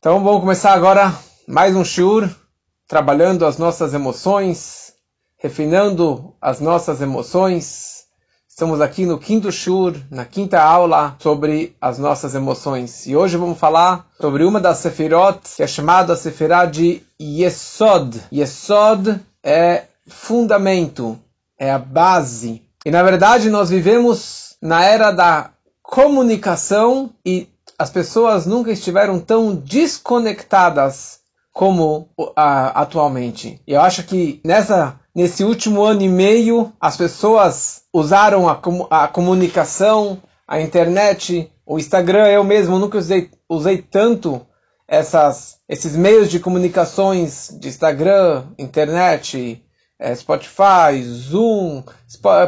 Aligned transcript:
Então 0.00 0.22
vamos 0.22 0.42
começar 0.42 0.74
agora 0.74 1.12
mais 1.44 1.74
um 1.74 1.84
shiur, 1.84 2.30
trabalhando 2.86 3.44
as 3.44 3.58
nossas 3.58 3.92
emoções, 3.92 4.92
refinando 5.36 6.36
as 6.40 6.60
nossas 6.60 7.02
emoções. 7.02 8.04
Estamos 8.48 8.80
aqui 8.80 9.04
no 9.04 9.18
quinto 9.18 9.50
shiur, 9.50 9.96
na 10.08 10.24
quinta 10.24 10.62
aula 10.62 11.16
sobre 11.18 11.76
as 11.80 11.98
nossas 11.98 12.36
emoções. 12.36 13.08
E 13.08 13.16
hoje 13.16 13.36
vamos 13.36 13.58
falar 13.58 14.06
sobre 14.20 14.44
uma 14.44 14.60
das 14.60 14.78
sefirot, 14.78 15.40
que 15.56 15.64
é 15.64 15.66
chamada 15.66 16.14
sefirá 16.14 16.64
de 16.64 17.02
Yesod. 17.20 18.20
Yesod 18.32 19.18
é 19.42 19.82
fundamento, 20.06 21.18
é 21.58 21.72
a 21.72 21.78
base. 21.78 22.62
E 22.86 22.90
na 22.92 23.02
verdade 23.02 23.50
nós 23.50 23.68
vivemos 23.68 24.54
na 24.62 24.84
era 24.84 25.10
da 25.10 25.50
comunicação 25.82 27.10
e 27.26 27.48
as 27.78 27.90
pessoas 27.90 28.44
nunca 28.44 28.72
estiveram 28.72 29.20
tão 29.20 29.54
desconectadas 29.54 31.20
como 31.52 32.08
uh, 32.18 32.32
atualmente. 32.36 33.60
Eu 33.66 33.80
acho 33.80 34.02
que 34.04 34.40
nessa 34.44 34.98
nesse 35.14 35.42
último 35.42 35.82
ano 35.82 36.02
e 36.02 36.08
meio 36.08 36.72
as 36.80 36.96
pessoas 36.96 37.82
usaram 37.92 38.48
a, 38.48 38.60
a 38.90 39.08
comunicação, 39.08 40.22
a 40.46 40.60
internet, 40.60 41.50
o 41.66 41.78
Instagram. 41.78 42.26
Eu 42.28 42.44
mesmo 42.44 42.78
nunca 42.78 42.98
usei, 42.98 43.30
usei 43.48 43.78
tanto 43.82 44.46
essas, 44.86 45.58
esses 45.68 45.94
meios 45.94 46.30
de 46.30 46.40
comunicações 46.40 47.50
de 47.60 47.68
Instagram, 47.68 48.44
internet, 48.58 49.62
é, 49.98 50.14
Spotify, 50.14 51.02
Zoom, 51.02 51.82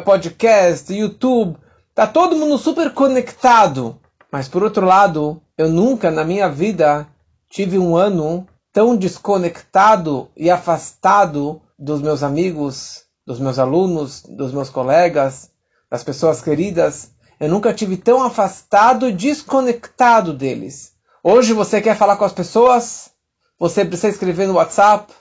podcast, 0.04 0.92
YouTube. 0.94 1.56
Tá 1.94 2.06
todo 2.06 2.36
mundo 2.36 2.56
super 2.56 2.94
conectado. 2.94 4.00
Mas 4.32 4.48
por 4.48 4.62
outro 4.62 4.86
lado, 4.86 5.42
eu 5.58 5.68
nunca 5.68 6.10
na 6.10 6.24
minha 6.24 6.48
vida 6.48 7.06
tive 7.48 7.78
um 7.78 7.96
ano 7.96 8.46
tão 8.72 8.96
desconectado 8.96 10.28
e 10.36 10.50
afastado 10.50 11.60
dos 11.78 12.00
meus 12.00 12.22
amigos, 12.22 13.04
dos 13.26 13.40
meus 13.40 13.58
alunos, 13.58 14.22
dos 14.22 14.52
meus 14.52 14.70
colegas, 14.70 15.50
das 15.90 16.04
pessoas 16.04 16.40
queridas. 16.40 17.10
Eu 17.40 17.48
nunca 17.48 17.74
tive 17.74 17.96
tão 17.96 18.22
afastado 18.22 19.08
e 19.08 19.12
desconectado 19.12 20.32
deles. 20.32 20.92
Hoje 21.22 21.52
você 21.52 21.80
quer 21.80 21.96
falar 21.96 22.16
com 22.16 22.24
as 22.24 22.32
pessoas, 22.32 23.10
você 23.58 23.84
precisa 23.84 24.08
escrever 24.12 24.46
no 24.46 24.54
WhatsApp 24.54 25.12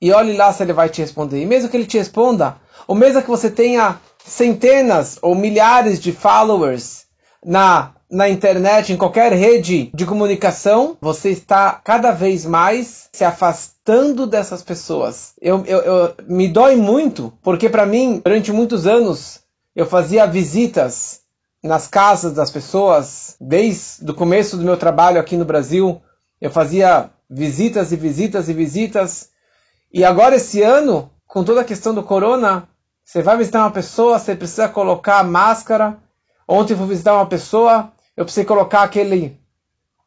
e 0.00 0.12
olhe 0.12 0.36
lá 0.36 0.52
se 0.52 0.62
ele 0.62 0.72
vai 0.72 0.88
te 0.88 1.00
responder. 1.00 1.40
E 1.40 1.46
mesmo 1.46 1.68
que 1.68 1.76
ele 1.76 1.86
te 1.86 1.98
responda, 1.98 2.56
ou 2.86 2.94
mesmo 2.94 3.22
que 3.22 3.28
você 3.28 3.50
tenha 3.50 4.00
centenas 4.24 5.18
ou 5.20 5.34
milhares 5.34 6.00
de 6.00 6.12
followers 6.12 7.04
na 7.44 7.94
na 8.14 8.28
internet, 8.28 8.92
em 8.92 8.96
qualquer 8.96 9.32
rede 9.32 9.90
de 9.92 10.06
comunicação, 10.06 10.96
você 11.00 11.30
está 11.30 11.72
cada 11.72 12.12
vez 12.12 12.46
mais 12.46 13.08
se 13.12 13.24
afastando 13.24 14.24
dessas 14.24 14.62
pessoas. 14.62 15.32
Eu, 15.40 15.64
eu, 15.66 15.78
eu 15.80 16.14
me 16.28 16.46
dói 16.46 16.76
muito, 16.76 17.32
porque 17.42 17.68
para 17.68 17.84
mim, 17.84 18.22
durante 18.24 18.52
muitos 18.52 18.86
anos, 18.86 19.40
eu 19.74 19.84
fazia 19.84 20.26
visitas 20.26 21.22
nas 21.62 21.88
casas 21.88 22.34
das 22.34 22.50
pessoas, 22.50 23.36
desde 23.40 24.08
o 24.08 24.14
começo 24.14 24.56
do 24.56 24.64
meu 24.64 24.76
trabalho 24.76 25.18
aqui 25.18 25.36
no 25.36 25.44
Brasil, 25.44 26.00
eu 26.40 26.50
fazia 26.50 27.10
visitas 27.28 27.90
e 27.90 27.96
visitas 27.96 28.48
e 28.48 28.52
visitas. 28.52 29.30
E 29.92 30.04
agora 30.04 30.36
esse 30.36 30.62
ano, 30.62 31.10
com 31.26 31.42
toda 31.42 31.62
a 31.62 31.64
questão 31.64 31.92
do 31.92 32.02
corona, 32.02 32.68
você 33.04 33.22
vai 33.22 33.36
visitar 33.36 33.60
uma 33.60 33.72
pessoa, 33.72 34.18
você 34.18 34.36
precisa 34.36 34.68
colocar 34.68 35.24
máscara. 35.24 35.96
Ontem 36.46 36.74
eu 36.74 36.78
fui 36.78 36.86
visitar 36.86 37.14
uma 37.14 37.26
pessoa, 37.26 37.90
eu 38.16 38.24
precisei 38.24 38.44
colocar 38.44 38.82
aquele, 38.82 39.38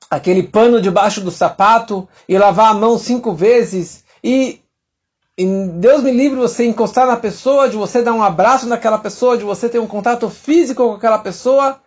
aquele 0.10 0.44
pano 0.44 0.82
debaixo 0.82 1.22
do 1.22 1.32
sapato 1.32 2.08
e 2.28 2.38
lavar 2.38 2.72
a 2.72 2.74
mão 2.74 2.98
cinco 2.98 3.34
vezes. 3.34 4.04
E, 4.24 4.62
e 5.38 5.46
Deus 5.74 6.04
me 6.04 6.12
livre 6.12 6.40
você 6.40 6.66
encostar 6.66 7.06
na 7.06 7.18
pessoa, 7.18 7.70
de 7.70 7.76
você 7.76 8.02
dar 8.02 8.14
um 8.14 8.24
abraço 8.24 8.68
naquela 8.68 8.98
pessoa, 8.98 9.38
de 9.38 9.44
você 9.44 9.68
ter 9.68 9.80
um 9.80 9.88
contato 9.88 10.30
físico 10.30 10.88
com 10.88 10.94
aquela 10.94 11.20
pessoa. 11.20 11.82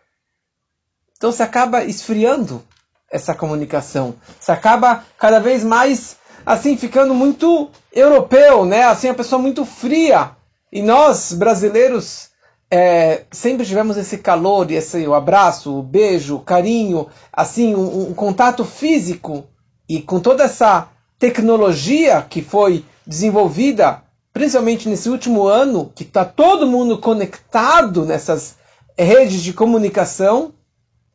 Então 1.17 1.33
você 1.33 1.43
acaba 1.43 1.85
esfriando 1.85 2.63
essa 3.11 3.35
comunicação. 3.35 4.15
Você 4.39 4.53
acaba 4.53 5.05
cada 5.19 5.41
vez 5.41 5.65
mais 5.65 6.17
assim 6.45 6.77
ficando 6.77 7.15
muito 7.15 7.71
europeu, 7.93 8.65
né? 8.65 8.85
Assim 8.85 9.09
a 9.09 9.15
pessoa 9.15 9.41
muito 9.41 9.65
fria. 9.65 10.31
E 10.73 10.81
nós 10.81 11.33
brasileiros 11.33 12.30
é, 12.71 13.25
sempre 13.33 13.67
tivemos 13.67 13.97
esse 13.97 14.19
calor, 14.19 14.71
esse 14.71 15.05
o 15.07 15.15
abraço, 15.15 15.77
o 15.77 15.83
beijo, 15.83 16.37
o 16.37 16.41
carinho, 16.41 17.09
assim, 17.33 17.75
um, 17.75 18.11
um 18.11 18.15
contato 18.15 18.65
físico 18.65 19.45
e 19.89 20.01
com 20.01 20.21
toda 20.21 20.45
essa 20.45 20.89
tecnologia 21.19 22.23
que 22.23 22.41
foi 22.41 22.85
desenvolvida, 23.05 24.05
principalmente 24.33 24.89
nesse 24.89 25.11
último 25.11 25.49
ano, 25.49 25.91
que 25.95 26.05
está 26.05 26.25
todo 26.25 26.67
mundo 26.67 26.99
conectado 26.99 28.05
nessas 28.05 28.57
redes 28.97 29.43
de 29.43 29.53
comunicação, 29.53 30.55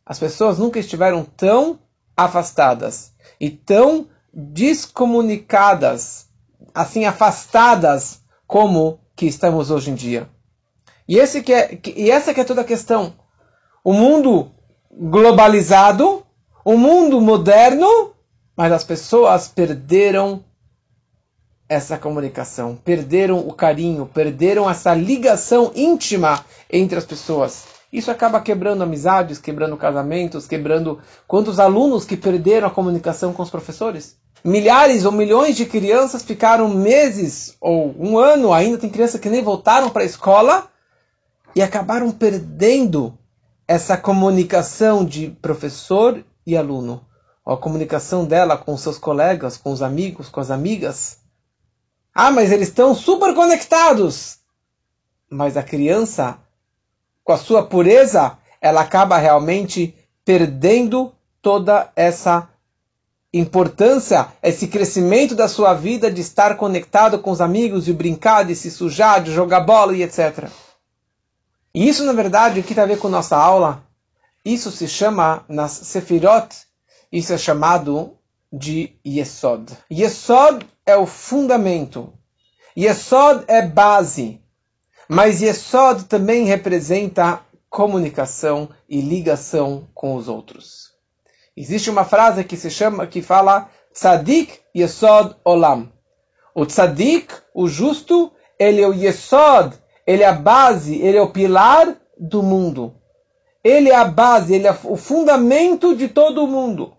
as 0.05 0.19
pessoas 0.19 0.59
nunca 0.59 0.77
estiveram 0.77 1.23
tão 1.23 1.79
afastadas 2.17 3.13
e 3.39 3.49
tão 3.49 4.07
descomunicadas, 4.33 6.27
assim 6.73 7.05
afastadas 7.05 8.21
como 8.45 8.99
que 9.15 9.25
estamos 9.25 9.71
hoje 9.71 9.91
em 9.91 9.95
dia. 9.95 10.29
E, 11.07 11.17
esse 11.17 11.41
que 11.41 11.53
é, 11.53 11.79
e 11.95 12.09
essa 12.09 12.33
que 12.33 12.41
é 12.41 12.43
toda 12.43 12.61
a 12.61 12.65
questão. 12.65 13.13
O 13.83 13.93
mundo 13.93 14.51
globalizado, 14.91 16.25
o 16.63 16.77
mundo 16.77 17.21
moderno, 17.21 18.13
mas 18.55 18.71
as 18.71 18.83
pessoas 18.83 19.47
perderam 19.47 20.43
essa 21.67 21.97
comunicação, 21.97 22.75
perderam 22.75 23.39
o 23.39 23.53
carinho, 23.53 24.05
perderam 24.05 24.69
essa 24.69 24.93
ligação 24.93 25.71
íntima 25.75 26.43
entre 26.71 26.97
as 26.97 27.05
pessoas. 27.05 27.65
Isso 27.91 28.11
acaba 28.11 28.41
quebrando 28.41 28.83
amizades, 28.83 29.39
quebrando 29.39 29.77
casamentos, 29.77 30.47
quebrando 30.47 30.99
quantos 31.27 31.59
alunos 31.59 32.05
que 32.05 32.17
perderam 32.17 32.67
a 32.67 32.71
comunicação 32.71 33.31
com 33.31 33.43
os 33.43 33.49
professores. 33.49 34.17
Milhares 34.43 35.05
ou 35.05 35.11
milhões 35.11 35.55
de 35.55 35.65
crianças 35.65 36.21
ficaram 36.21 36.69
meses 36.69 37.55
ou 37.59 37.95
um 37.97 38.17
ano, 38.17 38.53
ainda 38.53 38.77
tem 38.77 38.89
crianças 38.89 39.19
que 39.19 39.29
nem 39.29 39.41
voltaram 39.41 39.89
para 39.89 40.03
a 40.03 40.05
escola 40.05 40.69
e 41.55 41.61
acabaram 41.61 42.11
perdendo 42.11 43.17
essa 43.67 43.97
comunicação 43.97 45.05
de 45.05 45.29
professor 45.41 46.23
e 46.45 46.55
aluno, 46.55 47.03
a 47.45 47.55
comunicação 47.55 48.25
dela 48.25 48.57
com 48.57 48.77
seus 48.77 48.97
colegas, 48.97 49.55
com 49.55 49.71
os 49.71 49.81
amigos, 49.81 50.29
com 50.29 50.39
as 50.39 50.51
amigas. 50.51 51.19
Ah, 52.13 52.29
mas 52.29 52.51
eles 52.51 52.67
estão 52.67 52.93
super 52.93 53.33
conectados. 53.33 54.39
Mas 55.29 55.55
a 55.55 55.63
criança, 55.63 56.37
com 57.23 57.31
a 57.31 57.37
sua 57.37 57.63
pureza, 57.65 58.37
ela 58.61 58.81
acaba 58.81 59.17
realmente 59.17 59.95
perdendo 60.23 61.13
toda 61.41 61.91
essa 61.95 62.49
importância, 63.33 64.27
esse 64.41 64.67
crescimento 64.67 65.35
da 65.35 65.47
sua 65.47 65.73
vida 65.73 66.09
de 66.09 66.21
estar 66.21 66.55
conectado 66.57 67.19
com 67.19 67.31
os 67.31 67.41
amigos, 67.41 67.85
de 67.85 67.93
brincar, 67.93 68.43
de 68.43 68.55
se 68.55 68.71
sujar, 68.71 69.21
de 69.21 69.31
jogar 69.33 69.61
bola 69.61 69.93
e 69.95 70.03
etc. 70.03 70.49
E 71.75 71.89
isso, 71.89 72.05
na 72.05 72.13
verdade, 72.13 72.61
o 72.61 72.63
que 72.63 72.73
tem 72.73 72.81
a 72.81 72.87
ver 72.87 72.97
com 72.97 73.09
nossa 73.09 73.35
aula? 73.35 73.83
Isso 74.45 74.71
se 74.71 74.87
chama, 74.87 75.43
nas 75.49 75.71
Sefirot, 75.71 76.55
isso 77.11 77.33
é 77.33 77.37
chamado 77.37 78.17
de 78.49 78.95
Yesod. 79.05 79.73
Yesod 79.91 80.65
é 80.85 80.95
o 80.95 81.05
fundamento. 81.05 82.13
Yesod 82.77 83.43
é 83.49 83.61
base. 83.61 84.39
Mas 85.09 85.41
Yesod 85.41 86.05
também 86.05 86.45
representa 86.45 87.41
comunicação 87.69 88.69
e 88.87 89.01
ligação 89.01 89.85
com 89.93 90.15
os 90.15 90.29
outros. 90.29 90.93
Existe 91.57 91.89
uma 91.89 92.05
frase 92.05 92.45
que 92.45 92.55
se 92.55 92.69
chama, 92.69 93.05
que 93.05 93.21
fala 93.21 93.69
Tzadik 93.93 94.61
Yesod 94.73 95.35
Olam. 95.43 95.91
O 96.53 96.65
Tzadik, 96.65 97.33
o 97.53 97.67
justo, 97.67 98.31
ele 98.57 98.81
é 98.81 98.87
o 98.87 98.93
Yesod, 98.93 99.75
ele 100.05 100.23
é 100.23 100.27
a 100.27 100.33
base, 100.33 100.95
ele 101.01 101.17
é 101.17 101.21
o 101.21 101.31
pilar 101.31 101.95
do 102.17 102.43
mundo. 102.43 102.93
Ele 103.63 103.89
é 103.89 103.95
a 103.95 104.05
base, 104.05 104.53
ele 104.53 104.67
é 104.67 104.77
o 104.83 104.95
fundamento 104.95 105.95
de 105.95 106.07
todo 106.07 106.43
o 106.43 106.47
mundo. 106.47 106.93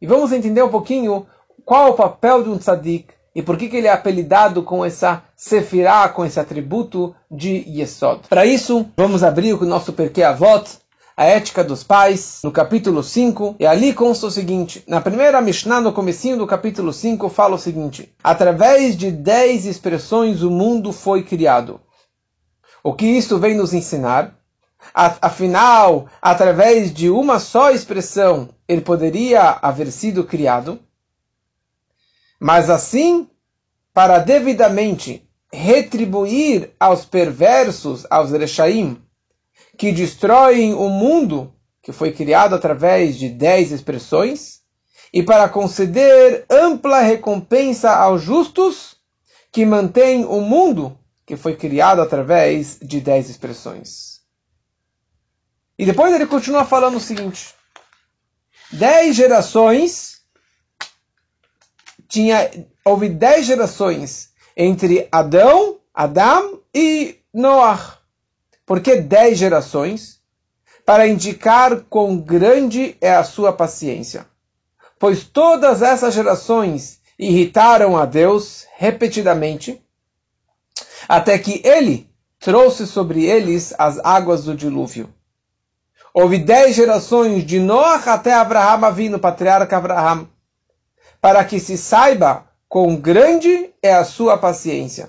E 0.00 0.06
vamos 0.06 0.32
entender 0.32 0.62
um 0.62 0.68
pouquinho 0.68 1.26
qual 1.64 1.86
é 1.86 1.90
o 1.90 1.94
papel 1.94 2.42
de 2.42 2.50
um 2.50 2.58
tzadik 2.58 3.08
e 3.34 3.42
por 3.42 3.56
que, 3.56 3.68
que 3.68 3.76
ele 3.76 3.86
é 3.86 3.92
apelidado 3.92 4.62
com 4.62 4.84
essa 4.84 5.22
sefirá, 5.34 6.08
com 6.08 6.24
esse 6.24 6.38
atributo 6.38 7.14
de 7.30 7.64
Yesod. 7.66 8.28
Para 8.28 8.44
isso, 8.44 8.86
vamos 8.96 9.24
abrir 9.24 9.54
o 9.54 9.64
nosso 9.64 9.92
Perkei 9.92 10.24
Avot, 10.24 10.78
a 11.16 11.24
ética 11.24 11.64
dos 11.64 11.82
pais, 11.82 12.40
no 12.44 12.52
capítulo 12.52 13.02
5, 13.02 13.56
e 13.58 13.66
ali 13.66 13.94
consta 13.94 14.26
o 14.26 14.30
seguinte, 14.30 14.84
na 14.86 15.00
primeira 15.00 15.40
Mishnah, 15.40 15.80
no 15.80 15.92
comecinho 15.92 16.36
do 16.36 16.46
capítulo 16.46 16.92
5, 16.92 17.30
fala 17.30 17.54
o 17.54 17.58
seguinte, 17.58 18.14
através 18.22 18.94
de 18.94 19.10
dez 19.10 19.64
expressões 19.64 20.42
o 20.42 20.50
mundo 20.50 20.92
foi 20.92 21.22
criado. 21.22 21.80
O 22.86 22.94
que 22.94 23.04
isto 23.04 23.36
vem 23.36 23.56
nos 23.56 23.74
ensinar? 23.74 24.38
Afinal, 24.94 26.08
através 26.22 26.94
de 26.94 27.10
uma 27.10 27.40
só 27.40 27.72
expressão, 27.72 28.50
ele 28.68 28.80
poderia 28.80 29.58
haver 29.60 29.90
sido 29.90 30.22
criado. 30.22 30.78
mas 32.38 32.70
assim, 32.70 33.28
para 33.92 34.20
devidamente 34.20 35.28
retribuir 35.52 36.76
aos 36.78 37.04
perversos, 37.04 38.06
aos 38.08 38.30
Rechaim, 38.30 39.02
que 39.76 39.90
destroem 39.90 40.72
o 40.72 40.88
mundo 40.88 41.52
que 41.82 41.90
foi 41.90 42.12
criado 42.12 42.54
através 42.54 43.16
de 43.16 43.28
dez 43.28 43.72
expressões, 43.72 44.60
e 45.12 45.24
para 45.24 45.48
conceder 45.48 46.46
ampla 46.48 47.00
recompensa 47.00 47.96
aos 47.96 48.22
justos 48.22 48.96
que 49.50 49.66
mantêm 49.66 50.24
o 50.24 50.40
mundo 50.40 50.96
que 51.26 51.36
foi 51.36 51.56
criado 51.56 52.00
através 52.00 52.78
de 52.80 53.00
dez 53.00 53.28
expressões. 53.28 54.20
E 55.76 55.84
depois 55.84 56.14
ele 56.14 56.26
continua 56.26 56.64
falando 56.64 56.96
o 56.96 57.00
seguinte: 57.00 57.52
dez 58.72 59.16
gerações 59.16 60.22
tinha 62.08 62.48
houve 62.84 63.08
dez 63.08 63.44
gerações 63.44 64.30
entre 64.56 65.08
Adão, 65.10 65.80
Adão 65.92 66.62
e 66.72 67.18
Noah. 67.34 67.98
Por 68.64 68.80
que 68.80 68.96
dez 68.96 69.38
gerações? 69.38 70.16
Para 70.84 71.08
indicar 71.08 71.80
quão 71.90 72.16
grande 72.16 72.96
é 73.00 73.12
a 73.12 73.24
sua 73.24 73.52
paciência. 73.52 74.24
Pois 75.00 75.24
todas 75.24 75.82
essas 75.82 76.14
gerações 76.14 77.00
irritaram 77.18 77.96
a 77.96 78.06
Deus 78.06 78.66
repetidamente, 78.76 79.82
até 81.08 81.38
que 81.38 81.60
ele 81.64 82.10
trouxe 82.38 82.86
sobre 82.86 83.24
eles 83.24 83.74
as 83.78 83.98
águas 84.04 84.44
do 84.44 84.54
dilúvio. 84.54 85.12
Houve 86.12 86.38
dez 86.38 86.74
gerações 86.74 87.44
de 87.44 87.58
Noah 87.58 88.12
até 88.12 88.32
Abraham 88.32 88.90
vindo, 88.92 89.18
patriarca 89.18 89.76
Abraham, 89.76 90.28
para 91.20 91.44
que 91.44 91.60
se 91.60 91.76
saiba 91.76 92.46
quão 92.68 92.96
grande 92.96 93.70
é 93.82 93.92
a 93.94 94.04
sua 94.04 94.38
paciência. 94.38 95.08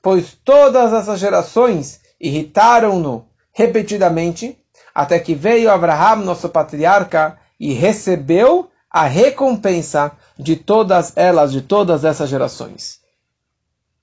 Pois 0.00 0.36
todas 0.44 0.92
essas 0.92 1.18
gerações 1.18 2.00
irritaram-no 2.20 3.26
repetidamente, 3.52 4.58
até 4.94 5.18
que 5.18 5.34
veio 5.34 5.70
Abraham, 5.70 6.16
nosso 6.16 6.48
patriarca, 6.48 7.38
e 7.58 7.72
recebeu 7.72 8.70
a 8.90 9.06
recompensa 9.06 10.12
de 10.38 10.56
todas 10.56 11.12
elas, 11.16 11.52
de 11.52 11.62
todas 11.62 12.04
essas 12.04 12.28
gerações. 12.28 13.00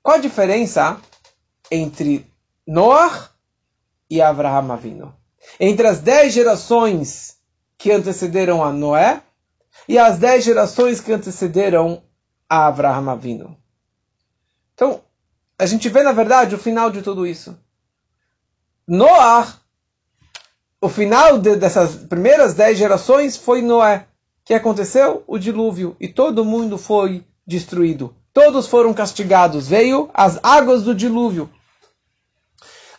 Qual 0.04 0.18
a 0.18 0.22
diferença 0.22 1.02
entre 1.72 2.30
Noah 2.68 3.32
e 4.08 4.22
Abraham 4.22 4.72
Avino? 4.72 5.24
entre 5.60 5.88
as 5.88 6.00
dez 6.00 6.34
gerações 6.34 7.38
que 7.78 7.92
antecederam 7.92 8.64
a 8.64 8.72
Noé 8.72 9.22
e 9.88 9.98
as 9.98 10.18
dez 10.18 10.44
gerações 10.44 11.00
que 11.02 11.12
antecederam 11.12 12.04
a 12.48 12.68
Abraham 12.68 13.12
Avinu. 13.12 13.58
Então, 14.74 15.02
a 15.58 15.66
gente 15.66 15.90
vê, 15.90 16.04
na 16.04 16.12
verdade, 16.12 16.56
o 16.56 16.60
final 16.60 16.90
de 16.90 17.02
tudo 17.02 17.28
isso. 17.28 17.58
Noé, 18.88 19.48
o 20.82 20.90
final 20.90 21.38
de, 21.38 21.56
dessas 21.56 21.96
primeiras 21.96 22.54
dez 22.54 22.78
gerações 22.78 23.38
foi 23.38 23.62
Noé. 23.62 24.08
Que 24.46 24.54
aconteceu? 24.54 25.24
O 25.26 25.38
dilúvio. 25.38 25.96
E 26.00 26.08
todo 26.08 26.44
mundo 26.44 26.78
foi 26.78 27.26
destruído. 27.48 28.14
Todos 28.34 28.68
foram 28.68 28.94
castigados. 28.94 29.68
Veio 29.68 30.10
as 30.14 30.40
águas 30.44 30.84
do 30.84 30.96
dilúvio 30.96 31.50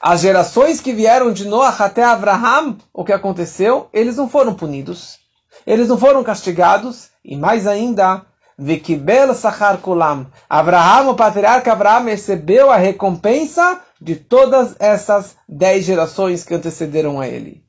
as 0.06 0.20
gerações 0.20 0.82
que 0.82 0.92
vieram 0.92 1.32
de 1.32 1.46
Noah 1.46 1.82
até 1.82 2.04
Abraham, 2.04 2.76
o 2.92 3.02
que 3.02 3.12
aconteceu? 3.12 3.88
Eles 3.90 4.18
não 4.18 4.28
foram 4.28 4.52
punidos, 4.52 5.18
eles 5.66 5.88
não 5.88 5.96
foram 5.96 6.22
castigados, 6.22 7.08
e 7.24 7.34
mais 7.38 7.66
ainda, 7.66 8.20
Vikibel 8.58 9.34
Sachar 9.34 9.78
Kulam. 9.78 10.26
Abraham, 10.46 11.08
o 11.08 11.14
patriarca 11.14 11.72
Abraham, 11.72 12.04
recebeu 12.04 12.70
a 12.70 12.76
recompensa 12.76 13.80
de 13.98 14.14
todas 14.14 14.76
essas 14.78 15.36
dez 15.48 15.86
gerações 15.86 16.44
que 16.44 16.52
antecederam 16.52 17.18
a 17.18 17.26
ele. 17.26 17.64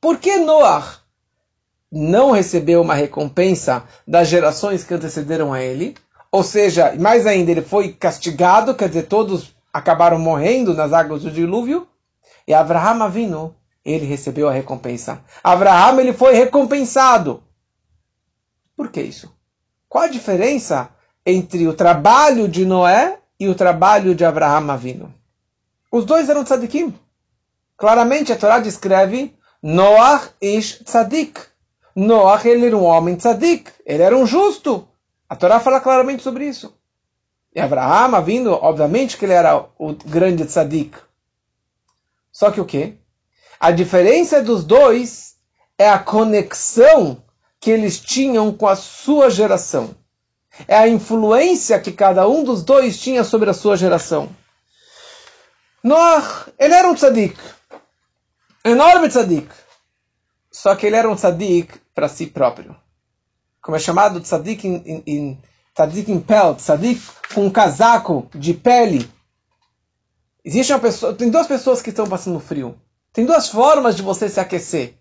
Por 0.00 0.18
que 0.18 0.36
Noah 0.36 0.98
não 1.90 2.30
recebeu 2.30 2.80
uma 2.80 2.94
recompensa 2.94 3.82
das 4.06 4.28
gerações 4.28 4.84
que 4.84 4.94
antecederam 4.94 5.52
a 5.52 5.60
ele? 5.60 5.96
Ou 6.30 6.42
seja, 6.42 6.94
mais 6.98 7.26
ainda, 7.26 7.50
ele 7.50 7.62
foi 7.62 7.92
castigado, 7.92 8.74
quer 8.74 8.88
dizer, 8.88 9.04
todos 9.04 9.54
acabaram 9.72 10.18
morrendo 10.18 10.74
nas 10.74 10.92
águas 10.92 11.22
do 11.22 11.30
dilúvio, 11.30 11.88
e 12.46 12.54
Abraham 12.54 13.04
Avinu, 13.04 13.54
ele 13.84 14.06
recebeu 14.06 14.48
a 14.48 14.52
recompensa. 14.52 15.22
Abraham, 15.42 16.00
ele 16.00 16.12
foi 16.12 16.34
recompensado. 16.34 17.42
Por 18.76 18.90
que 18.90 19.00
isso? 19.00 19.32
Qual 19.88 20.04
a 20.04 20.08
diferença 20.08 20.90
entre 21.24 21.66
o 21.66 21.74
trabalho 21.74 22.48
de 22.48 22.64
Noé 22.64 23.18
e 23.38 23.48
o 23.48 23.54
trabalho 23.54 24.14
de 24.14 24.24
Abraham 24.24 24.72
Avinu? 24.72 25.14
Os 25.90 26.04
dois 26.04 26.28
eram 26.28 26.44
tzadikim. 26.44 26.94
Claramente 27.76 28.32
a 28.32 28.36
Torá 28.36 28.58
descreve 28.58 29.34
Noach 29.62 30.30
ish 30.40 30.80
tzadik. 30.84 31.38
Noach 31.94 32.46
ele 32.46 32.66
era 32.66 32.76
um 32.76 32.84
homem 32.84 33.16
tzadik, 33.16 33.70
ele 33.84 34.02
era 34.02 34.16
um 34.16 34.26
justo. 34.26 34.87
A 35.28 35.36
Torá 35.36 35.60
fala 35.60 35.80
claramente 35.80 36.22
sobre 36.22 36.46
isso. 36.46 36.74
E 37.54 37.60
Abraham 37.60 38.20
vindo, 38.22 38.52
obviamente 38.52 39.16
que 39.16 39.24
ele 39.24 39.34
era 39.34 39.66
o 39.78 39.92
grande 39.92 40.44
tzadik. 40.44 40.96
Só 42.32 42.50
que 42.50 42.60
o 42.60 42.64
quê? 42.64 42.94
A 43.58 43.70
diferença 43.70 44.42
dos 44.42 44.64
dois 44.64 45.36
é 45.76 45.88
a 45.88 45.98
conexão 45.98 47.22
que 47.60 47.70
eles 47.70 47.98
tinham 47.98 48.52
com 48.52 48.66
a 48.66 48.76
sua 48.76 49.30
geração. 49.30 49.94
É 50.66 50.76
a 50.76 50.88
influência 50.88 51.80
que 51.80 51.92
cada 51.92 52.28
um 52.28 52.42
dos 52.44 52.62
dois 52.62 52.98
tinha 53.00 53.24
sobre 53.24 53.50
a 53.50 53.54
sua 53.54 53.76
geração. 53.76 54.28
Noah, 55.82 56.46
ele 56.58 56.74
era 56.74 56.88
um 56.88 56.94
tzadik. 56.94 57.38
Enorme 58.64 59.08
tzadik. 59.08 59.48
Só 60.50 60.74
que 60.74 60.86
ele 60.86 60.96
era 60.96 61.08
um 61.08 61.14
tzadik 61.14 61.78
para 61.94 62.08
si 62.08 62.26
próprio. 62.26 62.76
Como 63.68 63.76
é 63.76 63.80
chamado 63.80 64.18
tzadik 64.18 64.66
em, 64.66 65.02
em 65.06 65.38
tzadik 65.74 66.10
em 66.10 66.18
pele, 66.18 66.54
tzadik 66.54 67.02
com 67.34 67.44
um 67.44 67.50
casaco 67.50 68.26
de 68.34 68.54
pele. 68.54 69.06
Existe 70.42 70.72
uma 70.72 70.78
pessoa, 70.78 71.12
tem 71.12 71.28
duas 71.28 71.46
pessoas 71.46 71.82
que 71.82 71.90
estão 71.90 72.06
passando 72.06 72.40
frio. 72.40 72.80
Tem 73.12 73.26
duas 73.26 73.50
formas 73.50 73.94
de 73.94 74.00
você 74.00 74.26
se 74.26 74.40
aquecer. 74.40 74.94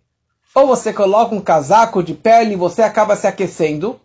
Ou 0.53 0.67
você 0.67 0.91
coloca 0.91 1.33
um 1.33 1.39
casaco 1.39 2.03
de 2.03 2.13
pele 2.13 2.55
e 2.55 2.57
você 2.57 2.81
acaba 2.81 3.15
se 3.15 3.25
aquecendo, 3.25 4.01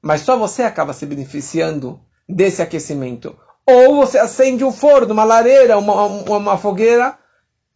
mas 0.00 0.22
só 0.22 0.34
você 0.34 0.62
acaba 0.62 0.94
se 0.94 1.04
beneficiando 1.04 2.00
desse 2.26 2.62
aquecimento. 2.62 3.36
Ou 3.66 3.96
você 3.96 4.16
acende 4.16 4.64
um 4.64 4.72
forno, 4.72 5.12
uma 5.12 5.24
lareira, 5.24 5.76
uma, 5.76 6.06
uma 6.06 6.56
fogueira 6.56 7.18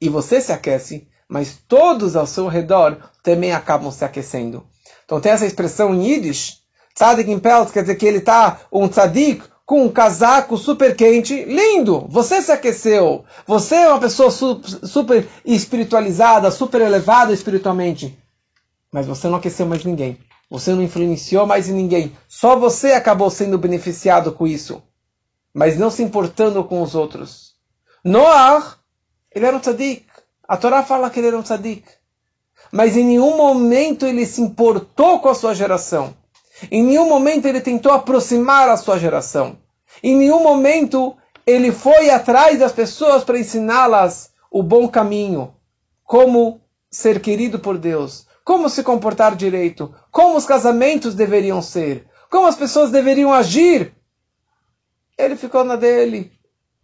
e 0.00 0.08
você 0.08 0.40
se 0.40 0.54
aquece, 0.54 1.06
mas 1.28 1.58
todos 1.68 2.16
ao 2.16 2.26
seu 2.26 2.48
redor 2.48 2.96
também 3.22 3.52
acabam 3.52 3.92
se 3.92 4.06
aquecendo. 4.06 4.66
Então 5.04 5.20
tem 5.20 5.32
essa 5.32 5.46
expressão 5.46 5.94
em 5.94 6.06
Yiddish, 6.06 6.64
Tzadik 6.94 7.30
em 7.30 7.38
Pelt, 7.38 7.70
quer 7.72 7.82
dizer 7.82 7.96
que 7.96 8.06
ele 8.06 8.18
está 8.18 8.60
um 8.70 8.88
tzadik 8.88 9.42
com 9.66 9.84
um 9.84 9.90
casaco 9.90 10.56
super 10.56 10.94
quente, 10.94 11.44
lindo. 11.44 12.06
Você 12.08 12.40
se 12.40 12.52
aqueceu. 12.52 13.24
Você 13.46 13.74
é 13.74 13.88
uma 13.88 13.98
pessoa 13.98 14.30
su 14.30 14.60
super 14.86 15.26
espiritualizada, 15.44 16.50
super 16.50 16.82
elevada 16.82 17.32
espiritualmente. 17.32 18.16
Mas 18.92 19.06
você 19.06 19.26
não 19.28 19.38
aqueceu 19.38 19.66
mais 19.66 19.84
ninguém. 19.84 20.18
Você 20.48 20.72
não 20.72 20.82
influenciou 20.82 21.46
mais 21.46 21.66
ninguém. 21.66 22.16
Só 22.28 22.56
você 22.56 22.92
acabou 22.92 23.30
sendo 23.30 23.58
beneficiado 23.58 24.30
com 24.30 24.46
isso. 24.46 24.82
Mas 25.52 25.76
não 25.76 25.90
se 25.90 26.02
importando 26.02 26.62
com 26.62 26.80
os 26.82 26.94
outros. 26.94 27.54
Noah, 28.04 28.76
ele 29.34 29.46
era 29.46 29.56
um 29.56 29.60
tzadik. 29.60 30.06
A 30.46 30.56
Torá 30.56 30.84
fala 30.84 31.10
que 31.10 31.18
ele 31.18 31.28
era 31.28 31.38
um 31.38 31.42
tzadik. 31.42 31.84
Mas 32.74 32.96
em 32.96 33.04
nenhum 33.04 33.36
momento 33.36 34.04
ele 34.04 34.26
se 34.26 34.42
importou 34.42 35.20
com 35.20 35.28
a 35.28 35.34
sua 35.36 35.54
geração. 35.54 36.12
Em 36.72 36.82
nenhum 36.82 37.08
momento 37.08 37.46
ele 37.46 37.60
tentou 37.60 37.92
aproximar 37.92 38.68
a 38.68 38.76
sua 38.76 38.98
geração. 38.98 39.56
Em 40.02 40.16
nenhum 40.16 40.42
momento 40.42 41.16
ele 41.46 41.70
foi 41.70 42.10
atrás 42.10 42.58
das 42.58 42.72
pessoas 42.72 43.22
para 43.22 43.38
ensiná-las 43.38 44.32
o 44.50 44.60
bom 44.60 44.88
caminho, 44.88 45.54
como 46.02 46.60
ser 46.90 47.20
querido 47.20 47.60
por 47.60 47.78
Deus, 47.78 48.26
como 48.44 48.68
se 48.68 48.82
comportar 48.82 49.36
direito, 49.36 49.94
como 50.10 50.36
os 50.36 50.44
casamentos 50.44 51.14
deveriam 51.14 51.62
ser, 51.62 52.08
como 52.28 52.48
as 52.48 52.56
pessoas 52.56 52.90
deveriam 52.90 53.32
agir. 53.32 53.94
Ele 55.16 55.36
ficou 55.36 55.62
na 55.62 55.76
dele, 55.76 56.32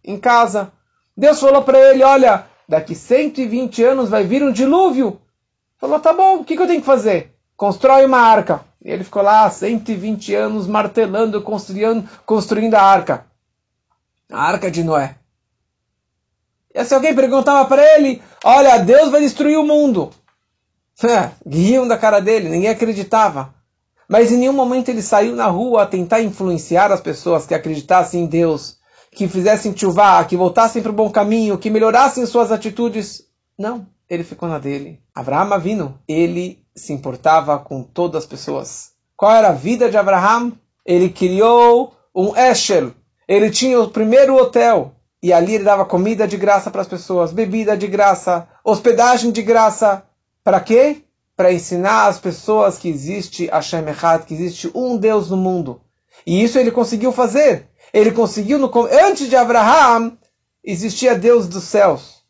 em 0.05 0.17
casa. 0.17 0.71
Deus 1.17 1.37
falou 1.37 1.63
para 1.63 1.77
ele: 1.77 2.01
Olha, 2.01 2.47
daqui 2.65 2.95
120 2.95 3.83
anos 3.83 4.09
vai 4.09 4.23
vir 4.23 4.41
um 4.41 4.53
dilúvio. 4.53 5.20
Falou: 5.81 5.99
Tá 5.99 6.13
bom, 6.13 6.37
o 6.37 6.45
que, 6.45 6.55
que 6.55 6.61
eu 6.61 6.67
tenho 6.67 6.79
que 6.79 6.85
fazer? 6.85 7.35
Constrói 7.57 8.05
uma 8.05 8.19
arca. 8.19 8.63
E 8.85 8.91
ele 8.91 9.03
ficou 9.03 9.23
lá 9.23 9.49
120 9.49 10.33
anos 10.35 10.67
martelando, 10.67 11.41
construindo, 11.41 12.07
construindo 12.23 12.75
a 12.75 12.81
arca. 12.81 13.25
A 14.31 14.43
arca 14.43 14.69
de 14.69 14.83
Noé. 14.83 15.15
E 16.73 16.85
se 16.85 16.93
alguém 16.93 17.13
perguntava 17.15 17.67
para 17.67 17.83
ele, 17.95 18.21
olha, 18.43 18.77
Deus 18.77 19.09
vai 19.09 19.21
destruir 19.21 19.57
o 19.57 19.65
mundo. 19.65 20.11
É, 21.03 21.31
riam 21.49 21.87
da 21.87 21.97
cara 21.97 22.19
dele, 22.19 22.47
ninguém 22.47 22.69
acreditava. 22.69 23.51
Mas 24.07 24.31
em 24.31 24.37
nenhum 24.37 24.53
momento 24.53 24.89
ele 24.89 25.01
saiu 25.01 25.35
na 25.35 25.47
rua 25.47 25.81
a 25.81 25.87
tentar 25.87 26.21
influenciar 26.21 26.91
as 26.91 27.01
pessoas 27.01 27.47
que 27.47 27.55
acreditassem 27.55 28.21
em 28.21 28.27
Deus, 28.27 28.77
que 29.11 29.27
fizessem 29.27 29.75
chuvá, 29.75 30.23
que 30.23 30.37
voltassem 30.37 30.79
para 30.79 30.91
o 30.91 30.93
bom 30.93 31.09
caminho, 31.09 31.57
que 31.57 31.71
melhorassem 31.71 32.23
suas 32.27 32.51
atitudes. 32.51 33.23
Não, 33.57 33.87
ele 34.11 34.25
ficou 34.25 34.49
na 34.49 34.59
dele. 34.59 34.99
Abraham 35.15 35.53
Avino, 35.53 35.97
ele 36.05 36.61
se 36.75 36.91
importava 36.91 37.57
com 37.57 37.81
todas 37.81 38.23
as 38.23 38.27
pessoas. 38.27 38.91
Qual 39.15 39.31
era 39.31 39.47
a 39.47 39.53
vida 39.53 39.89
de 39.89 39.95
Abraham? 39.95 40.51
Ele 40.85 41.09
criou 41.09 41.93
um 42.13 42.35
Eshel. 42.35 42.91
Ele 43.25 43.49
tinha 43.49 43.79
o 43.79 43.89
primeiro 43.89 44.35
hotel. 44.35 44.93
E 45.23 45.31
ali 45.31 45.55
ele 45.55 45.63
dava 45.63 45.85
comida 45.85 46.27
de 46.27 46.35
graça 46.35 46.69
para 46.69 46.81
as 46.81 46.89
pessoas, 46.89 47.31
bebida 47.31 47.77
de 47.77 47.87
graça, 47.87 48.49
hospedagem 48.65 49.31
de 49.31 49.41
graça. 49.41 50.03
Para 50.43 50.59
quê? 50.59 51.03
Para 51.33 51.53
ensinar 51.53 52.07
as 52.07 52.19
pessoas 52.19 52.77
que 52.77 52.89
existe 52.89 53.45
Hashem 53.45 53.87
Echad, 53.87 54.25
que 54.25 54.33
existe 54.33 54.69
um 54.75 54.97
Deus 54.97 55.29
no 55.29 55.37
mundo. 55.37 55.79
E 56.27 56.43
isso 56.43 56.59
ele 56.59 56.71
conseguiu 56.71 57.13
fazer. 57.13 57.69
Ele 57.93 58.11
conseguiu, 58.11 58.59
no, 58.59 58.69
antes 58.91 59.29
de 59.29 59.37
Abraham, 59.37 60.17
existia 60.61 61.15
Deus 61.15 61.47
dos 61.47 61.63
céus. 61.63 62.20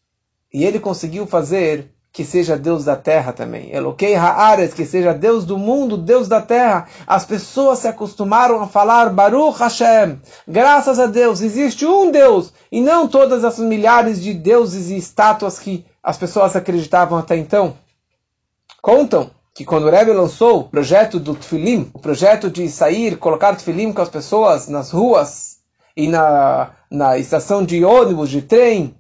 E 0.54 0.66
ele 0.66 0.80
conseguiu 0.80 1.26
fazer 1.26 1.92
que 2.14 2.26
seja 2.26 2.58
Deus 2.58 2.84
da 2.84 2.96
terra 2.96 3.32
também. 3.32 3.74
Eloquei 3.74 4.16
Haares, 4.16 4.74
que 4.74 4.86
seja 4.86 5.14
Deus 5.14 5.46
do 5.46 5.58
mundo, 5.58 5.98
Deus 5.98 6.28
da 6.28 6.42
terra. 6.42 6.88
As 7.08 7.24
pessoas 7.24 7.80
se 7.80 7.88
acostumaram 7.88 8.62
a 8.62 8.68
falar 8.68 9.10
Baruch 9.10 9.58
Hashem. 9.60 10.20
Graças 10.46 11.00
a 11.00 11.06
Deus, 11.06 11.42
existe 11.42 11.86
um 11.86 12.12
Deus 12.12 12.52
e 12.72 12.82
não 12.82 13.08
todas 13.08 13.46
as 13.46 13.60
milhares 13.60 14.22
de 14.22 14.34
deuses 14.34 14.90
e 14.90 14.98
estátuas 14.98 15.58
que 15.58 15.86
as 16.04 16.18
pessoas 16.18 16.56
acreditavam 16.56 17.18
até 17.18 17.38
então. 17.38 17.76
Contam 18.82 19.32
que 19.54 19.64
quando 19.64 19.86
o 19.86 19.90
Rebbe 19.90 20.12
lançou 20.12 20.60
o 20.60 20.64
projeto 20.64 21.20
do 21.20 21.36
Tfilim, 21.36 21.92
o 21.94 22.00
projeto 22.00 22.50
de 22.50 22.68
sair, 22.68 23.18
colocar 23.18 23.56
Tfilim 23.56 23.94
com 23.94 24.02
as 24.02 24.10
pessoas 24.10 24.68
nas 24.68 24.92
ruas 24.92 25.58
e 25.96 26.08
na, 26.08 26.72
na 26.90 27.18
estação 27.18 27.64
de 27.64 27.84
ônibus, 27.86 28.30
de 28.30 28.42
trem, 28.42 28.96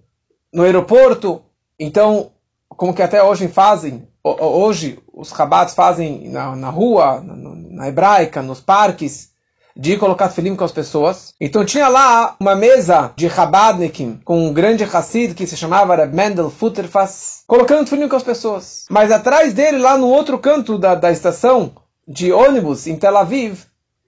no 0.54 0.64
aeroporto, 0.64 1.42
então 1.80 2.32
como 2.70 2.94
que 2.94 3.02
até 3.02 3.22
hoje 3.22 3.48
fazem, 3.48 4.08
hoje 4.24 5.00
os 5.14 5.32
rabatos 5.32 5.76
fazem 5.76 6.30
na, 6.30 6.56
na 6.56 6.70
rua, 6.70 7.22
na, 7.22 7.36
na, 7.36 7.88
hebraica, 7.88 8.42
nos 8.42 8.60
parques, 8.60 9.30
de 9.76 9.98
colocar 9.98 10.30
filim 10.30 10.56
com 10.56 10.64
as 10.64 10.72
pessoas. 10.72 11.34
Então 11.40 11.66
tinha 11.66 11.88
lá 11.88 12.36
uma 12.40 12.56
mesa 12.56 13.14
de 13.16 13.28
rabadnikim 13.28 14.20
com 14.26 14.48
um 14.48 14.54
grande 14.54 14.84
Hassid 14.84 15.34
que 15.34 15.48
se 15.48 15.56
chamava 15.56 15.96
Reb 15.96 16.14
Mendel 16.14 16.50
Futterfass, 16.50 17.44
colocando 17.48 17.88
filim 17.88 18.08
com 18.08 18.16
as 18.16 18.24
pessoas. 18.24 18.86
Mas 18.90 19.12
atrás 19.12 19.54
dele, 19.54 19.78
lá 19.78 19.98
no 19.98 20.08
outro 20.08 20.40
canto 20.40 20.78
da, 20.78 20.96
da 20.96 21.12
estação 21.12 21.74
de 22.08 22.32
ônibus 22.32 22.88
em 22.88 22.98
Tel 22.98 23.18
Aviv, 23.18 23.64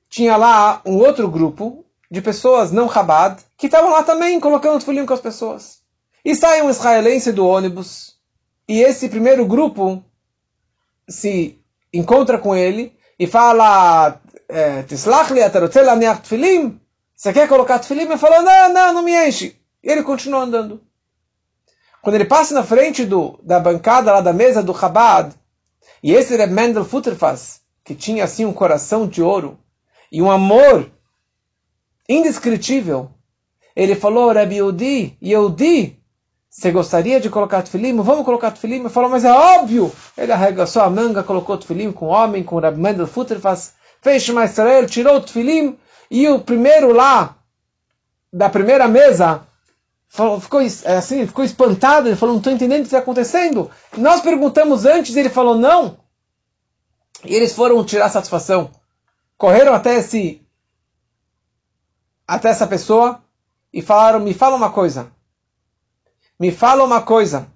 tinha 0.10 0.36
lá 0.36 0.82
um 0.86 0.98
outro 0.98 1.30
grupo 1.30 1.86
de 2.10 2.22
pessoas 2.22 2.72
não 2.72 2.88
rabad 2.88 3.40
que 3.58 3.68
estavam 3.68 3.92
lá 3.92 4.04
também 4.04 4.40
colocando 4.40 4.82
filim 4.82 5.06
com 5.06 5.14
as 5.14 5.22
pessoas. 5.22 5.83
E 6.25 6.36
sai 6.36 6.62
um 6.62 6.70
israelense 6.70 7.32
do 7.32 7.46
ônibus 7.46 8.13
e 8.68 8.82
esse 8.82 9.10
primeiro 9.10 9.46
grupo 9.46 10.03
se 11.08 11.60
encontra 11.94 12.38
com 12.38 12.56
ele 12.56 12.96
e 13.20 13.27
fala: 13.27 14.20
é, 14.48 14.84
Você 14.84 15.10
quer 17.34 17.48
colocar 17.48 17.80
tefilim? 17.80 18.03
Ele 18.03 18.18
falou: 18.18 18.42
Não, 18.42 18.74
não, 18.74 18.94
não 18.94 19.03
me 19.03 19.27
enche. 19.27 19.56
E 19.84 19.92
ele 19.92 20.03
continua 20.03 20.42
andando. 20.42 20.82
Quando 22.01 22.15
ele 22.15 22.25
passa 22.25 22.53
na 22.53 22.63
frente 22.63 23.06
do, 23.06 23.39
da 23.44 23.60
bancada 23.60 24.12
lá 24.12 24.22
da 24.22 24.34
mesa 24.34 24.63
do 24.63 24.77
Chabad, 24.77 25.34
e 26.01 26.13
esse 26.13 26.36
Reb 26.36 26.51
Mendel 26.51 26.86
Futterfass, 26.86 27.62
que 27.84 27.96
tinha 27.96 28.24
assim 28.24 28.46
um 28.46 28.53
coração 28.53 29.08
de 29.08 29.22
ouro 29.22 29.60
e 30.12 30.22
um 30.22 30.32
amor 30.32 30.89
indescritível, 32.08 33.12
ele 33.75 33.96
falou: 33.96 34.32
Reb 34.32 34.53
Yehudi, 34.53 35.18
Yehudi, 35.22 36.03
você 36.54 36.72
gostaria 36.72 37.20
de 37.20 37.32
colocar 37.32 37.64
tefilim? 37.64 37.96
Vamos 38.00 38.24
colocar 38.24 38.52
tefilim? 38.52 38.82
Ele 38.82 38.90
falou, 38.90 39.10
mas 39.10 39.26
é 39.26 39.32
óbvio! 39.34 39.92
Ele 40.16 40.32
arregaçou 40.32 40.84
a 40.84 40.90
manga, 40.90 41.24
colocou 41.24 41.58
tefilim 41.58 41.92
com 41.92 42.06
o 42.06 42.10
homem, 42.10 42.44
com 42.44 42.56
o 42.56 42.60
Rab 42.60 42.78
Mendel 42.78 43.08
Futterfass, 43.08 43.74
fez 44.00 44.22
Shema 44.22 44.46
Israel, 44.46 44.86
tirou 44.86 45.16
o 45.16 45.22
tefilim, 45.22 45.76
e 46.12 46.30
o 46.30 46.40
primeiro 46.40 46.94
lá, 46.94 47.36
da 48.32 48.52
primeira 48.52 48.88
mesa, 48.88 49.42
falou, 50.08 50.40
ficou 50.40 50.62
é 50.62 50.96
assim, 50.96 51.26
ficou 51.26 51.44
espantado, 51.44 52.08
ele 52.08 52.16
falou, 52.16 52.36
não 52.36 52.40
estou 52.40 52.54
entendendo 52.54 52.82
o 52.82 52.84
que 52.84 52.88
está 52.88 53.00
acontecendo. 53.00 53.72
Nós 53.98 54.22
perguntamos 54.22 54.86
antes, 54.86 55.16
ele 55.16 55.30
falou, 55.30 55.58
não. 55.58 55.98
E 57.26 57.34
eles 57.34 57.54
foram 57.54 57.84
tirar 57.84 58.10
satisfação. 58.10 58.70
Correram 59.40 59.74
até 59.74 59.96
esse 59.96 60.40
até 62.28 62.50
essa 62.50 62.68
pessoa 62.68 63.24
e 63.74 63.82
falaram, 63.82 64.20
me 64.20 64.36
fala 64.36 64.56
uma 64.56 64.72
coisa 64.72 65.12
me 66.44 66.52
fala 66.52 66.84
uma 66.84 67.02
coisa. 67.02 67.48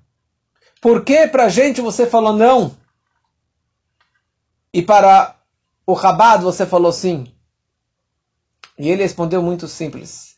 Por 0.81 1.03
que 1.03 1.27
para 1.27 1.43
a 1.43 1.49
gente 1.49 1.81
você 1.81 2.07
falou 2.07 2.31
não? 2.31 2.71
E 4.73 4.81
para 4.81 5.35
o 5.85 5.91
Rabado 5.91 6.45
você 6.45 6.65
falou 6.65 6.93
sim? 6.93 7.27
E 8.79 8.89
ele 8.89 9.03
respondeu 9.03 9.41
muito 9.41 9.67
simples. 9.67 10.37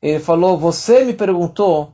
Ele 0.00 0.20
falou: 0.20 0.56
Você 0.56 1.04
me 1.04 1.12
perguntou 1.12 1.92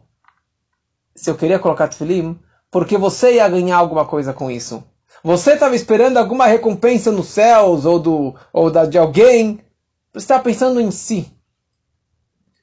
se 1.14 1.30
eu 1.30 1.38
queria 1.38 1.58
colocar 1.58 1.88
tefilim, 1.88 2.38
porque 2.70 2.98
você 2.98 3.36
ia 3.36 3.48
ganhar 3.48 3.78
alguma 3.78 4.04
coisa 4.04 4.34
com 4.34 4.50
isso. 4.50 4.84
Você 5.24 5.54
estava 5.54 5.74
esperando 5.74 6.18
alguma 6.18 6.44
recompensa 6.44 7.10
nos 7.10 7.28
céus 7.28 7.86
ou, 7.86 7.98
do, 7.98 8.34
ou 8.52 8.70
da, 8.70 8.84
de 8.84 8.98
alguém. 8.98 9.58
Você 10.12 10.18
está 10.18 10.38
pensando 10.38 10.82
em 10.82 10.90
si. 10.90 11.32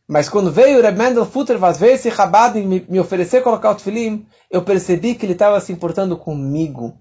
Mas 0.08 0.30
quando 0.30 0.52
veio 0.52 0.80
o 0.80 0.82
Reb 0.82 0.98
Mendel 0.98 1.26
veio 1.26 1.94
esse 1.94 2.12
Chabad 2.12 2.58
e 2.58 2.64
me, 2.64 2.86
me 2.88 3.00
oferecer 3.00 3.42
colocar 3.42 3.72
o 3.72 3.76
tefilim, 3.76 4.28
eu 4.52 4.62
percebi 4.62 5.16
que 5.16 5.26
ele 5.26 5.34
estava 5.34 5.60
se 5.60 5.74
importando 5.74 6.16
comigo. 6.16 6.96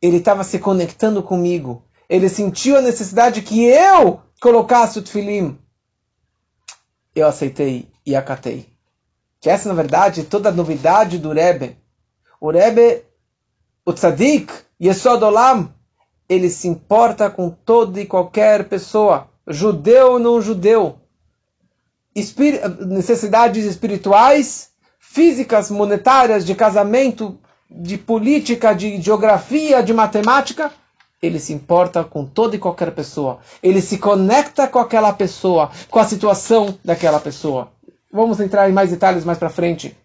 Ele 0.00 0.16
estava 0.16 0.42
se 0.42 0.58
conectando 0.58 1.22
comigo. 1.22 1.84
Ele 2.08 2.28
sentiu 2.28 2.76
a 2.76 2.82
necessidade 2.82 3.42
que 3.42 3.62
eu 3.64 4.20
colocasse 4.40 4.98
o 4.98 5.02
tefilim. 5.02 5.56
Eu 7.14 7.28
aceitei 7.28 7.88
e 8.04 8.16
acatei. 8.16 8.66
Que 9.40 9.48
essa, 9.48 9.68
na 9.68 9.74
verdade, 9.74 10.22
é 10.22 10.24
toda 10.24 10.48
a 10.48 10.52
novidade 10.52 11.18
do 11.18 11.32
Rebbe. 11.32 11.76
O 12.40 12.50
Rebbe, 12.50 13.04
o 13.86 13.92
Tzadik, 13.92 14.52
Yesod 14.82 15.22
Olam, 15.22 15.72
ele 16.28 16.50
se 16.50 16.66
importa 16.66 17.30
com 17.30 17.50
toda 17.50 18.00
e 18.00 18.06
qualquer 18.06 18.68
pessoa, 18.68 19.28
judeu 19.46 20.12
ou 20.12 20.18
não 20.18 20.40
judeu 20.40 21.01
necessidades 22.86 23.64
espirituais, 23.64 24.70
físicas, 24.98 25.70
monetárias, 25.70 26.44
de 26.44 26.54
casamento, 26.54 27.38
de 27.70 27.96
política, 27.96 28.74
de 28.74 29.00
geografia, 29.00 29.82
de 29.82 29.92
matemática, 29.92 30.70
ele 31.22 31.38
se 31.38 31.52
importa 31.52 32.02
com 32.02 32.26
toda 32.26 32.56
e 32.56 32.58
qualquer 32.58 32.90
pessoa. 32.90 33.38
Ele 33.62 33.80
se 33.80 33.98
conecta 33.98 34.66
com 34.66 34.80
aquela 34.80 35.12
pessoa, 35.12 35.70
com 35.88 36.00
a 36.00 36.04
situação 36.04 36.76
daquela 36.84 37.20
pessoa. 37.20 37.70
Vamos 38.12 38.40
entrar 38.40 38.68
em 38.68 38.72
mais 38.72 38.90
detalhes 38.90 39.24
mais 39.24 39.38
para 39.38 39.48
frente. 39.48 39.96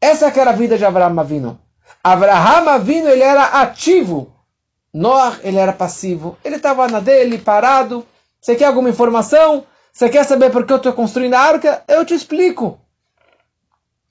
Essa 0.00 0.30
que 0.30 0.38
era 0.38 0.50
a 0.50 0.54
vida 0.54 0.78
de 0.78 0.84
Abraham 0.84 1.20
Avino. 1.20 1.58
Abraham 2.04 2.70
Avino 2.70 3.08
ele 3.08 3.22
era 3.22 3.60
ativo. 3.60 4.32
Noah 4.94 5.40
ele 5.42 5.58
era 5.58 5.72
passivo. 5.72 6.38
Ele 6.44 6.56
estava 6.56 6.86
na 6.86 7.00
dele, 7.00 7.38
parado. 7.38 8.06
Você 8.40 8.54
quer 8.54 8.66
alguma 8.66 8.88
informação? 8.88 9.64
Você 9.96 10.10
quer 10.10 10.26
saber 10.26 10.50
por 10.50 10.66
que 10.66 10.74
eu 10.74 10.76
estou 10.76 10.92
construindo 10.92 11.32
a 11.32 11.40
arca? 11.40 11.82
Eu 11.88 12.04
te 12.04 12.12
explico. 12.12 12.78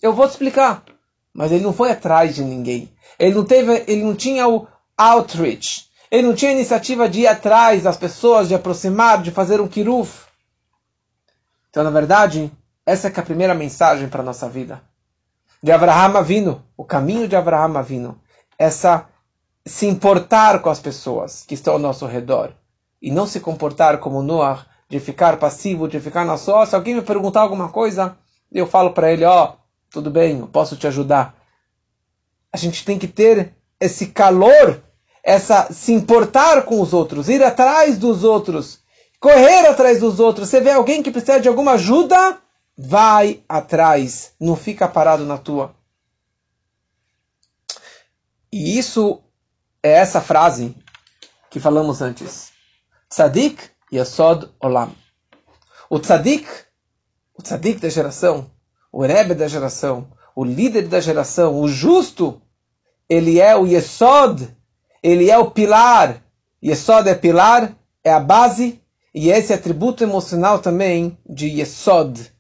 Eu 0.02 0.14
vou 0.14 0.28
te 0.28 0.32
explicar. 0.32 0.84
Mas 1.32 1.52
ele 1.52 1.64
não 1.64 1.72
foi 1.72 1.92
atrás 1.92 2.34
de 2.34 2.44
ninguém. 2.44 2.92
Ele 3.20 3.36
não 3.36 3.46
teve, 3.46 3.84
ele 3.86 4.04
não 4.04 4.16
tinha 4.16 4.48
o 4.48 4.68
outreach. 4.98 5.88
Ele 6.10 6.28
não 6.28 6.34
tinha 6.34 6.50
a 6.50 6.56
iniciativa 6.56 7.08
de 7.08 7.22
ir 7.22 7.28
atrás 7.28 7.84
das 7.84 7.98
pessoas, 7.98 8.48
de 8.48 8.56
aproximar, 8.56 9.22
de 9.22 9.30
fazer 9.30 9.62
um 9.62 9.68
kiruf. 9.68 10.26
Então, 11.70 11.84
na 11.84 11.92
verdade, 11.92 12.52
essa 12.84 13.08
é, 13.08 13.14
é 13.16 13.20
a 13.20 13.24
primeira 13.24 13.54
mensagem 13.54 14.10
para 14.10 14.22
a 14.22 14.26
nossa 14.26 14.50
vida. 14.50 14.82
De 15.62 15.72
Abraham 15.72 16.24
vindo, 16.24 16.64
o 16.76 16.84
caminho 16.84 17.28
de 17.28 17.36
Abraham 17.36 17.84
vindo. 17.84 18.20
Essa 18.58 19.08
se 19.64 19.86
importar 19.86 20.64
com 20.64 20.70
as 20.72 20.80
pessoas 20.80 21.44
que 21.44 21.54
estão 21.54 21.74
ao 21.74 21.80
nosso 21.80 22.08
redor 22.08 22.54
e 23.00 23.12
não 23.12 23.28
se 23.28 23.40
comportar 23.40 24.00
como 24.00 24.24
Noah, 24.24 24.66
de 24.90 25.00
ficar 25.00 25.38
passivo, 25.38 25.88
de 25.88 26.00
ficar 26.00 26.26
na 26.26 26.38
só. 26.38 26.66
Se 26.66 26.76
alguém 26.76 26.96
me 26.96 27.02
perguntar 27.02 27.42
alguma 27.42 27.70
coisa, 27.70 28.18
eu 28.52 28.68
falo 28.68 28.92
para 28.92 29.12
ele, 29.12 29.26
ó, 29.26 29.46
oh, 29.46 29.58
tudo 29.90 30.10
bem, 30.10 30.40
eu 30.40 30.48
posso 30.48 30.76
te 30.76 30.88
ajudar. 30.88 31.36
A 32.52 32.58
gente 32.58 32.86
tem 32.86 32.98
que 32.98 33.08
ter 33.08 33.54
esse 33.80 34.08
calor, 34.08 34.82
essa 35.24 35.72
se 35.72 35.92
importar 35.92 36.64
com 36.64 36.80
os 36.82 36.94
outros, 36.94 37.30
ir 37.30 37.44
atrás 37.44 37.98
dos 37.98 38.24
outros, 38.24 38.80
correr 39.20 39.68
atrás 39.68 40.00
dos 40.00 40.20
outros. 40.20 40.50
Você 40.50 40.62
vê 40.62 40.72
alguém 40.72 41.04
que 41.04 41.12
precisa 41.12 41.40
de 41.40 41.48
alguma 41.48 41.74
ajuda, 41.74 42.38
vai 42.78 43.44
atrás, 43.50 44.34
não 44.40 44.56
fica 44.56 44.88
parado 44.88 45.26
na 45.26 45.38
tua. 45.38 45.76
E 48.52 48.78
isso 48.78 49.22
é 49.84 49.92
essa 49.92 50.22
frase 50.22 50.76
que 51.50 51.60
falamos 51.60 52.02
antes. 52.02 52.52
Tzadik 53.10 53.75
Yesod 53.92 54.50
Olam. 54.60 54.92
O 55.90 56.00
Tzadik, 56.00 56.48
o 57.38 57.42
Tzadik 57.42 57.80
da 57.80 57.90
geração, 57.90 58.50
o 58.92 59.02
Rebbe 59.02 59.36
da 59.36 59.48
geração, 59.48 60.08
o 60.36 60.44
líder 60.44 60.88
da 60.88 61.00
geração, 61.00 61.60
o 61.60 61.68
justo, 61.68 62.42
ele 63.08 63.40
é 63.40 63.56
o 63.56 63.66
Yesod, 63.66 64.56
ele 65.02 65.30
é 65.30 65.38
o 65.38 65.52
pilar. 65.52 66.24
Yesod 66.64 67.08
é 67.08 67.16
pilar, 67.16 67.76
é 68.04 68.12
a 68.12 68.20
base, 68.20 68.82
e 69.14 69.30
esse 69.30 69.54
atributo 69.54 70.04
emocional 70.04 70.60
também 70.60 71.18
de 71.28 71.48
Yesod, 71.48 72.32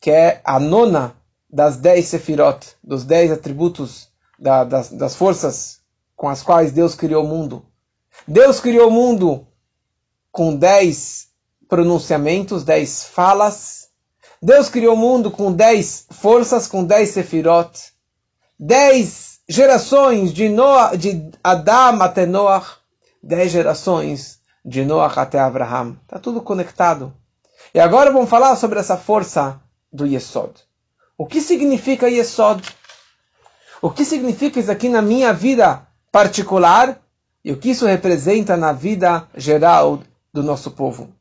que 0.00 0.10
é 0.10 0.40
a 0.44 0.58
nona 0.58 1.16
das 1.48 1.76
dez 1.76 2.06
sefirot, 2.06 2.76
dos 2.82 3.04
dez 3.04 3.30
atributos 3.30 4.08
da, 4.38 4.64
das, 4.64 4.90
das 4.90 5.14
forças 5.14 5.80
com 6.16 6.28
as 6.28 6.42
quais 6.42 6.72
Deus 6.72 6.94
criou 6.94 7.24
o 7.24 7.28
mundo. 7.28 7.64
Deus 8.26 8.60
criou 8.60 8.88
o 8.88 8.92
mundo 8.92 9.46
com 10.32 10.56
dez 10.56 11.28
pronunciamentos, 11.68 12.64
dez 12.64 13.04
falas. 13.04 13.88
Deus 14.42 14.68
criou 14.68 14.94
o 14.94 14.98
mundo 14.98 15.30
com 15.30 15.52
dez 15.52 16.06
forças, 16.10 16.66
com 16.66 16.82
dez 16.82 17.10
sefirot. 17.10 17.92
Dez 18.58 19.40
gerações 19.48 20.32
de, 20.32 20.48
Noah, 20.48 20.96
de 20.96 21.30
Adam 21.44 22.02
até 22.02 22.26
Noah. 22.26 22.66
Dez 23.22 23.52
gerações 23.52 24.40
de 24.64 24.84
Noah 24.84 25.20
até 25.20 25.38
Abraham. 25.38 25.96
Está 26.02 26.18
tudo 26.18 26.40
conectado. 26.40 27.12
E 27.74 27.78
agora 27.78 28.10
vamos 28.10 28.30
falar 28.30 28.56
sobre 28.56 28.80
essa 28.80 28.96
força 28.96 29.60
do 29.92 30.06
Yesod. 30.06 30.52
O 31.16 31.26
que 31.26 31.40
significa 31.40 32.08
Yesod? 32.08 32.62
O 33.80 33.90
que 33.90 34.04
significa 34.04 34.58
isso 34.58 34.70
aqui 34.70 34.88
na 34.88 35.02
minha 35.02 35.32
vida 35.32 35.86
particular 36.10 37.00
e 37.44 37.52
o 37.52 37.56
que 37.56 37.70
isso 37.70 37.86
representa 37.86 38.56
na 38.56 38.72
vida 38.72 39.28
geral 39.36 40.00
do 40.32 40.42
nosso 40.42 40.70
povo? 40.70 41.14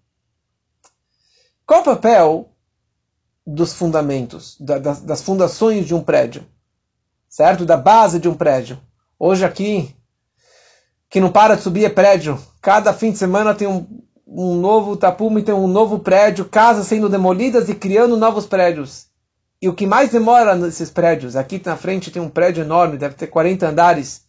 Qual 1.65 1.81
o 1.81 1.85
papel 1.85 2.49
dos 3.45 3.73
fundamentos, 3.73 4.57
das, 4.59 5.01
das 5.01 5.21
fundações 5.21 5.85
de 5.85 5.93
um 5.93 6.01
prédio? 6.01 6.45
Certo? 7.29 7.65
Da 7.65 7.77
base 7.77 8.19
de 8.19 8.27
um 8.27 8.35
prédio. 8.35 8.79
Hoje 9.17 9.45
aqui, 9.45 9.95
que 11.09 11.19
não 11.19 11.31
para 11.31 11.55
de 11.55 11.61
subir 11.61 11.85
é 11.85 11.89
prédio. 11.89 12.41
Cada 12.61 12.93
fim 12.93 13.11
de 13.11 13.17
semana 13.17 13.53
tem 13.53 13.67
um, 13.67 13.85
um 14.25 14.55
novo 14.55 14.95
tapume, 14.95 15.43
tem 15.43 15.53
um 15.53 15.67
novo 15.67 15.99
prédio, 15.99 16.45
casas 16.45 16.87
sendo 16.87 17.09
demolidas 17.09 17.69
e 17.69 17.75
criando 17.75 18.17
novos 18.17 18.45
prédios. 18.45 19.07
E 19.61 19.69
o 19.69 19.75
que 19.75 19.85
mais 19.85 20.09
demora 20.09 20.55
nesses 20.55 20.89
prédios, 20.89 21.35
aqui 21.35 21.61
na 21.63 21.77
frente 21.77 22.09
tem 22.09 22.21
um 22.21 22.29
prédio 22.29 22.63
enorme, 22.63 22.97
deve 22.97 23.15
ter 23.15 23.27
40 23.27 23.67
andares. 23.67 24.25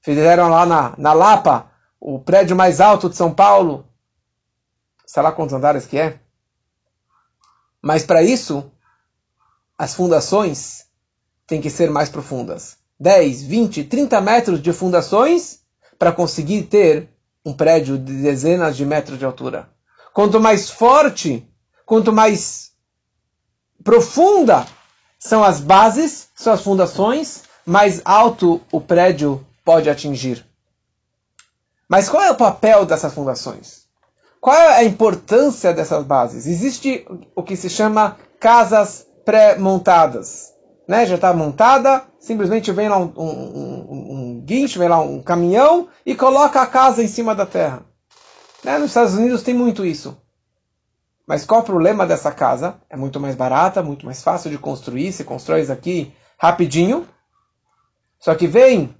Fizeram 0.00 0.48
lá 0.48 0.66
na, 0.66 0.94
na 0.98 1.12
Lapa, 1.12 1.70
o 2.06 2.18
prédio 2.18 2.54
mais 2.54 2.82
alto 2.82 3.08
de 3.08 3.16
São 3.16 3.32
Paulo. 3.32 3.86
Sei 5.06 5.22
lá 5.22 5.32
quantos 5.32 5.54
andares 5.54 5.86
que 5.86 5.96
é. 5.96 6.20
Mas 7.80 8.04
para 8.04 8.22
isso, 8.22 8.70
as 9.78 9.94
fundações 9.94 10.84
têm 11.46 11.62
que 11.62 11.70
ser 11.70 11.90
mais 11.90 12.10
profundas. 12.10 12.76
10, 13.00 13.42
20, 13.44 13.84
30 13.84 14.20
metros 14.20 14.60
de 14.60 14.70
fundações 14.70 15.60
para 15.98 16.12
conseguir 16.12 16.64
ter 16.64 17.08
um 17.42 17.54
prédio 17.54 17.96
de 17.96 18.12
dezenas 18.22 18.76
de 18.76 18.84
metros 18.84 19.18
de 19.18 19.24
altura. 19.24 19.70
Quanto 20.12 20.38
mais 20.38 20.68
forte, 20.68 21.48
quanto 21.86 22.12
mais 22.12 22.72
profunda 23.82 24.66
são 25.18 25.42
as 25.42 25.58
bases, 25.58 26.28
são 26.34 26.52
as 26.52 26.60
fundações, 26.60 27.44
mais 27.64 28.02
alto 28.04 28.60
o 28.70 28.80
prédio 28.80 29.44
pode 29.64 29.88
atingir. 29.88 30.44
Mas 31.88 32.08
qual 32.08 32.22
é 32.22 32.30
o 32.30 32.36
papel 32.36 32.84
dessas 32.84 33.12
fundações? 33.12 33.84
Qual 34.40 34.54
é 34.54 34.76
a 34.76 34.84
importância 34.84 35.72
dessas 35.72 36.04
bases? 36.04 36.46
Existe 36.46 37.06
o 37.34 37.42
que 37.42 37.56
se 37.56 37.70
chama 37.70 38.16
casas 38.38 39.06
pré-montadas. 39.24 40.52
Né? 40.86 41.06
Já 41.06 41.14
está 41.14 41.32
montada, 41.32 42.04
simplesmente 42.20 42.70
vem 42.70 42.88
lá 42.88 42.98
um, 42.98 43.12
um, 43.16 43.24
um, 43.24 44.12
um, 44.12 44.40
guincho, 44.44 44.78
vem 44.78 44.88
lá 44.88 45.00
um 45.00 45.22
caminhão 45.22 45.88
e 46.04 46.14
coloca 46.14 46.60
a 46.60 46.66
casa 46.66 47.02
em 47.02 47.08
cima 47.08 47.34
da 47.34 47.46
terra. 47.46 47.82
Né? 48.62 48.76
Nos 48.78 48.90
Estados 48.90 49.14
Unidos 49.14 49.42
tem 49.42 49.54
muito 49.54 49.84
isso. 49.84 50.16
Mas 51.26 51.44
qual 51.46 51.60
o 51.60 51.64
problema 51.64 52.06
dessa 52.06 52.30
casa? 52.30 52.76
É 52.90 52.96
muito 52.96 53.18
mais 53.18 53.34
barata, 53.34 53.82
muito 53.82 54.04
mais 54.04 54.22
fácil 54.22 54.50
de 54.50 54.58
construir, 54.58 55.10
se 55.12 55.24
constrói 55.24 55.62
isso 55.62 55.72
aqui 55.72 56.12
rapidinho. 56.36 57.08
Só 58.18 58.34
que 58.34 58.46
vem 58.46 58.94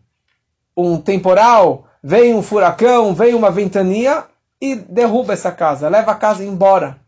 um 0.74 0.98
temporal, 0.98 1.87
vem 2.06 2.34
um 2.34 2.42
furacão, 2.42 3.14
vem 3.14 3.34
uma 3.34 3.50
ventania 3.50 4.26
e 4.60 4.76
derruba 4.76 5.32
essa 5.32 5.50
casa, 5.50 5.88
leva 5.88 6.12
a 6.12 6.14
casa 6.14 6.44
embora. 6.44 7.00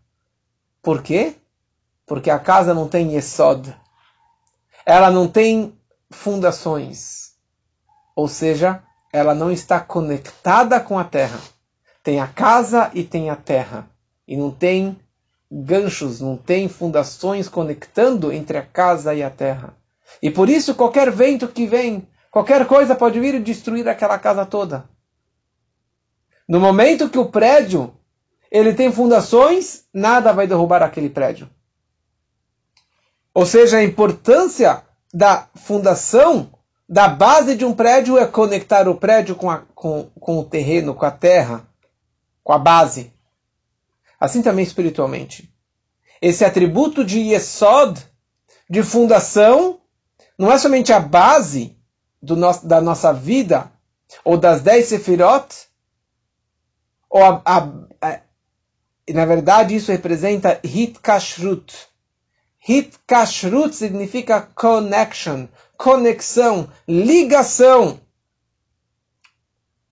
Por 0.82 1.02
quê? 1.02 1.34
Porque 2.06 2.30
a 2.30 2.38
casa 2.38 2.72
não 2.72 2.88
tem 2.88 3.12
yesod. 3.12 3.76
Ela 4.86 5.10
não 5.10 5.28
tem 5.28 5.76
fundações. 6.10 7.32
Ou 8.14 8.26
seja, 8.26 8.82
ela 9.12 9.34
não 9.34 9.50
está 9.50 9.78
conectada 9.80 10.80
com 10.80 10.98
a 10.98 11.04
terra. 11.04 11.40
Tem 12.02 12.18
a 12.18 12.26
casa 12.26 12.90
e 12.94 13.04
tem 13.04 13.28
a 13.28 13.36
terra. 13.36 13.86
E 14.26 14.34
não 14.34 14.50
tem 14.50 14.98
ganchos, 15.52 16.22
não 16.22 16.38
tem 16.38 16.68
fundações 16.68 17.50
conectando 17.50 18.32
entre 18.32 18.56
a 18.56 18.62
casa 18.62 19.14
e 19.14 19.22
a 19.22 19.28
terra. 19.28 19.76
E 20.22 20.30
por 20.30 20.48
isso 20.48 20.74
qualquer 20.74 21.10
vento 21.10 21.48
que 21.48 21.66
vem, 21.66 22.06
qualquer 22.36 22.66
coisa 22.66 22.94
pode 22.94 23.18
vir 23.18 23.34
e 23.34 23.40
destruir 23.40 23.88
aquela 23.88 24.18
casa 24.18 24.44
toda. 24.44 24.86
No 26.46 26.60
momento 26.60 27.08
que 27.08 27.18
o 27.18 27.30
prédio 27.30 27.96
ele 28.50 28.74
tem 28.74 28.92
fundações, 28.92 29.84
nada 29.90 30.34
vai 30.34 30.46
derrubar 30.46 30.82
aquele 30.82 31.08
prédio. 31.08 31.48
Ou 33.32 33.46
seja, 33.46 33.78
a 33.78 33.82
importância 33.82 34.84
da 35.14 35.48
fundação, 35.54 36.52
da 36.86 37.08
base 37.08 37.56
de 37.56 37.64
um 37.64 37.72
prédio 37.72 38.18
é 38.18 38.26
conectar 38.26 38.86
o 38.86 38.96
prédio 38.96 39.34
com, 39.34 39.50
a, 39.50 39.62
com, 39.74 40.10
com 40.20 40.38
o 40.38 40.44
terreno, 40.44 40.94
com 40.94 41.06
a 41.06 41.10
terra, 41.10 41.66
com 42.44 42.52
a 42.52 42.58
base. 42.58 43.14
Assim 44.20 44.42
também 44.42 44.62
espiritualmente. 44.62 45.50
Esse 46.20 46.44
atributo 46.44 47.02
de 47.02 47.18
Yesod, 47.18 47.98
de 48.68 48.82
fundação, 48.82 49.80
não 50.38 50.52
é 50.52 50.58
somente 50.58 50.92
a 50.92 51.00
base 51.00 51.75
no, 52.22 52.52
da 52.62 52.80
nossa 52.80 53.12
vida, 53.12 53.70
ou 54.24 54.36
das 54.36 54.60
dez 54.60 54.86
sefirot, 54.86 55.46
ou 57.08 57.22
a, 57.22 57.42
a, 57.44 57.68
a, 58.00 58.20
na 59.12 59.24
verdade 59.24 59.76
isso 59.76 59.92
representa 59.92 60.60
hit 60.64 60.98
kashrut. 61.00 61.74
Hit 62.58 62.98
kashrut 63.06 63.74
significa 63.74 64.40
connection, 64.54 65.46
conexão, 65.76 66.68
ligação, 66.88 68.00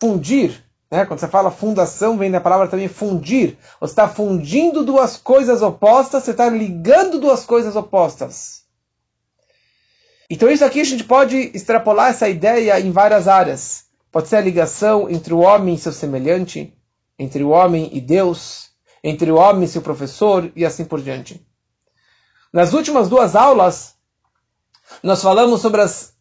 fundir. 0.00 0.64
Né? 0.90 1.06
Quando 1.06 1.20
você 1.20 1.28
fala 1.28 1.50
fundação, 1.50 2.18
vem 2.18 2.30
da 2.30 2.40
palavra 2.40 2.68
também 2.68 2.88
fundir. 2.88 3.56
Você 3.80 3.92
está 3.92 4.08
fundindo 4.08 4.84
duas 4.84 5.16
coisas 5.16 5.62
opostas, 5.62 6.24
você 6.24 6.32
está 6.32 6.48
ligando 6.48 7.18
duas 7.18 7.44
coisas 7.44 7.76
opostas. 7.76 8.63
Então 10.28 10.50
isso 10.50 10.64
aqui 10.64 10.80
a 10.80 10.84
gente 10.84 11.04
pode 11.04 11.36
extrapolar 11.54 12.10
essa 12.10 12.28
ideia 12.28 12.78
em 12.80 12.90
várias 12.90 13.28
áreas. 13.28 13.84
Pode 14.10 14.28
ser 14.28 14.36
a 14.36 14.40
ligação 14.40 15.10
entre 15.10 15.34
o 15.34 15.40
homem 15.40 15.74
e 15.74 15.78
seu 15.78 15.92
semelhante, 15.92 16.72
entre 17.18 17.42
o 17.42 17.50
homem 17.50 17.90
e 17.92 18.00
Deus, 18.00 18.70
entre 19.02 19.30
o 19.30 19.36
homem 19.36 19.64
e 19.64 19.68
seu 19.68 19.82
professor 19.82 20.50
e 20.54 20.64
assim 20.64 20.84
por 20.84 21.00
diante. 21.00 21.44
Nas 22.52 22.72
últimas 22.72 23.08
duas 23.08 23.34
aulas, 23.34 23.94
nós 25.02 25.20
falamos 25.20 25.60
sobre 25.60 25.80
as 25.80 26.14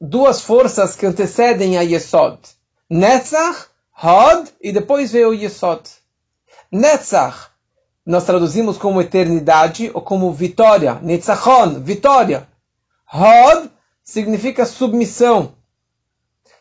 duas 0.00 0.40
forças 0.40 0.96
que 0.96 1.06
antecedem 1.06 1.76
a 1.76 1.82
Yesod. 1.82 2.38
Netzach 2.88 3.66
Hod 4.02 4.50
e 4.60 4.72
depois 4.72 5.12
veio 5.12 5.34
Yesod. 5.34 5.82
Netzach 6.72 7.50
nós 8.04 8.24
traduzimos 8.24 8.78
como 8.78 9.00
eternidade 9.00 9.90
ou 9.92 10.00
como 10.00 10.32
vitória. 10.32 10.94
Netzachon, 11.02 11.80
vitória. 11.80 12.48
Hod 13.12 13.70
significa 14.02 14.66
submissão. 14.66 15.54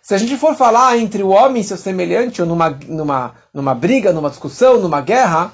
Se 0.02 0.14
a 0.14 0.18
gente 0.18 0.38
for 0.38 0.56
falar 0.56 0.98
entre 0.98 1.24
o 1.24 1.30
homem 1.30 1.62
e 1.62 1.66
seu 1.66 1.78
semelhante, 1.78 2.42
ou 2.42 2.48
numa, 2.48 2.70
numa, 2.70 3.36
numa 3.54 3.74
briga, 3.74 4.14
numa 4.14 4.30
discussão, 4.30 4.80
numa 4.80 5.02
guerra, 5.02 5.52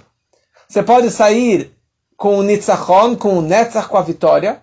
você 0.68 0.84
pode 0.84 1.10
sair 1.10 1.74
com 2.18 2.38
o 2.38 2.44
Nitzachon, 2.44 3.16
com 3.16 3.38
o 3.38 3.42
Netzach, 3.42 3.88
com 3.88 3.98
a 3.98 4.02
vitória. 4.02 4.62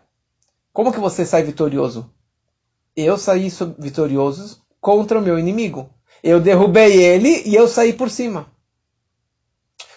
Como 0.72 0.92
que 0.92 1.00
você 1.00 1.24
sai 1.24 1.42
vitorioso? 1.42 2.10
Eu 2.94 3.16
saí 3.16 3.50
vitorioso 3.78 4.62
contra 4.80 5.18
o 5.18 5.22
meu 5.22 5.38
inimigo. 5.38 5.88
Eu 6.22 6.40
derrubei 6.40 7.02
ele 7.02 7.42
e 7.46 7.54
eu 7.54 7.66
saí 7.66 7.92
por 7.92 8.10
cima. 8.10 8.46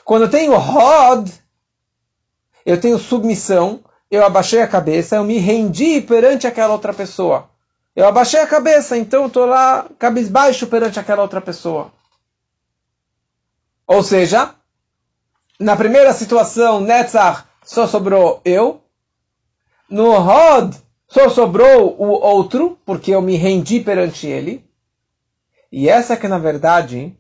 Quando 0.06 0.24
eu 0.24 0.30
tenho 0.30 0.58
Rod, 0.58 1.30
eu 2.65 2.80
tenho 2.80 2.98
submissão, 2.98 3.84
eu 4.12 4.26
abaixei 4.26 4.62
a 4.62 4.67
cabeça, 4.67 5.15
eu 5.15 5.24
me 5.24 5.38
rendi 5.38 6.02
perante 6.02 6.45
aquela 6.45 6.74
outra 6.74 6.93
pessoa. 6.93 7.50
Eu 7.95 8.06
abaixei 8.06 8.41
a 8.41 8.47
cabeça, 8.47 8.97
então 8.97 9.28
estou 9.28 9.45
lá 9.45 9.88
cabisbaixo 9.97 10.67
perante 10.67 11.00
aquela 11.00 11.21
outra 11.21 11.39
pessoa. 11.39 11.93
Ou 13.88 14.04
seja, 14.04 14.54
na 15.58 15.78
primeira 15.78 16.12
situação, 16.12 16.82
Netzach, 16.82 17.45
só 17.63 17.88
sobrou 17.88 18.41
eu. 18.43 18.82
No 19.89 20.17
Rod, 20.17 20.76
só 21.08 21.30
sobrou 21.30 21.95
o 21.97 22.08
outro, 22.10 22.78
porque 22.86 23.12
eu 23.12 23.21
me 23.21 23.36
rendi 23.36 23.80
perante 23.80 24.28
ele. 24.28 24.65
E 25.71 25.88
essa 25.88 26.17
que, 26.17 26.28
na 26.28 26.38
verdade, 26.38 27.15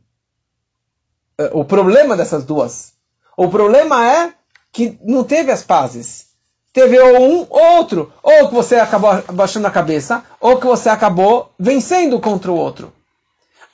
é 1.37 1.49
o 1.53 1.63
problema 1.63 2.17
dessas 2.17 2.43
duas. 2.43 2.93
O 3.37 3.49
problema 3.49 4.05
é 4.05 4.33
que 4.71 4.97
não 5.03 5.23
teve 5.23 5.51
as 5.51 5.63
pazes. 5.63 6.30
Teve 6.73 7.01
um 7.01 7.45
ou 7.49 7.77
outro. 7.77 8.13
Ou 8.23 8.47
que 8.47 8.53
você 8.53 8.75
acabou 8.75 9.09
abaixando 9.09 9.67
a 9.67 9.71
cabeça, 9.71 10.23
ou 10.39 10.59
que 10.59 10.65
você 10.65 10.89
acabou 10.89 11.53
vencendo 11.59 12.19
contra 12.19 12.51
o 12.51 12.55
outro. 12.55 12.93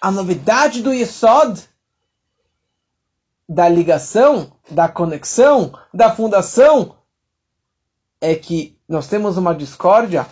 A 0.02 0.12
novidade 0.12 0.82
do 0.82 0.94
Yesod, 0.94 1.62
da 3.48 3.70
ligação, 3.70 4.52
da 4.70 4.88
conexão, 4.88 5.74
da 5.94 6.14
fundação, 6.14 6.96
é 8.20 8.36
que 8.36 8.78
nós 8.88 9.08
temos 9.08 9.38
uma 9.38 9.54
discórdia 9.54 10.26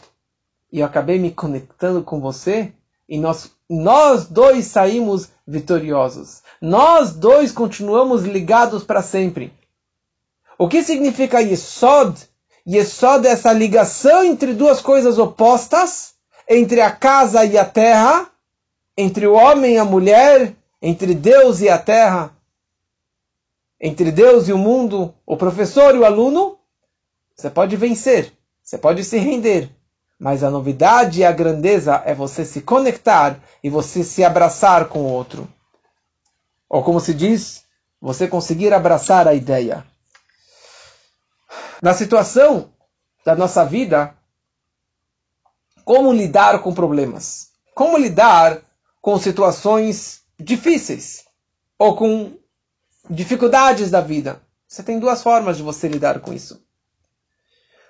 e 0.71 0.79
eu 0.79 0.85
acabei 0.85 1.19
me 1.19 1.31
conectando 1.31 2.03
com 2.03 2.19
você 2.19 2.73
e 3.07 3.17
nós, 3.19 3.51
nós 3.69 4.27
dois 4.27 4.65
saímos 4.65 5.29
vitoriosos. 5.47 6.41
Nós 6.59 7.13
dois 7.13 7.51
continuamos 7.51 8.23
ligados 8.23 8.83
para 8.83 9.01
sempre. 9.01 9.53
O 10.57 10.67
que 10.67 10.83
significa 10.83 11.41
Yesod? 11.41 12.27
Yesod 12.67 13.27
é 13.27 13.31
essa 13.31 13.53
ligação 13.53 14.23
entre 14.23 14.53
duas 14.53 14.81
coisas 14.81 15.19
opostas, 15.19 16.15
entre 16.49 16.81
a 16.81 16.91
casa 16.91 17.45
e 17.45 17.57
a 17.57 17.65
terra, 17.65 18.27
entre 18.97 19.27
o 19.27 19.33
homem 19.33 19.75
e 19.75 19.77
a 19.77 19.85
mulher, 19.85 20.55
entre 20.81 21.13
Deus 21.13 21.61
e 21.61 21.69
a 21.69 21.77
terra, 21.77 22.35
entre 23.79 24.11
Deus 24.11 24.47
e 24.47 24.53
o 24.53 24.57
mundo, 24.57 25.13
o 25.25 25.37
professor 25.37 25.95
e 25.95 25.99
o 25.99 26.05
aluno. 26.05 26.57
Você 27.35 27.49
pode 27.49 27.75
vencer, 27.75 28.33
você 28.63 28.77
pode 28.77 29.03
se 29.03 29.17
render, 29.19 29.69
mas 30.17 30.43
a 30.43 30.49
novidade 30.49 31.19
e 31.19 31.25
a 31.25 31.31
grandeza 31.31 32.01
é 32.03 32.15
você 32.15 32.43
se 32.43 32.61
conectar 32.61 33.39
e 33.63 33.69
você 33.69 34.03
se 34.03 34.23
abraçar 34.23 34.87
com 34.87 34.99
o 34.99 35.11
outro. 35.11 35.47
Ou 36.67 36.83
como 36.83 36.99
se 36.99 37.13
diz, 37.13 37.63
você 38.01 38.27
conseguir 38.27 38.73
abraçar 38.73 39.27
a 39.27 39.35
ideia. 39.35 39.85
Na 41.85 41.93
situação 41.93 42.71
da 43.23 43.35
nossa 43.35 43.63
vida, 43.63 44.15
como 45.83 46.11
lidar 46.11 46.63
com 46.63 46.73
problemas? 46.73 47.49
Como 47.75 47.95
lidar 47.95 48.63
com 48.99 49.19
situações 49.19 50.23
difíceis 50.39 51.25
ou 51.77 51.95
com 51.95 52.33
dificuldades 53.07 53.91
da 53.91 54.01
vida? 54.01 54.41
Você 54.67 54.81
tem 54.81 54.97
duas 54.97 55.21
formas 55.21 55.57
de 55.57 55.61
você 55.61 55.87
lidar 55.87 56.21
com 56.21 56.33
isso. 56.33 56.59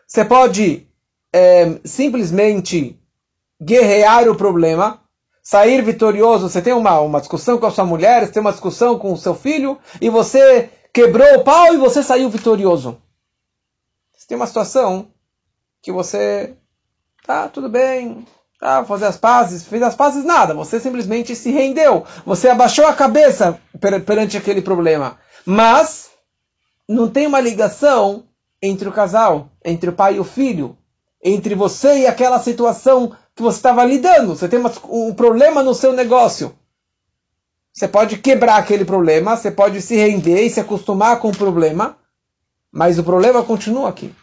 Você 0.06 0.26
pode 0.26 0.86
é, 1.32 1.80
simplesmente 1.86 3.00
guerrear 3.62 4.28
o 4.28 4.36
problema, 4.36 5.02
sair 5.42 5.82
vitorioso. 5.82 6.50
Você 6.50 6.62
tem 6.62 6.74
uma, 6.74 7.00
uma 7.00 7.22
discussão 7.22 7.58
com 7.58 7.66
a 7.66 7.72
sua 7.72 7.86
mulher, 7.86 8.26
você 8.26 8.34
tem 8.34 8.42
uma 8.42 8.52
discussão 8.52 9.00
com 9.00 9.14
o 9.14 9.18
seu 9.18 9.34
filho, 9.34 9.80
e 10.02 10.10
você 10.10 10.70
quebrou 10.92 11.36
o 11.36 11.46
pau 11.46 11.74
e 11.74 11.78
você 11.78 12.04
saiu 12.04 12.30
vitorioso. 12.30 13.02
Você 14.26 14.30
tem 14.30 14.38
uma 14.38 14.48
situação 14.48 15.12
que 15.84 15.92
você 15.92 16.56
tá 17.28 17.48
tudo 17.48 17.70
bem, 17.70 18.26
tá 18.60 18.84
fazer 18.84 19.06
as 19.06 19.18
pazes, 19.18 19.68
fez 19.68 19.84
as 19.84 19.94
pazes 19.94 20.26
nada, 20.26 20.56
você 20.56 20.80
simplesmente 20.80 21.36
se 21.36 21.52
rendeu, 21.52 22.04
você 22.26 22.50
abaixou 22.50 22.88
a 22.88 22.94
cabeça 22.96 23.60
per 23.80 24.04
perante 24.04 24.36
aquele 24.36 24.64
problema. 24.64 25.20
Mas 25.46 26.10
não 26.90 27.08
tem 27.08 27.28
uma 27.28 27.40
ligação 27.40 28.26
entre 28.60 28.90
o 28.90 28.92
casal, 28.92 29.52
entre 29.64 29.92
o 29.92 29.94
pai 29.94 30.16
e 30.16 30.20
o 30.20 30.24
filho 30.24 30.76
entre 31.24 31.54
você 31.54 32.00
e 32.00 32.08
aquela 32.08 32.40
situação 32.40 33.16
que 33.36 33.44
você 33.44 33.58
estava 33.58 33.86
lidando. 33.86 34.36
Você 34.36 34.50
tem 34.50 34.60
um 34.90 35.14
problema 35.14 35.62
no 35.62 35.76
seu 35.76 35.94
negócio. 35.94 36.56
Você 37.72 37.88
pode 37.88 38.18
quebrar 38.18 38.58
aquele 38.58 38.86
problema, 38.86 39.38
você 39.38 39.52
pode 39.52 39.84
se 39.84 39.96
render 39.96 40.42
e 40.46 40.50
se 40.50 40.60
acostumar 40.60 41.20
com 41.20 41.30
o 41.30 41.38
problema, 41.38 41.96
mas 42.76 43.00
o 43.00 43.06
problema 43.06 43.42
continua 43.42 43.88
aqui. 43.88 44.14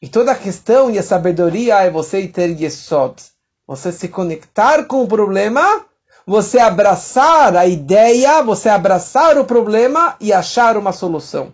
E 0.00 0.08
toda 0.08 0.30
a 0.30 0.36
questão 0.36 0.88
e 0.92 0.96
a 0.96 1.02
sabedoria 1.02 1.80
é 1.80 1.90
você 1.90 2.28
ter 2.28 2.50
Yesod. 2.50 3.20
Você 3.66 3.90
se 3.90 4.06
conectar 4.06 4.84
com 4.84 5.02
o 5.02 5.08
problema, 5.08 5.84
você 6.24 6.60
abraçar 6.60 7.56
a 7.56 7.66
ideia, 7.66 8.40
você 8.44 8.68
abraçar 8.68 9.36
o 9.38 9.44
problema 9.44 10.14
e 10.20 10.32
achar 10.32 10.76
uma 10.76 10.92
solução. 10.92 11.52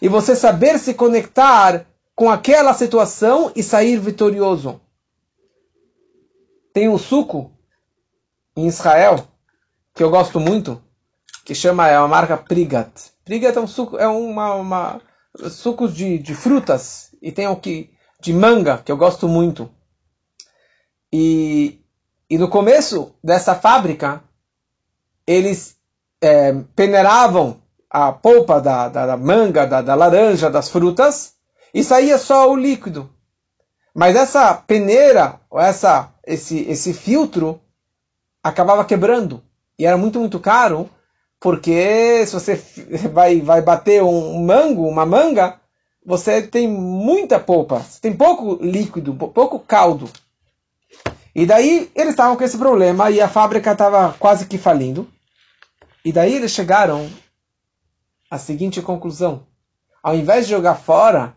E 0.00 0.08
você 0.08 0.36
saber 0.36 0.78
se 0.78 0.94
conectar 0.94 1.84
com 2.14 2.30
aquela 2.30 2.72
situação 2.72 3.50
e 3.56 3.62
sair 3.62 3.98
vitorioso. 3.98 4.80
Tem 6.72 6.88
um 6.88 6.98
suco 6.98 7.50
em 8.56 8.68
Israel 8.68 9.26
que 9.92 10.02
eu 10.04 10.10
gosto 10.10 10.38
muito, 10.38 10.80
que 11.44 11.56
chama 11.56 11.88
é 11.88 11.98
uma 11.98 12.06
marca 12.06 12.36
Prigat. 12.36 13.10
Prigat 13.24 13.56
é 13.56 13.60
um 13.60 13.66
suco, 13.66 13.98
é 13.98 14.06
uma, 14.06 14.54
uma 14.54 15.07
sucos 15.50 15.94
de, 15.94 16.18
de 16.18 16.34
frutas 16.34 17.14
e 17.20 17.30
tem 17.32 17.46
o 17.46 17.56
que 17.56 17.90
de 18.20 18.32
manga 18.32 18.78
que 18.78 18.90
eu 18.90 18.96
gosto 18.96 19.28
muito. 19.28 19.70
E, 21.12 21.80
e 22.28 22.36
no 22.36 22.48
começo 22.48 23.14
dessa 23.22 23.54
fábrica 23.54 24.22
eles 25.26 25.76
é, 26.20 26.52
peneiravam 26.74 27.60
a 27.90 28.12
polpa 28.12 28.60
da, 28.60 28.88
da, 28.88 29.06
da 29.06 29.16
manga, 29.16 29.66
da, 29.66 29.80
da 29.80 29.94
laranja, 29.94 30.50
das 30.50 30.68
frutas 30.68 31.34
e 31.72 31.82
saía 31.82 32.18
só 32.18 32.50
o 32.50 32.56
líquido. 32.56 33.10
Mas 33.94 34.16
essa 34.16 34.54
peneira, 34.54 35.40
ou 35.50 35.60
essa, 35.60 36.12
esse, 36.26 36.60
esse 36.68 36.92
filtro, 36.92 37.60
acabava 38.42 38.84
quebrando. 38.84 39.42
E 39.78 39.86
era 39.86 39.96
muito, 39.96 40.20
muito 40.20 40.38
caro, 40.38 40.88
porque 41.40 42.24
se 42.26 42.32
você 42.32 42.54
vai, 43.12 43.40
vai 43.40 43.62
bater 43.62 44.02
um 44.02 44.44
mango, 44.44 44.86
uma 44.86 45.06
manga, 45.06 45.60
você 46.04 46.42
tem 46.42 46.68
muita 46.68 47.38
polpa, 47.38 47.80
você 47.80 48.00
tem 48.00 48.12
pouco 48.12 48.58
líquido, 48.62 49.14
pouco 49.14 49.58
caldo. 49.60 50.08
E 51.34 51.46
daí 51.46 51.90
eles 51.94 52.10
estavam 52.10 52.36
com 52.36 52.42
esse 52.42 52.58
problema 52.58 53.10
e 53.10 53.20
a 53.20 53.28
fábrica 53.28 53.72
estava 53.72 54.14
quase 54.18 54.46
que 54.46 54.58
falindo. 54.58 55.08
E 56.04 56.12
daí 56.12 56.34
eles 56.34 56.52
chegaram 56.52 57.08
à 58.30 58.38
seguinte 58.38 58.80
conclusão: 58.82 59.46
ao 60.02 60.14
invés 60.14 60.46
de 60.46 60.52
jogar 60.52 60.74
fora 60.74 61.34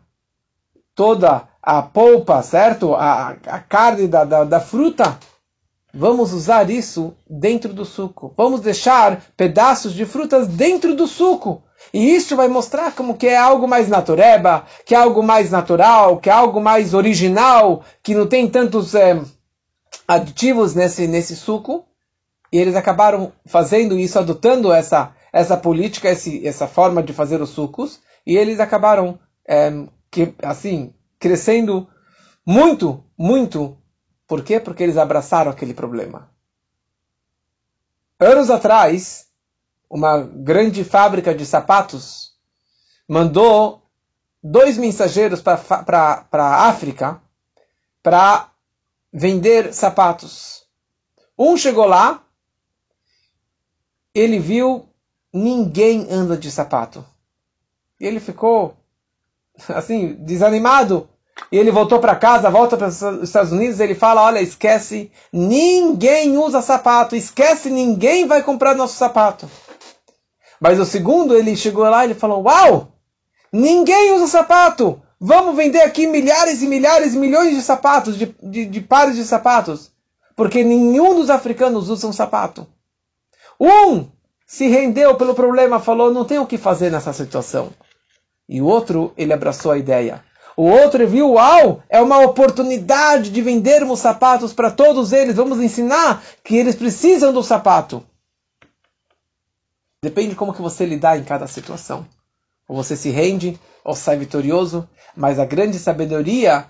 toda 0.95 1.47
a 1.61 1.81
polpa, 1.81 2.41
certo? 2.41 2.95
A, 2.95 3.35
a 3.45 3.59
carne 3.59 4.07
da, 4.07 4.23
da, 4.23 4.43
da 4.43 4.59
fruta. 4.59 5.19
Vamos 5.93 6.31
usar 6.31 6.69
isso 6.69 7.13
dentro 7.29 7.73
do 7.73 7.83
suco. 7.83 8.33
Vamos 8.37 8.61
deixar 8.61 9.21
pedaços 9.35 9.93
de 9.93 10.05
frutas 10.05 10.47
dentro 10.47 10.95
do 10.95 11.05
suco. 11.05 11.63
E 11.93 12.15
isso 12.15 12.35
vai 12.35 12.47
mostrar 12.47 12.93
como 12.93 13.17
que 13.17 13.27
é 13.27 13.37
algo 13.37 13.67
mais 13.67 13.89
natureba, 13.89 14.65
que 14.85 14.95
é 14.95 14.97
algo 14.97 15.21
mais 15.21 15.51
natural, 15.51 16.19
que 16.19 16.29
é 16.29 16.33
algo 16.33 16.61
mais 16.61 16.93
original, 16.93 17.83
que 18.01 18.15
não 18.15 18.25
tem 18.25 18.47
tantos 18.47 18.95
é, 18.95 19.19
aditivos 20.07 20.73
nesse, 20.73 21.07
nesse 21.07 21.35
suco. 21.35 21.85
E 22.53 22.57
eles 22.57 22.75
acabaram 22.75 23.33
fazendo 23.45 23.99
isso, 23.99 24.17
adotando 24.17 24.71
essa, 24.71 25.13
essa 25.33 25.57
política, 25.57 26.09
esse, 26.09 26.45
essa 26.47 26.67
forma 26.67 27.03
de 27.03 27.11
fazer 27.13 27.41
os 27.41 27.49
sucos. 27.49 27.99
E 28.25 28.37
eles 28.37 28.59
acabaram 28.59 29.19
é, 29.47 29.71
que, 30.09 30.33
assim, 30.41 30.93
crescendo 31.19 31.87
muito, 32.45 33.03
muito. 33.17 33.77
Por 34.31 34.45
quê? 34.45 34.61
Porque 34.61 34.81
eles 34.81 34.95
abraçaram 34.95 35.51
aquele 35.51 35.73
problema. 35.73 36.31
Anos 38.17 38.49
atrás, 38.49 39.27
uma 39.89 40.21
grande 40.21 40.85
fábrica 40.85 41.35
de 41.35 41.45
sapatos 41.45 42.33
mandou 43.05 43.85
dois 44.41 44.77
mensageiros 44.77 45.41
para 45.41 46.25
a 46.31 46.69
África 46.69 47.21
para 48.01 48.49
vender 49.11 49.73
sapatos. 49.73 50.65
Um 51.37 51.57
chegou 51.57 51.85
lá, 51.85 52.25
ele 54.15 54.39
viu 54.39 54.87
ninguém 55.33 56.07
anda 56.09 56.37
de 56.37 56.49
sapato. 56.49 57.05
E 57.99 58.07
ele 58.07 58.21
ficou 58.21 58.77
assim, 59.67 60.13
desanimado. 60.23 61.09
E 61.51 61.57
ele 61.57 61.71
voltou 61.71 61.99
para 61.99 62.15
casa, 62.15 62.49
volta 62.49 62.77
para 62.77 62.87
os 62.87 63.01
Estados 63.23 63.51
Unidos, 63.51 63.79
ele 63.79 63.95
fala: 63.95 64.23
Olha, 64.23 64.41
esquece, 64.41 65.11
ninguém 65.31 66.37
usa 66.37 66.61
sapato, 66.61 67.15
esquece, 67.15 67.69
ninguém 67.69 68.25
vai 68.25 68.41
comprar 68.41 68.75
nosso 68.75 68.95
sapato. 68.95 69.49
Mas 70.59 70.79
o 70.79 70.85
segundo, 70.85 71.35
ele 71.35 71.55
chegou 71.55 71.83
lá 71.83 72.03
e 72.03 72.07
ele 72.07 72.19
falou: 72.19 72.43
Uau, 72.43 72.93
ninguém 73.51 74.13
usa 74.13 74.27
sapato, 74.27 75.01
vamos 75.19 75.55
vender 75.55 75.81
aqui 75.81 76.07
milhares 76.07 76.61
e 76.61 76.67
milhares, 76.67 77.15
milhões 77.15 77.55
de 77.55 77.61
sapatos, 77.61 78.17
de, 78.17 78.35
de, 78.41 78.65
de 78.65 78.81
pares 78.81 79.15
de 79.15 79.23
sapatos, 79.23 79.91
porque 80.35 80.63
nenhum 80.63 81.15
dos 81.15 81.29
africanos 81.29 81.89
usa 81.89 82.07
um 82.07 82.13
sapato. 82.13 82.67
Um 83.59 84.07
se 84.47 84.67
rendeu 84.67 85.15
pelo 85.15 85.33
problema, 85.33 85.79
falou, 85.79 86.11
não 86.11 86.25
tem 86.25 86.37
o 86.37 86.45
que 86.45 86.57
fazer 86.57 86.91
nessa 86.91 87.13
situação. 87.13 87.69
E 88.49 88.61
o 88.61 88.65
outro, 88.65 89.13
ele 89.15 89.31
abraçou 89.31 89.71
a 89.71 89.77
ideia. 89.77 90.21
O 90.55 90.63
outro 90.63 91.07
viu, 91.07 91.33
uau, 91.33 91.81
é 91.89 92.01
uma 92.01 92.19
oportunidade 92.19 93.29
de 93.29 93.41
vendermos 93.41 93.99
sapatos 93.99 94.53
para 94.53 94.69
todos 94.69 95.13
eles. 95.13 95.35
Vamos 95.35 95.59
ensinar 95.59 96.23
que 96.43 96.55
eles 96.55 96.75
precisam 96.75 97.31
do 97.31 97.41
sapato. 97.41 98.03
Depende 100.03 100.29
de 100.29 100.35
como 100.35 100.53
que 100.53 100.61
você 100.61 100.85
lidar 100.85 101.17
em 101.17 101.23
cada 101.23 101.47
situação. 101.47 102.05
Ou 102.67 102.75
você 102.75 102.95
se 102.95 103.09
rende, 103.09 103.59
ou 103.83 103.95
sai 103.95 104.17
vitorioso. 104.17 104.87
Mas 105.15 105.39
a 105.39 105.45
grande 105.45 105.77
sabedoria, 105.77 106.65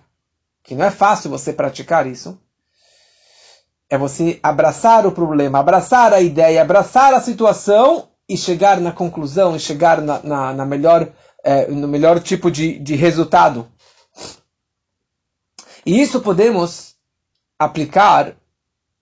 que 0.64 0.76
não 0.76 0.86
é 0.86 0.92
fácil 0.92 1.30
você 1.30 1.54
praticar 1.54 2.06
isso, 2.06 2.38
é 3.90 3.98
você 3.98 4.40
abraçar 4.42 5.06
o 5.06 5.12
problema, 5.12 5.60
abraçar 5.60 6.14
a 6.14 6.22
ideia, 6.22 6.62
abraçar 6.62 7.14
a 7.14 7.20
situação 7.20 8.08
e 8.28 8.38
chegar 8.38 8.80
na 8.80 8.94
conclusão, 8.94 9.56
e 9.56 9.60
chegar 9.60 10.02
na, 10.02 10.24
na, 10.24 10.54
na 10.54 10.66
melhor, 10.66 11.10
é, 11.44 11.68
no 11.68 11.88
melhor 11.88 12.20
tipo 12.22 12.52
de, 12.52 12.78
de 12.80 12.96
resultado. 12.96 13.70
E 15.86 16.00
isso 16.00 16.22
podemos 16.22 16.96
aplicar 17.58 18.36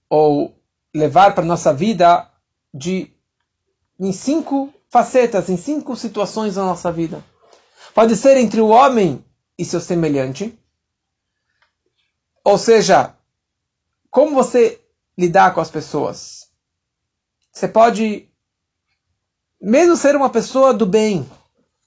ou 0.09 0.55
levar 0.93 1.35
para 1.35 1.43
a 1.43 1.47
nossa 1.47 1.73
vida 1.73 2.29
de, 2.73 3.11
em 3.99 4.11
cinco 4.11 4.73
facetas, 4.89 5.49
em 5.49 5.57
cinco 5.57 5.95
situações 5.95 6.55
da 6.55 6.63
nossa 6.63 6.91
vida. 6.91 7.23
Pode 7.93 8.15
ser 8.15 8.37
entre 8.37 8.61
o 8.61 8.69
homem 8.69 9.23
e 9.57 9.65
seu 9.65 9.79
semelhante, 9.79 10.57
ou 12.43 12.57
seja, 12.57 13.13
como 14.09 14.33
você 14.33 14.81
lidar 15.17 15.53
com 15.53 15.61
as 15.61 15.69
pessoas? 15.69 16.49
Você 17.51 17.67
pode, 17.67 18.29
mesmo 19.61 19.95
ser 19.97 20.15
uma 20.15 20.29
pessoa 20.29 20.73
do 20.73 20.85
bem, 20.85 21.29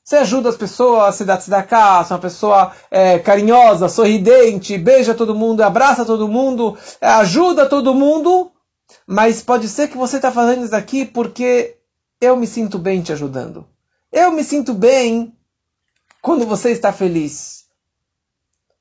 você 0.05 0.17
ajuda 0.17 0.49
as 0.49 0.57
pessoas, 0.57 1.15
se 1.15 1.25
dá 1.25 1.37
da 1.37 1.63
casa, 1.63 2.15
uma 2.15 2.21
pessoa 2.21 2.73
é, 2.91 3.19
carinhosa, 3.21 3.89
sorridente, 3.89 4.77
beija 4.77 5.15
todo 5.15 5.35
mundo, 5.35 5.61
abraça 5.61 6.05
todo 6.05 6.27
mundo, 6.29 6.77
é, 7.01 7.07
ajuda 7.07 7.69
todo 7.69 7.95
mundo, 7.95 8.51
mas 9.07 9.43
pode 9.43 9.69
ser 9.69 9.89
que 9.89 9.97
você 9.97 10.17
está 10.17 10.33
fazendo 10.33 10.65
isso 10.65 10.75
aqui 10.75 11.05
porque 11.05 11.77
eu 12.21 12.37
me 12.37 12.47
sinto 12.47 12.79
bem 12.79 13.01
te 13.01 13.13
ajudando. 13.13 13.67
Eu 14.11 14.33
me 14.33 14.43
sinto 14.45 14.75
bem 14.75 15.33
quando 16.21 16.47
você 16.47 16.71
está 16.71 16.93
feliz. 16.93 17.65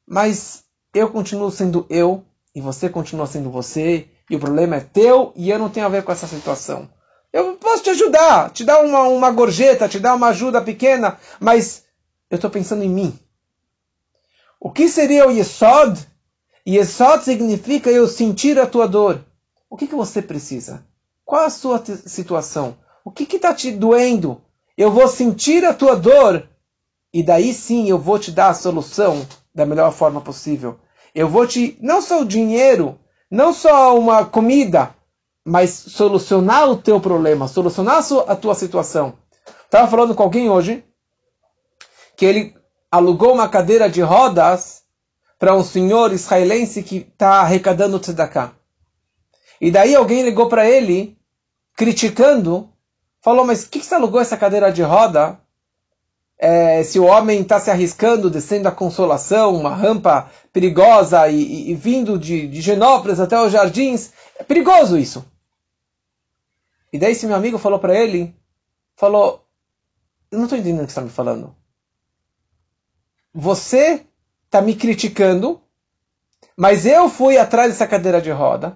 Mas 0.05 0.63
eu 0.93 1.09
continuo 1.09 1.49
sendo 1.51 1.85
eu 1.89 2.23
e 2.53 2.59
você 2.59 2.89
continua 2.89 3.27
sendo 3.27 3.49
você 3.49 4.09
e 4.29 4.35
o 4.35 4.39
problema 4.39 4.75
é 4.75 4.79
teu 4.81 5.31
e 5.35 5.49
eu 5.49 5.57
não 5.57 5.69
tenho 5.69 5.85
a 5.85 5.89
ver 5.89 6.03
com 6.03 6.11
essa 6.11 6.27
situação. 6.27 6.89
Eu 7.31 7.55
posso 7.55 7.83
te 7.83 7.89
ajudar, 7.91 8.51
te 8.51 8.65
dar 8.65 8.83
uma, 8.83 9.03
uma 9.03 9.31
gorjeta, 9.31 9.87
te 9.87 9.99
dar 9.99 10.15
uma 10.15 10.27
ajuda 10.27 10.61
pequena, 10.61 11.17
mas 11.39 11.85
eu 12.29 12.35
estou 12.35 12.49
pensando 12.49 12.83
em 12.83 12.89
mim. 12.89 13.17
O 14.59 14.69
que 14.69 14.89
seria 14.89 15.27
o 15.27 15.31
Yesod? 15.31 16.07
Yesod 16.67 17.23
significa 17.23 17.89
eu 17.89 18.07
sentir 18.07 18.59
a 18.59 18.67
tua 18.67 18.87
dor. 18.87 19.23
O 19.69 19.77
que, 19.77 19.87
que 19.87 19.95
você 19.95 20.21
precisa? 20.21 20.85
Qual 21.25 21.45
a 21.45 21.49
sua 21.49 21.81
situação? 22.05 22.77
O 23.03 23.09
que 23.09 23.35
está 23.35 23.53
te 23.53 23.71
doendo? 23.71 24.41
Eu 24.77 24.91
vou 24.91 25.07
sentir 25.07 25.63
a 25.65 25.73
tua 25.73 25.95
dor 25.95 26.47
e 27.13 27.23
daí 27.23 27.53
sim 27.53 27.89
eu 27.89 27.97
vou 27.97 28.19
te 28.19 28.31
dar 28.31 28.49
a 28.49 28.53
solução 28.53 29.25
da 29.53 29.65
melhor 29.65 29.91
forma 29.93 30.21
possível. 30.21 30.79
Eu 31.15 31.27
vou 31.27 31.47
te, 31.47 31.77
não 31.81 32.01
só 32.01 32.21
o 32.21 32.25
dinheiro, 32.25 32.99
não 33.29 33.53
só 33.53 33.97
uma 33.97 34.25
comida, 34.25 34.93
mas 35.45 35.71
solucionar 35.71 36.69
o 36.69 36.77
teu 36.77 36.99
problema, 36.99 37.47
solucionar 37.47 38.03
a 38.27 38.35
tua 38.35 38.55
situação. 38.55 39.17
Estava 39.65 39.87
falando 39.87 40.13
com 40.13 40.23
alguém 40.23 40.49
hoje 40.49 40.83
que 42.15 42.25
ele 42.25 42.55
alugou 42.91 43.33
uma 43.33 43.49
cadeira 43.49 43.89
de 43.89 44.01
rodas 44.01 44.83
para 45.39 45.55
um 45.55 45.63
senhor 45.63 46.13
israelense 46.13 46.83
que 46.83 46.97
está 46.97 47.39
arrecadando 47.39 47.99
tzedakah. 47.99 48.53
E 49.59 49.71
daí 49.71 49.95
alguém 49.95 50.21
ligou 50.21 50.47
para 50.47 50.69
ele, 50.69 51.17
criticando, 51.75 52.71
falou, 53.21 53.43
mas 53.43 53.65
que, 53.65 53.79
que 53.79 53.85
você 53.85 53.95
alugou 53.95 54.21
essa 54.21 54.37
cadeira 54.37 54.71
de 54.71 54.83
roda 54.83 55.40
é, 56.43 56.81
se 56.81 56.97
o 56.97 57.05
homem 57.05 57.41
está 57.41 57.59
se 57.59 57.69
arriscando, 57.69 58.27
descendo 58.27 58.67
a 58.67 58.71
consolação, 58.71 59.55
uma 59.55 59.75
rampa 59.75 60.27
perigosa 60.51 61.27
e, 61.27 61.39
e, 61.39 61.71
e 61.71 61.75
vindo 61.75 62.17
de, 62.17 62.47
de 62.47 62.61
Genópolis 62.61 63.19
até 63.19 63.39
os 63.39 63.51
jardins, 63.51 64.11
é 64.39 64.43
perigoso 64.43 64.97
isso. 64.97 65.23
E 66.91 66.97
daí 66.97 67.11
esse 67.11 67.27
meu 67.27 67.35
amigo 67.35 67.59
falou 67.59 67.77
para 67.77 67.95
ele, 67.95 68.35
falou, 68.95 69.45
eu 70.31 70.39
não 70.39 70.45
estou 70.45 70.57
entendendo 70.57 70.83
o 70.83 70.87
que 70.87 70.91
você 70.91 70.99
está 70.99 71.01
me 71.03 71.11
falando. 71.11 71.55
Você 73.31 74.03
está 74.45 74.63
me 74.63 74.75
criticando, 74.75 75.61
mas 76.57 76.87
eu 76.87 77.07
fui 77.07 77.37
atrás 77.37 77.71
dessa 77.71 77.85
cadeira 77.85 78.19
de 78.19 78.31
roda, 78.31 78.75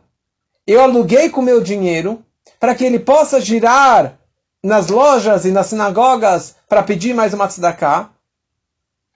eu 0.67 0.81
aluguei 0.81 1.31
com 1.31 1.41
meu 1.41 1.59
dinheiro 1.61 2.23
para 2.59 2.75
que 2.75 2.85
ele 2.85 2.99
possa 2.99 3.41
girar 3.41 4.19
nas 4.65 4.87
lojas 4.87 5.45
e 5.45 5.51
nas 5.51 5.67
sinagogas 5.67 6.55
para 6.67 6.81
pedir 6.81 7.13
mais 7.13 7.35
uma 7.35 7.47
tzedakah, 7.47 8.09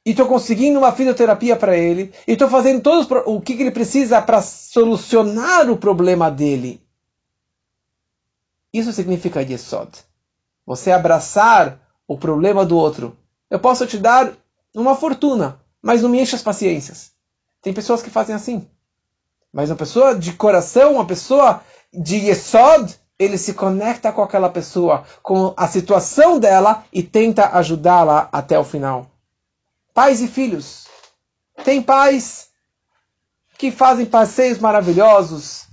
e 0.05 0.11
estou 0.11 0.27
conseguindo 0.27 0.77
uma 0.77 0.91
fisioterapia 0.91 1.55
para 1.55 1.75
ele, 1.75 2.13
e 2.27 2.33
estou 2.33 2.47
fazendo 2.47 2.81
todos 2.81 3.07
o 3.25 3.41
que 3.41 3.53
ele 3.53 3.71
precisa 3.71 4.21
para 4.21 4.43
solucionar 4.43 5.67
o 5.71 5.75
problema 5.77 6.29
dele. 6.29 6.79
Isso 8.71 8.93
significa 8.93 9.41
Yesod. 9.41 9.89
Você 10.67 10.91
abraçar 10.91 11.79
o 12.07 12.15
problema 12.15 12.63
do 12.63 12.77
outro. 12.77 13.17
Eu 13.49 13.59
posso 13.59 13.87
te 13.87 13.97
dar 13.97 14.31
uma 14.71 14.95
fortuna, 14.95 15.59
mas 15.81 16.03
não 16.03 16.09
me 16.09 16.21
enche 16.21 16.35
as 16.35 16.43
paciências. 16.43 17.11
Tem 17.59 17.73
pessoas 17.73 18.03
que 18.03 18.11
fazem 18.11 18.35
assim. 18.35 18.67
Mas 19.51 19.71
uma 19.71 19.75
pessoa 19.75 20.13
de 20.13 20.31
coração, 20.33 20.93
uma 20.93 21.07
pessoa 21.07 21.63
de 21.91 22.17
Yesod, 22.17 22.99
ele 23.19 23.37
se 23.37 23.53
conecta 23.53 24.13
com 24.13 24.23
aquela 24.23 24.49
pessoa, 24.49 25.03
com 25.21 25.53
a 25.57 25.67
situação 25.67 26.39
dela 26.39 26.85
e 26.91 27.03
tenta 27.03 27.49
ajudá-la 27.57 28.29
até 28.31 28.57
o 28.57 28.63
final. 28.63 29.11
Pais 29.93 30.21
e 30.21 30.27
filhos. 30.27 30.87
Tem 31.65 31.81
pais 31.81 32.47
que 33.57 33.71
fazem 33.71 34.05
passeios 34.05 34.57
maravilhosos. 34.59 35.67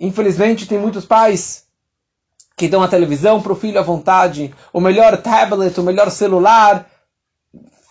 Infelizmente, 0.00 0.66
tem 0.66 0.78
muitos 0.78 1.04
pais 1.04 1.66
que 2.56 2.68
dão 2.68 2.82
a 2.82 2.88
televisão 2.88 3.42
para 3.42 3.52
o 3.52 3.56
filho 3.56 3.78
à 3.78 3.82
vontade, 3.82 4.54
o 4.72 4.80
melhor 4.80 5.20
tablet, 5.20 5.78
o 5.78 5.82
melhor 5.82 6.10
celular. 6.10 6.88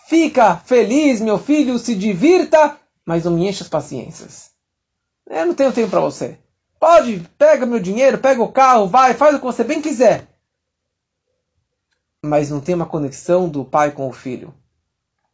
Fica 0.08 0.56
feliz, 0.56 1.20
meu 1.20 1.38
filho, 1.38 1.78
se 1.78 1.94
divirta, 1.94 2.76
mas 3.06 3.24
não 3.24 3.32
me 3.32 3.46
enche 3.46 3.62
as 3.62 3.68
paciências. 3.68 4.50
Eu 5.30 5.46
não 5.46 5.54
tenho 5.54 5.72
tempo 5.72 5.90
para 5.90 6.00
você. 6.00 6.38
Pode, 6.84 7.26
pega 7.38 7.64
meu 7.64 7.80
dinheiro, 7.80 8.18
pega 8.18 8.42
o 8.42 8.52
carro, 8.52 8.86
vai, 8.86 9.14
faz 9.14 9.34
o 9.34 9.38
que 9.38 9.44
você 9.46 9.64
bem 9.64 9.80
quiser. 9.80 10.28
Mas 12.22 12.50
não 12.50 12.60
tem 12.60 12.74
uma 12.74 12.84
conexão 12.84 13.48
do 13.48 13.64
pai 13.64 13.90
com 13.90 14.06
o 14.06 14.12
filho. 14.12 14.52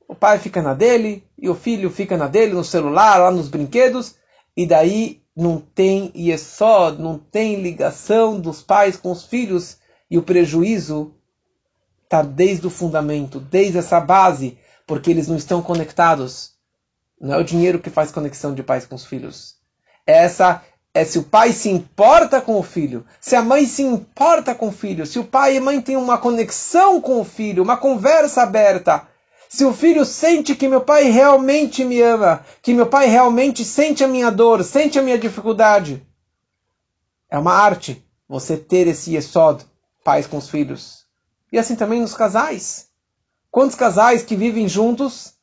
O 0.07 0.15
pai 0.15 0.39
fica 0.39 0.63
na 0.63 0.75
dele 0.75 1.29
e 1.37 1.49
o 1.49 1.57
filho 1.57 1.91
fica 1.91 2.17
na 2.17 2.29
dele, 2.29 2.55
no 2.55 2.63
celular, 2.63 3.19
lá 3.19 3.33
nos 3.33 3.49
brinquedos, 3.49 4.15
e 4.57 4.65
daí 4.65 5.25
não 5.35 5.59
tem 5.59 6.13
e 6.15 6.31
é 6.31 6.39
só, 6.39 6.93
não 6.93 7.19
tem 7.19 7.61
ligação 7.61 8.39
dos 8.39 8.63
pais 8.63 8.97
com 8.97 9.11
os 9.11 9.25
filhos 9.25 9.79
e 10.09 10.17
o 10.17 10.23
prejuízo 10.23 11.17
está 12.05 12.23
desde 12.23 12.69
o 12.69 12.71
fundamento, 12.71 13.41
desde 13.41 13.79
essa 13.79 13.99
base, 13.99 14.57
porque 14.87 15.11
eles 15.11 15.27
não 15.27 15.35
estão 15.35 15.61
conectados. 15.61 16.53
Não 17.21 17.35
é 17.35 17.39
o 17.39 17.45
dinheiro 17.45 17.81
que 17.81 17.91
faz 17.91 18.13
conexão 18.13 18.55
de 18.55 18.63
pais 18.63 18.87
com 18.87 18.95
os 18.95 19.05
filhos. 19.05 19.57
É 20.07 20.13
essa 20.13 20.63
é 20.93 21.05
se 21.05 21.19
o 21.19 21.23
pai 21.23 21.53
se 21.53 21.69
importa 21.71 22.41
com 22.41 22.59
o 22.59 22.63
filho, 22.63 23.07
se 23.21 23.37
a 23.37 23.43
mãe 23.43 23.65
se 23.67 23.83
importa 23.83 24.55
com 24.55 24.69
o 24.69 24.73
filho, 24.73 25.07
se 25.07 25.19
o 25.19 25.25
pai 25.25 25.55
e 25.55 25.59
a 25.59 25.61
mãe 25.61 25.81
têm 25.81 25.97
uma 25.97 26.19
conexão 26.19 27.01
com 27.01 27.21
o 27.21 27.25
filho, 27.25 27.63
uma 27.63 27.77
conversa 27.77 28.43
aberta, 28.43 29.07
se 29.49 29.65
o 29.65 29.73
filho 29.73 30.05
sente 30.05 30.55
que 30.55 30.69
meu 30.69 30.81
pai 30.81 31.05
realmente 31.05 31.85
me 31.85 32.01
ama, 32.01 32.45
que 32.63 32.75
meu 32.75 32.87
pai 32.87 33.07
realmente 33.07 33.65
sente 33.65 34.03
a 34.05 34.09
minha 34.09 34.31
dor, 34.31 34.63
sente 34.65 34.99
a 34.99 35.03
minha 35.03 35.19
dificuldade. 35.19 36.05
É 37.29 37.39
uma 37.39 37.53
arte 37.53 38.05
você 38.29 38.57
ter 38.57 38.87
esse 38.87 39.15
yesod, 39.15 39.65
pais 40.05 40.27
com 40.27 40.37
os 40.37 40.49
filhos. 40.49 41.05
E 41.53 41.59
assim 41.59 41.75
também 41.75 42.01
nos 42.01 42.15
casais. 42.15 42.89
Quantos 43.51 43.75
casais 43.75 44.23
que 44.23 44.37
vivem 44.37 44.69
juntos 44.69 45.35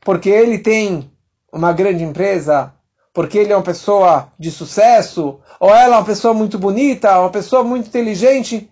porque 0.00 0.30
ele 0.30 0.58
tem 0.58 1.10
uma 1.52 1.72
grande 1.72 2.04
empresa, 2.04 2.72
porque 3.12 3.38
ele 3.38 3.52
é 3.52 3.56
uma 3.56 3.62
pessoa 3.62 4.32
de 4.38 4.50
sucesso, 4.50 5.40
ou 5.58 5.70
ela 5.70 5.96
é 5.96 5.98
uma 5.98 6.04
pessoa 6.04 6.32
muito 6.32 6.58
bonita, 6.58 7.18
uma 7.18 7.30
pessoa 7.30 7.64
muito 7.64 7.88
inteligente, 7.88 8.70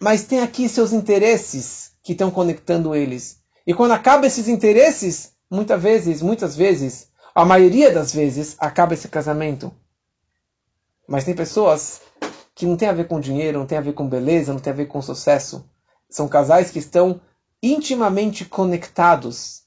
mas 0.00 0.24
tem 0.24 0.40
aqui 0.40 0.68
seus 0.68 0.92
interesses 0.92 1.92
que 2.02 2.12
estão 2.12 2.30
conectando 2.30 2.94
eles. 2.94 3.40
E 3.66 3.74
quando 3.74 3.92
acaba 3.92 4.26
esses 4.26 4.48
interesses, 4.48 5.32
muitas 5.50 5.82
vezes, 5.82 6.22
muitas 6.22 6.56
vezes, 6.56 7.08
a 7.34 7.44
maioria 7.44 7.92
das 7.92 8.12
vezes, 8.12 8.56
acaba 8.58 8.94
esse 8.94 9.08
casamento. 9.08 9.72
Mas 11.06 11.24
tem 11.24 11.34
pessoas 11.34 12.00
que 12.54 12.66
não 12.66 12.76
tem 12.76 12.88
a 12.88 12.92
ver 12.92 13.08
com 13.08 13.20
dinheiro, 13.20 13.58
não 13.58 13.66
tem 13.66 13.78
a 13.78 13.82
ver 13.82 13.92
com 13.92 14.08
beleza, 14.08 14.52
não 14.52 14.60
tem 14.60 14.72
a 14.72 14.76
ver 14.76 14.86
com 14.86 15.00
sucesso. 15.02 15.64
São 16.08 16.28
casais 16.28 16.70
que 16.70 16.78
estão 16.78 17.20
intimamente 17.62 18.44
conectados. 18.44 19.62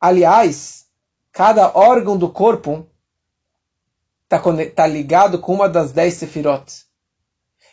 Aliás, 0.00 0.86
cada 1.32 1.76
órgão 1.76 2.16
do 2.16 2.28
corpo 2.28 2.86
está 4.28 4.42
tá 4.74 4.86
ligado 4.86 5.38
com 5.38 5.54
uma 5.54 5.68
das 5.68 5.90
dez 5.90 6.14
sefirot. 6.14 6.84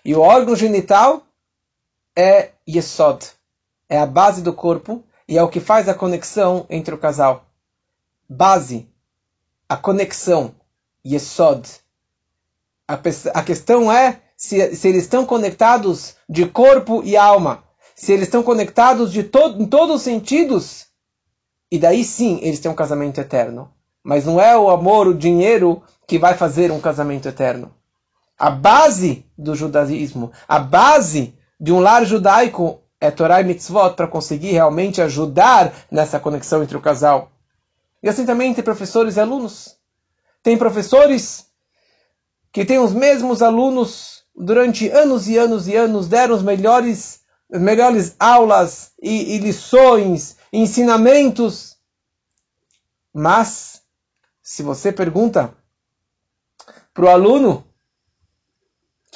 E 0.03 0.15
o 0.15 0.21
órgão 0.21 0.55
genital 0.55 1.23
é 2.15 2.51
Yesod, 2.67 3.25
é 3.89 3.97
a 3.97 4.05
base 4.05 4.41
do 4.41 4.53
corpo 4.53 5.03
e 5.27 5.37
é 5.37 5.43
o 5.43 5.49
que 5.49 5.59
faz 5.59 5.89
a 5.89 5.93
conexão 5.93 6.65
entre 6.69 6.95
o 6.95 6.97
casal. 6.97 7.45
Base, 8.29 8.87
a 9.67 9.75
conexão, 9.75 10.55
Yesod. 11.05 11.67
A, 12.87 12.93
a 13.33 13.43
questão 13.43 13.91
é 13.91 14.21
se, 14.37 14.75
se, 14.75 14.87
eles 14.87 15.03
estão 15.03 15.25
conectados 15.25 16.15
de 16.29 16.45
corpo 16.45 17.01
e 17.03 17.17
alma, 17.17 17.63
se 17.95 18.13
eles 18.13 18.25
estão 18.25 18.43
conectados 18.43 19.11
de 19.11 19.23
to, 19.23 19.55
em 19.59 19.65
todos 19.65 19.95
os 19.95 20.01
sentidos, 20.03 20.87
e 21.71 21.79
daí 21.79 22.03
sim 22.03 22.39
eles 22.41 22.59
têm 22.59 22.71
um 22.71 22.75
casamento 22.75 23.19
eterno. 23.19 23.71
Mas 24.03 24.25
não 24.25 24.39
é 24.39 24.55
o 24.55 24.69
amor, 24.69 25.07
o 25.07 25.17
dinheiro 25.17 25.81
que 26.07 26.19
vai 26.19 26.35
fazer 26.35 26.71
um 26.71 26.79
casamento 26.79 27.27
eterno. 27.27 27.73
A 28.37 28.49
base 28.49 29.25
do 29.37 29.55
judaísmo, 29.55 30.31
a 30.47 30.59
base 30.59 31.37
de 31.59 31.71
um 31.71 31.79
lar 31.79 32.05
judaico 32.05 32.81
é 32.99 33.09
Torah 33.09 33.41
e 33.41 33.43
Mitzvot 33.43 33.95
para 33.95 34.07
conseguir 34.07 34.51
realmente 34.51 35.01
ajudar 35.01 35.73
nessa 35.89 36.19
conexão 36.19 36.61
entre 36.61 36.75
o 36.75 36.81
casal. 36.81 37.31
E 38.03 38.09
assim 38.09 38.25
também 38.25 38.53
tem 38.53 38.63
professores 38.63 39.15
e 39.15 39.19
alunos. 39.19 39.77
Tem 40.43 40.57
professores 40.57 41.47
que 42.51 42.65
têm 42.65 42.77
os 42.77 42.93
mesmos 42.93 43.41
alunos 43.41 44.23
durante 44.35 44.89
anos 44.89 45.27
e 45.27 45.37
anos 45.37 45.67
e 45.67 45.75
anos, 45.75 46.07
deram 46.07 46.35
os 46.35 46.43
melhores, 46.43 47.21
as 47.51 47.61
melhores 47.61 48.15
aulas 48.19 48.91
e, 49.01 49.35
e 49.35 49.37
lições, 49.39 50.37
ensinamentos. 50.51 51.77
Mas, 53.13 53.81
se 54.41 54.61
você 54.61 54.91
pergunta 54.91 55.55
para 56.95 57.05
o 57.05 57.09
aluno 57.09 57.63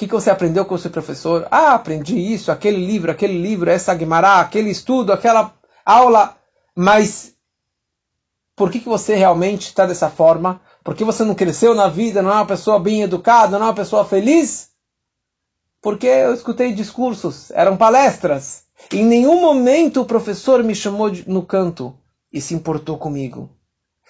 que, 0.00 0.06
que 0.06 0.14
você 0.14 0.30
aprendeu 0.30 0.64
com 0.64 0.74
o 0.74 0.78
seu 0.78 0.90
professor? 0.90 1.46
Ah, 1.50 1.74
aprendi 1.74 2.16
isso, 2.16 2.50
aquele 2.50 2.78
livro, 2.78 3.10
aquele 3.10 3.36
livro, 3.36 3.68
essa 3.68 3.94
Guimará, 3.94 4.40
aquele 4.40 4.70
estudo, 4.70 5.12
aquela 5.12 5.54
aula. 5.84 6.38
Mas 6.74 7.34
por 8.56 8.70
que, 8.70 8.80
que 8.80 8.88
você 8.88 9.14
realmente 9.14 9.66
está 9.66 9.84
dessa 9.84 10.08
forma? 10.08 10.58
Por 10.82 10.94
que 10.94 11.04
você 11.04 11.22
não 11.22 11.34
cresceu 11.34 11.74
na 11.74 11.86
vida, 11.86 12.22
não 12.22 12.30
é 12.30 12.34
uma 12.36 12.46
pessoa 12.46 12.80
bem 12.80 13.02
educada, 13.02 13.58
não 13.58 13.66
é 13.66 13.68
uma 13.68 13.74
pessoa 13.74 14.02
feliz? 14.02 14.70
Porque 15.82 16.06
eu 16.06 16.32
escutei 16.32 16.72
discursos, 16.72 17.50
eram 17.50 17.76
palestras. 17.76 18.64
Em 18.90 19.04
nenhum 19.04 19.38
momento 19.38 20.00
o 20.00 20.06
professor 20.06 20.64
me 20.64 20.74
chamou 20.74 21.10
no 21.26 21.42
canto 21.42 21.94
e 22.32 22.40
se 22.40 22.54
importou 22.54 22.96
comigo. 22.96 23.50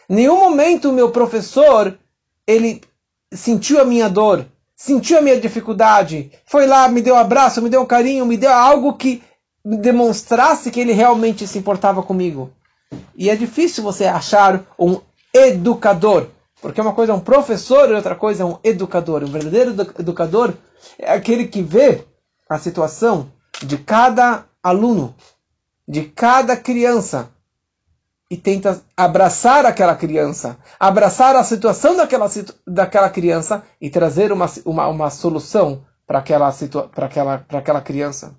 Em 0.09 0.14
nenhum 0.14 0.38
momento 0.38 0.90
o 0.90 0.92
meu 0.92 1.11
professor 1.11 1.98
ele 2.46 2.80
sentiu 3.33 3.81
a 3.81 3.85
minha 3.85 4.09
dor, 4.09 4.47
sentiu 4.77 5.19
a 5.19 5.21
minha 5.21 5.40
dificuldade, 5.40 6.33
foi 6.47 6.66
lá, 6.66 6.88
me 6.88 7.03
deu 7.03 7.14
um 7.14 7.19
abraço, 7.19 7.62
me 7.62 7.71
deu 7.71 7.83
um 7.83 7.87
carinho, 7.87 8.27
me 8.27 8.37
deu 8.37 8.53
algo 8.53 8.95
que 8.95 9.23
demonstrasse 9.64 10.71
que 10.71 10.81
ele 10.81 10.93
realmente 10.93 11.47
se 11.47 11.59
importava 11.59 12.03
comigo. 12.03 12.51
E 13.14 13.31
é 13.31 13.37
difícil 13.37 13.85
você 13.85 14.07
achar 14.07 14.64
um 14.79 15.01
educador, 15.33 16.29
porque 16.61 16.81
uma 16.81 16.93
coisa 16.93 17.12
é 17.12 17.14
um 17.14 17.21
professor 17.21 17.88
e 17.90 17.95
outra 17.95 18.14
coisa 18.14 18.43
é 18.43 18.47
um 18.47 18.59
educador. 18.64 19.23
Um 19.23 19.31
verdadeiro 19.31 19.71
educador 19.99 20.55
é 20.99 21.12
aquele 21.12 21.47
que 21.47 21.62
vê 21.62 22.05
a 22.49 22.59
situação 22.59 23.31
de 23.62 23.79
cada 23.79 24.45
aluno, 24.62 25.14
de 25.87 26.05
cada 26.05 26.57
criança, 26.57 27.31
e 28.31 28.37
tenta 28.37 28.81
abraçar 28.97 29.66
aquela 29.66 29.97
criança, 29.97 30.57
abraçar 30.79 31.35
a 31.35 31.43
situação 31.43 31.97
daquela, 31.97 32.31
daquela 32.64 33.11
criança 33.11 33.64
e 33.81 33.90
trazer 33.90 34.31
uma, 34.31 34.47
uma, 34.64 34.87
uma 34.87 35.11
solução 35.11 35.85
para 36.07 36.21
aquela, 36.21 36.49
aquela, 36.97 37.47
aquela 37.49 37.81
criança. 37.81 38.37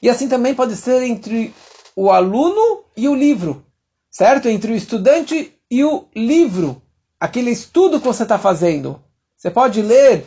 E 0.00 0.08
assim 0.08 0.28
também 0.28 0.54
pode 0.54 0.76
ser 0.76 1.02
entre 1.02 1.54
o 1.94 2.10
aluno 2.10 2.84
e 2.96 3.06
o 3.06 3.14
livro, 3.14 3.64
certo? 4.10 4.48
Entre 4.48 4.72
o 4.72 4.76
estudante 4.76 5.54
e 5.70 5.84
o 5.84 6.06
livro, 6.16 6.80
aquele 7.20 7.50
estudo 7.50 8.00
que 8.00 8.06
você 8.06 8.22
está 8.22 8.38
fazendo. 8.38 8.98
Você 9.36 9.50
pode 9.50 9.82
ler 9.82 10.24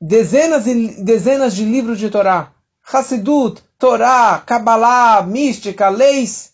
dezenas 0.00 0.66
e 0.66 1.02
dezenas 1.02 1.54
de 1.54 1.64
livros 1.64 1.98
de 1.98 2.08
Torá, 2.08 2.52
Hassidut, 2.90 3.62
Torá, 3.78 4.42
Kabbalah, 4.44 5.22
mística, 5.22 5.90
leis 5.90 6.53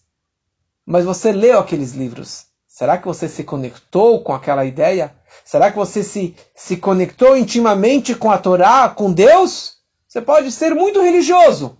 mas 0.86 1.04
você 1.04 1.32
leu 1.32 1.58
aqueles 1.58 1.92
livros. 1.92 2.46
Será 2.66 2.96
que 2.98 3.06
você 3.06 3.28
se 3.28 3.44
conectou 3.44 4.22
com 4.22 4.32
aquela 4.32 4.64
ideia? 4.64 5.14
Será 5.44 5.70
que 5.70 5.76
você 5.76 6.02
se, 6.02 6.34
se 6.54 6.76
conectou 6.76 7.36
intimamente 7.36 8.14
com 8.14 8.30
a 8.30 8.38
Torá, 8.38 8.88
com 8.88 9.12
Deus? 9.12 9.74
Você 10.08 10.20
pode 10.20 10.50
ser 10.50 10.74
muito 10.74 11.00
religioso, 11.00 11.78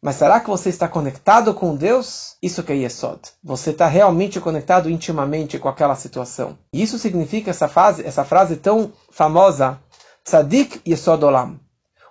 mas 0.00 0.16
será 0.16 0.38
que 0.38 0.48
você 0.48 0.68
está 0.68 0.86
conectado 0.86 1.52
com 1.52 1.74
Deus? 1.74 2.36
Isso 2.40 2.62
que 2.62 2.72
é 2.72 2.76
Yesod. 2.76 3.20
Você 3.42 3.70
está 3.70 3.88
realmente 3.88 4.40
conectado 4.40 4.88
intimamente 4.88 5.58
com 5.58 5.68
aquela 5.68 5.96
situação. 5.96 6.56
E 6.72 6.80
isso 6.80 6.98
significa 6.98 7.50
essa 7.50 7.66
frase, 7.66 8.06
essa 8.06 8.24
frase 8.24 8.56
tão 8.56 8.92
famosa, 9.10 9.80
Tzadik 10.24 10.80
Yesod 10.88 11.24
Olam. 11.24 11.58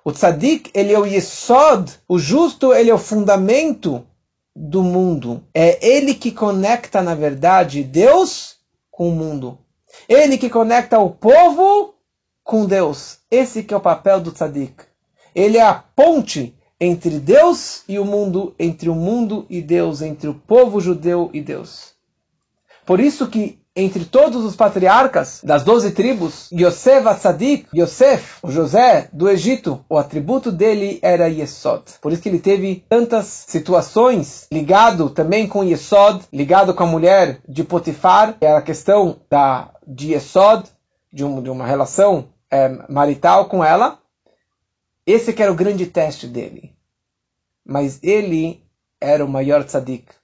O 0.03 0.11
Tzadik, 0.11 0.69
ele 0.73 0.93
é 0.93 0.99
o 0.99 1.05
Yesod, 1.05 1.93
o 2.07 2.19
justo, 2.19 2.73
ele 2.73 2.89
é 2.89 2.93
o 2.93 2.97
fundamento 2.97 4.05
do 4.59 4.81
mundo. 4.81 5.43
É 5.53 5.85
ele 5.87 6.15
que 6.15 6.31
conecta, 6.31 7.03
na 7.03 7.13
verdade, 7.13 7.83
Deus 7.83 8.57
com 8.89 9.09
o 9.09 9.15
mundo. 9.15 9.59
Ele 10.09 10.37
que 10.37 10.49
conecta 10.49 10.97
o 10.97 11.11
povo 11.11 11.93
com 12.43 12.65
Deus. 12.65 13.19
Esse 13.29 13.63
que 13.63 13.73
é 13.73 13.77
o 13.77 13.81
papel 13.81 14.19
do 14.19 14.31
tzadik. 14.31 14.83
Ele 15.35 15.57
é 15.57 15.61
a 15.61 15.75
ponte 15.75 16.57
entre 16.79 17.19
Deus 17.19 17.83
e 17.87 17.99
o 17.99 18.05
mundo, 18.05 18.55
entre 18.57 18.89
o 18.89 18.95
mundo 18.95 19.45
e 19.47 19.61
Deus, 19.61 20.01
entre 20.01 20.27
o 20.27 20.33
povo 20.33 20.81
judeu 20.81 21.29
e 21.33 21.41
Deus. 21.41 21.93
Por 22.85 22.99
isso 22.99 23.27
que 23.27 23.59
entre 23.77 24.05
todos 24.05 24.43
os 24.43 24.55
patriarcas 24.55 25.39
das 25.43 25.63
doze 25.63 25.91
tribos, 25.91 26.49
Yosef 26.51 27.07
Atzadik, 27.07 27.67
Yosef, 27.73 28.39
o 28.41 28.49
José 28.49 29.07
do 29.13 29.29
Egito, 29.29 29.85
o 29.87 29.99
atributo 29.99 30.51
dele 30.51 30.97
era 30.99 31.27
Yesod. 31.27 31.83
Por 32.01 32.11
isso 32.11 32.21
que 32.21 32.27
ele 32.27 32.39
teve 32.39 32.83
tantas 32.89 33.45
situações 33.47 34.47
ligado 34.51 35.11
também 35.11 35.47
com 35.47 35.63
Yesod, 35.63 36.23
ligado 36.33 36.73
com 36.73 36.83
a 36.83 36.87
mulher 36.87 37.39
de 37.47 37.63
Potifar, 37.63 38.39
que 38.39 38.45
era 38.45 38.57
a 38.57 38.63
questão 38.63 39.17
da, 39.29 39.69
de 39.85 40.13
Yesod, 40.13 40.67
de, 41.13 41.23
um, 41.23 41.39
de 41.43 41.49
uma 41.51 41.67
relação 41.67 42.29
é, 42.49 42.69
marital 42.89 43.45
com 43.45 43.63
ela. 43.63 43.99
Esse 45.05 45.33
que 45.33 45.43
era 45.43 45.51
o 45.51 45.55
grande 45.55 45.85
teste 45.85 46.25
dele. 46.25 46.73
Mas 47.63 47.99
ele 48.01 48.63
era 48.99 49.23
o 49.23 49.29
maior 49.29 49.63
tzadik 49.63 50.16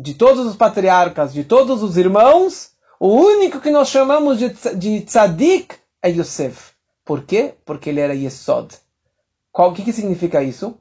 de 0.00 0.14
todos 0.14 0.46
os 0.46 0.56
patriarcas, 0.56 1.32
de 1.32 1.44
todos 1.44 1.82
os 1.82 1.96
irmãos, 1.96 2.70
o 2.98 3.08
único 3.08 3.60
que 3.60 3.70
nós 3.70 3.88
chamamos 3.88 4.38
de, 4.38 4.48
de 4.76 5.00
tzadik 5.02 5.76
é 6.02 6.10
Yosef. 6.10 6.72
Por 7.04 7.24
quê? 7.24 7.54
Porque 7.64 7.90
ele 7.90 8.00
era 8.00 8.14
Yesod. 8.14 8.74
O 9.52 9.72
que, 9.72 9.82
que 9.82 9.92
significa 9.92 10.42
isso? 10.42 10.78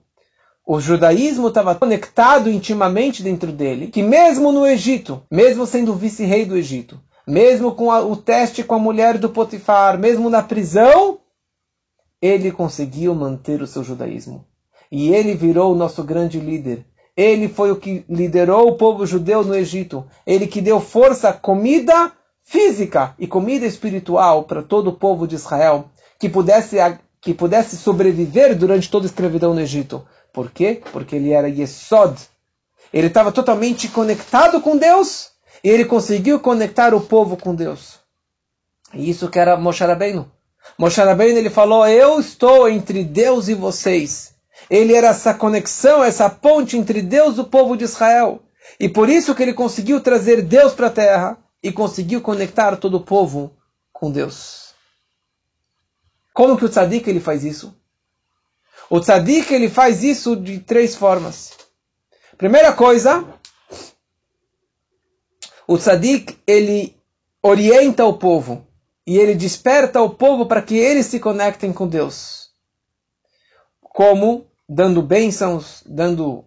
O 0.65 0.79
judaísmo 0.79 1.47
estava 1.47 1.73
conectado 1.73 2.49
intimamente 2.49 3.23
dentro 3.23 3.51
dele, 3.51 3.87
que 3.87 4.03
mesmo 4.03 4.51
no 4.51 4.65
Egito, 4.67 5.23
mesmo 5.31 5.65
sendo 5.65 5.95
vice-rei 5.95 6.45
do 6.45 6.55
Egito, 6.55 6.99
mesmo 7.25 7.73
com 7.73 7.91
a, 7.91 8.01
o 8.01 8.15
teste 8.15 8.63
com 8.63 8.75
a 8.75 8.79
mulher 8.79 9.17
do 9.17 9.29
Potifar, 9.29 9.97
mesmo 9.97 10.29
na 10.29 10.43
prisão, 10.43 11.19
ele 12.21 12.51
conseguiu 12.51 13.15
manter 13.15 13.61
o 13.61 13.67
seu 13.67 13.83
judaísmo. 13.83 14.45
E 14.91 15.09
ele 15.09 15.33
virou 15.33 15.73
o 15.73 15.77
nosso 15.77 16.03
grande 16.03 16.39
líder. 16.39 16.85
Ele 17.19 17.49
foi 17.49 17.69
o 17.69 17.75
que 17.75 18.05
liderou 18.07 18.69
o 18.69 18.77
povo 18.77 19.05
judeu 19.05 19.43
no 19.43 19.53
Egito. 19.53 20.05
Ele 20.25 20.47
que 20.47 20.61
deu 20.61 20.79
força, 20.79 21.33
comida 21.33 22.13
física 22.45 23.13
e 23.19 23.27
comida 23.27 23.65
espiritual 23.65 24.45
para 24.45 24.63
todo 24.63 24.87
o 24.87 24.93
povo 24.93 25.27
de 25.27 25.35
Israel, 25.35 25.89
que 26.17 26.29
pudesse, 26.29 26.77
que 27.19 27.33
pudesse 27.33 27.75
sobreviver 27.75 28.55
durante 28.55 28.89
toda 28.89 29.05
a 29.05 29.09
escravidão 29.09 29.53
no 29.53 29.59
Egito. 29.59 30.07
Por 30.31 30.49
quê? 30.49 30.81
Porque 30.93 31.17
ele 31.17 31.33
era 31.33 31.49
Yesod. 31.49 32.17
Ele 32.93 33.07
estava 33.07 33.33
totalmente 33.33 33.89
conectado 33.89 34.61
com 34.61 34.77
Deus 34.77 35.31
e 35.61 35.69
ele 35.69 35.83
conseguiu 35.83 36.39
conectar 36.39 36.93
o 36.93 37.01
povo 37.01 37.35
com 37.35 37.53
Deus. 37.53 37.99
E 38.93 39.09
isso 39.09 39.27
que 39.27 39.39
era 39.39 39.57
Moshe 39.57 39.83
Rabbeinu. 39.83 40.31
Moshe 40.77 41.01
Rabbeinu 41.01 41.37
ele 41.37 41.49
falou, 41.49 41.85
eu 41.85 42.17
estou 42.17 42.69
entre 42.69 43.03
Deus 43.03 43.49
e 43.49 43.55
vocês. 43.55 44.38
Ele 44.69 44.93
era 44.93 45.07
essa 45.07 45.33
conexão, 45.33 46.03
essa 46.03 46.29
ponte 46.29 46.77
entre 46.77 47.01
Deus 47.01 47.37
e 47.37 47.41
o 47.41 47.45
povo 47.45 47.75
de 47.75 47.85
Israel. 47.85 48.41
E 48.79 48.87
por 48.87 49.09
isso 49.09 49.33
que 49.33 49.41
ele 49.41 49.53
conseguiu 49.53 49.99
trazer 50.01 50.41
Deus 50.41 50.73
para 50.73 50.87
a 50.87 50.91
terra 50.91 51.37
e 51.61 51.71
conseguiu 51.71 52.21
conectar 52.21 52.77
todo 52.77 52.97
o 52.97 53.03
povo 53.03 53.55
com 53.91 54.11
Deus. 54.11 54.73
Como 56.33 56.55
que 56.57 56.65
o 56.65 56.69
tzadik 56.69 57.09
ele 57.09 57.19
faz 57.19 57.43
isso? 57.43 57.75
O 58.89 58.99
tzadik 58.99 59.53
ele 59.53 59.69
faz 59.69 60.03
isso 60.03 60.35
de 60.35 60.59
três 60.59 60.95
formas. 60.95 61.51
Primeira 62.37 62.71
coisa, 62.71 63.25
o 65.67 65.77
tzadik 65.77 66.37
ele 66.47 66.95
orienta 67.43 68.05
o 68.05 68.17
povo 68.17 68.65
e 69.05 69.17
ele 69.17 69.35
desperta 69.35 70.01
o 70.01 70.09
povo 70.09 70.45
para 70.45 70.61
que 70.61 70.77
eles 70.77 71.07
se 71.07 71.19
conectem 71.19 71.73
com 71.73 71.87
Deus. 71.87 72.51
Como 73.81 74.48
dando 74.69 75.01
bênçãos, 75.01 75.81
dando 75.85 76.45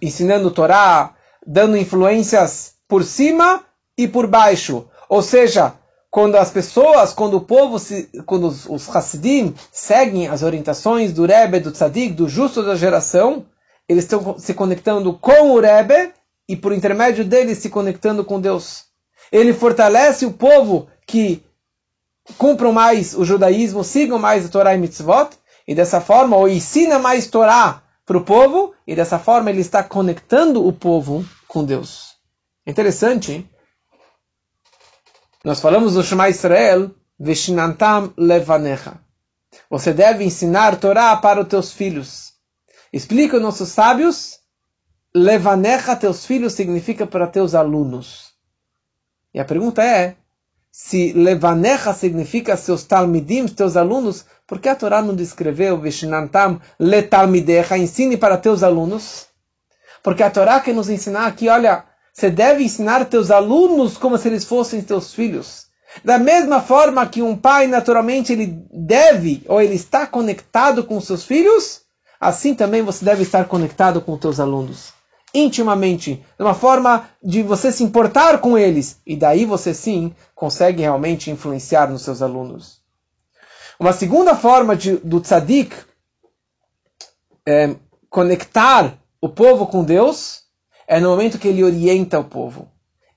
ensinando 0.00 0.50
Torá, 0.50 1.14
dando 1.44 1.76
influências 1.76 2.74
por 2.86 3.02
cima 3.02 3.64
e 3.96 4.06
por 4.06 4.28
baixo. 4.28 4.86
Ou 5.08 5.20
seja, 5.20 5.74
quando 6.10 6.36
as 6.36 6.50
pessoas, 6.50 7.12
quando 7.12 7.36
o 7.36 7.40
povo, 7.40 7.78
se, 7.78 8.08
quando 8.24 8.46
os, 8.46 8.66
os 8.66 8.94
Hassidim 8.94 9.54
seguem 9.72 10.28
as 10.28 10.42
orientações 10.42 11.12
do 11.12 11.26
Rebbe, 11.26 11.60
do 11.60 11.72
Tzadik, 11.72 12.14
do 12.14 12.28
justo 12.28 12.62
da 12.62 12.76
geração, 12.76 13.44
eles 13.88 14.04
estão 14.04 14.38
se 14.38 14.54
conectando 14.54 15.12
com 15.14 15.50
o 15.50 15.60
Rebbe 15.60 16.12
e 16.48 16.56
por 16.56 16.72
intermédio 16.72 17.24
dele 17.24 17.54
se 17.54 17.68
conectando 17.68 18.24
com 18.24 18.40
Deus. 18.40 18.84
Ele 19.32 19.52
fortalece 19.52 20.24
o 20.24 20.32
povo 20.32 20.88
que 21.06 21.42
cumpram 22.36 22.72
mais 22.72 23.14
o 23.14 23.24
judaísmo, 23.24 23.82
sigam 23.82 24.18
mais 24.18 24.46
a 24.46 24.48
Torá 24.48 24.74
e 24.74 24.78
Mitzvot, 24.78 25.30
e 25.68 25.74
dessa 25.74 26.00
forma, 26.00 26.34
ou 26.34 26.48
ensina 26.48 26.98
mais 26.98 27.26
Torá 27.26 27.82
para 28.06 28.16
o 28.16 28.24
povo, 28.24 28.74
e 28.86 28.96
dessa 28.96 29.18
forma 29.18 29.50
ele 29.50 29.60
está 29.60 29.84
conectando 29.84 30.66
o 30.66 30.72
povo 30.72 31.22
com 31.46 31.62
Deus. 31.62 32.16
Interessante? 32.66 33.46
Nós 35.44 35.60
falamos 35.60 35.94
no 35.94 36.02
Shema 36.02 36.30
Israel, 36.30 36.90
Veshinantam 37.20 38.14
levanecha. 38.16 38.98
Você 39.68 39.92
deve 39.92 40.24
ensinar 40.24 40.80
Torá 40.80 41.14
para 41.18 41.42
os 41.42 41.48
teus 41.48 41.70
filhos. 41.70 42.32
Explica 42.90 43.38
nossos 43.38 43.68
sábios, 43.68 44.38
levanecha, 45.14 45.94
teus 45.94 46.24
filhos, 46.24 46.54
significa 46.54 47.06
para 47.06 47.26
teus 47.26 47.54
alunos. 47.54 48.32
E 49.34 49.38
a 49.38 49.44
pergunta 49.44 49.84
é, 49.84 50.16
se 50.72 51.12
levanecha 51.12 51.92
significa 51.92 52.56
seus 52.56 52.84
talmidim, 52.84 53.46
teus 53.48 53.76
alunos, 53.76 54.24
por 54.48 54.58
que 54.58 54.68
a 54.70 54.74
Torá 54.74 55.02
não 55.02 55.14
descreveu 55.14 55.78
Veshinantam 55.78 56.58
letalmidecha, 56.80 57.76
ensine 57.76 58.16
para 58.16 58.38
teus 58.38 58.62
alunos? 58.62 59.26
Porque 60.02 60.22
a 60.22 60.30
Torá 60.30 60.58
quer 60.58 60.74
nos 60.74 60.88
ensinar 60.88 61.26
aqui, 61.26 61.50
olha, 61.50 61.84
você 62.14 62.30
deve 62.30 62.64
ensinar 62.64 63.04
teus 63.04 63.30
alunos 63.30 63.98
como 63.98 64.16
se 64.16 64.26
eles 64.26 64.44
fossem 64.44 64.80
teus 64.80 65.12
filhos. 65.12 65.66
Da 66.02 66.18
mesma 66.18 66.62
forma 66.62 67.06
que 67.06 67.20
um 67.20 67.36
pai, 67.36 67.66
naturalmente, 67.66 68.32
ele 68.32 68.64
deve 68.72 69.42
ou 69.46 69.60
ele 69.60 69.74
está 69.74 70.06
conectado 70.06 70.82
com 70.82 70.98
seus 70.98 71.24
filhos, 71.24 71.82
assim 72.18 72.54
também 72.54 72.80
você 72.80 73.04
deve 73.04 73.24
estar 73.24 73.44
conectado 73.44 74.00
com 74.00 74.16
teus 74.16 74.40
alunos. 74.40 74.94
Intimamente, 75.34 76.24
de 76.38 76.42
uma 76.42 76.54
forma 76.54 77.06
de 77.22 77.42
você 77.42 77.70
se 77.70 77.84
importar 77.84 78.38
com 78.38 78.56
eles. 78.56 78.98
E 79.06 79.14
daí 79.14 79.44
você 79.44 79.74
sim 79.74 80.14
consegue 80.34 80.80
realmente 80.80 81.30
influenciar 81.30 81.90
nos 81.90 82.00
seus 82.00 82.22
alunos. 82.22 82.77
Uma 83.78 83.92
segunda 83.92 84.34
forma 84.34 84.74
de, 84.74 84.96
do 84.96 85.20
tzadik 85.20 85.74
é, 87.46 87.76
conectar 88.10 88.98
o 89.20 89.28
povo 89.28 89.66
com 89.66 89.84
Deus 89.84 90.42
é 90.86 90.98
no 90.98 91.10
momento 91.10 91.38
que 91.38 91.46
ele 91.46 91.62
orienta 91.62 92.18
o 92.18 92.24
povo. 92.24 92.68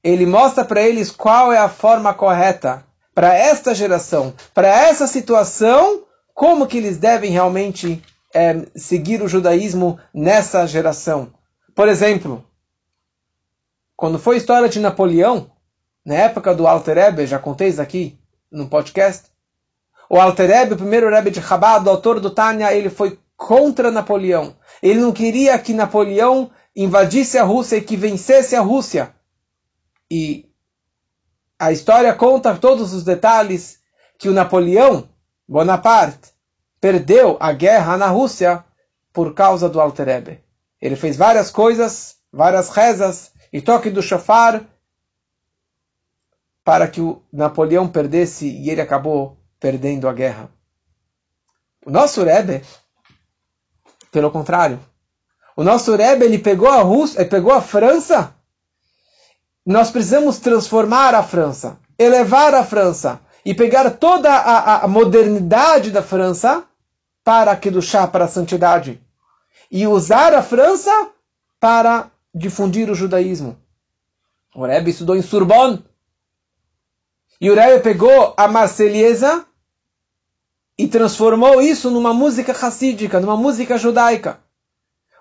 Ele 0.03 0.26
mostra 0.26 0.64
para 0.64 0.82
eles 0.82 1.09
qual 1.09 1.51
é 1.51 1.57
a 1.57 1.70
forma 1.70 2.14
correta 2.14 2.86
para 3.14 3.34
esta 3.34 3.74
geração, 3.74 4.34
para 4.53 4.68
essa 4.68 5.07
situação, 5.07 6.03
como 6.34 6.68
que 6.68 6.78
eles 6.78 6.97
devem 6.97 7.32
realmente 7.32 8.01
é, 8.34 8.66
seguir 8.76 9.22
o 9.22 9.28
judaísmo 9.28 9.99
nessa 10.14 10.66
geração. 10.68 11.34
Por 11.76 11.88
exemplo, 11.88 12.45
quando 13.95 14.20
foi 14.20 14.36
a 14.36 14.38
história 14.38 14.70
de 14.70 14.80
Napoleão, 14.80 15.51
na 16.05 16.16
época 16.16 16.53
do 16.53 16.68
Alter 16.68 16.95
Rebbe, 16.95 17.28
já 17.28 17.38
contei 17.38 17.68
isso 17.68 17.82
aqui 17.82 18.18
no 18.51 18.68
podcast, 18.68 19.30
o 20.14 20.20
Alter 20.20 20.49
Rebbe, 20.49 20.74
o 20.74 20.78
primeiro 20.78 21.09
Rebbe 21.09 21.32
de 21.32 21.41
Chabad, 21.41 21.88
autor 21.88 22.20
do 22.20 22.30
Tânia, 22.30 22.74
ele 22.74 22.89
foi 22.89 23.18
contra 23.38 23.89
Napoleão. 23.89 24.53
Ele 24.84 24.99
não 24.99 25.14
queria 25.14 25.57
que 25.57 25.74
Napoleão 25.74 26.51
invadisse 26.76 27.38
a 27.38 27.43
Rússia 27.43 27.78
e 27.78 27.82
que 27.82 27.95
vencesse 27.95 28.53
a 28.53 28.59
Rússia. 28.59 29.16
E 30.12 30.51
a 31.57 31.72
história 31.72 32.14
conta 32.14 32.57
todos 32.57 32.91
os 32.93 33.05
detalhes 33.05 33.80
que 34.20 34.28
o 34.28 34.34
Napoleão 34.34 35.07
Bonaparte 35.47 36.34
perdeu 36.82 37.38
a 37.39 37.53
guerra 37.53 37.95
na 37.95 38.07
Rússia 38.07 38.66
por 39.14 39.34
causa 39.34 39.70
do 39.70 39.80
Alter 39.80 40.07
Rebbe. 40.07 40.43
Ele 40.82 40.97
fez 40.97 41.16
várias 41.16 41.49
coisas, 41.49 42.18
várias 42.34 42.68
rezas 42.68 43.32
e 43.53 43.62
toque 43.62 43.89
do 43.89 44.01
shofar 44.01 44.62
para 46.66 46.86
que 46.89 46.99
o 46.99 47.24
Napoleão 47.32 47.88
perdesse 47.88 48.45
e 48.45 48.70
ele 48.70 48.82
acabou 48.82 49.41
perdendo 49.62 50.09
a 50.09 50.14
guerra. 50.14 50.49
O 51.86 51.91
nosso 51.91 52.24
Rebbe, 52.24 52.64
pelo 54.12 54.32
contrário, 54.32 54.80
o 55.55 55.64
nosso 55.64 55.95
Rebbe, 55.95 56.26
ele 56.26 56.39
pegou 56.39 56.68
a 56.68 56.82
Rússia, 56.82 57.22
ele 57.22 57.30
pegou 57.30 57.53
a 57.53 57.62
França. 57.62 58.36
Nós 59.64 59.91
precisamos 59.91 60.39
transformar 60.39 61.14
a 61.14 61.22
França, 61.22 61.78
elevar 61.97 62.55
a 62.55 62.66
França 62.66 63.22
e 63.45 63.53
pegar 63.53 63.91
toda 63.91 64.32
a, 64.34 64.84
a 64.84 64.88
modernidade 64.88 65.91
da 65.91 66.01
França 66.01 66.64
para 67.24 67.53
do 67.53 67.82
chá 67.82 68.07
para 68.07 68.26
a 68.26 68.28
santidade 68.28 68.99
e 69.70 69.86
usar 69.86 70.34
a 70.34 70.41
França 70.41 71.12
para 71.59 72.09
difundir 72.34 72.89
o 72.89 72.95
judaísmo. 72.95 73.55
O 74.55 74.66
Rebbe 74.66 74.89
estudou 74.89 75.16
em 75.16 75.22
Sorbonne 75.22 75.86
e 77.39 77.51
o 77.51 77.55
Rebbe 77.55 77.84
pegou 77.84 78.34
a 78.36 78.47
Marselhesa 78.47 79.45
e 80.82 80.88
transformou 80.88 81.61
isso 81.61 81.91
numa 81.91 82.11
música 82.11 82.53
racídica, 82.53 83.19
numa 83.19 83.38
música 83.38 83.77
judaica. 83.77 84.39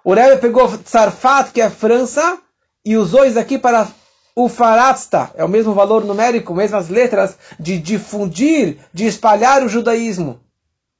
O 0.02 0.14
Rebbe 0.14 0.40
pegou 0.40 0.66
Tzarfat, 0.78 1.52
que 1.52 1.60
é 1.60 1.68
França, 1.68 2.38
e 2.82 2.96
usou 2.96 3.26
isso 3.26 3.38
aqui 3.38 3.58
para 3.58 3.86
o 4.34 4.48
Faratsta, 4.48 5.30
é 5.34 5.44
o 5.44 5.48
mesmo 5.50 5.74
valor 5.74 6.02
numérico, 6.02 6.54
mesmas 6.54 6.88
letras, 6.88 7.36
de 7.58 7.76
difundir, 7.76 8.78
de 8.90 9.04
espalhar 9.04 9.62
o 9.62 9.68
judaísmo. 9.68 10.40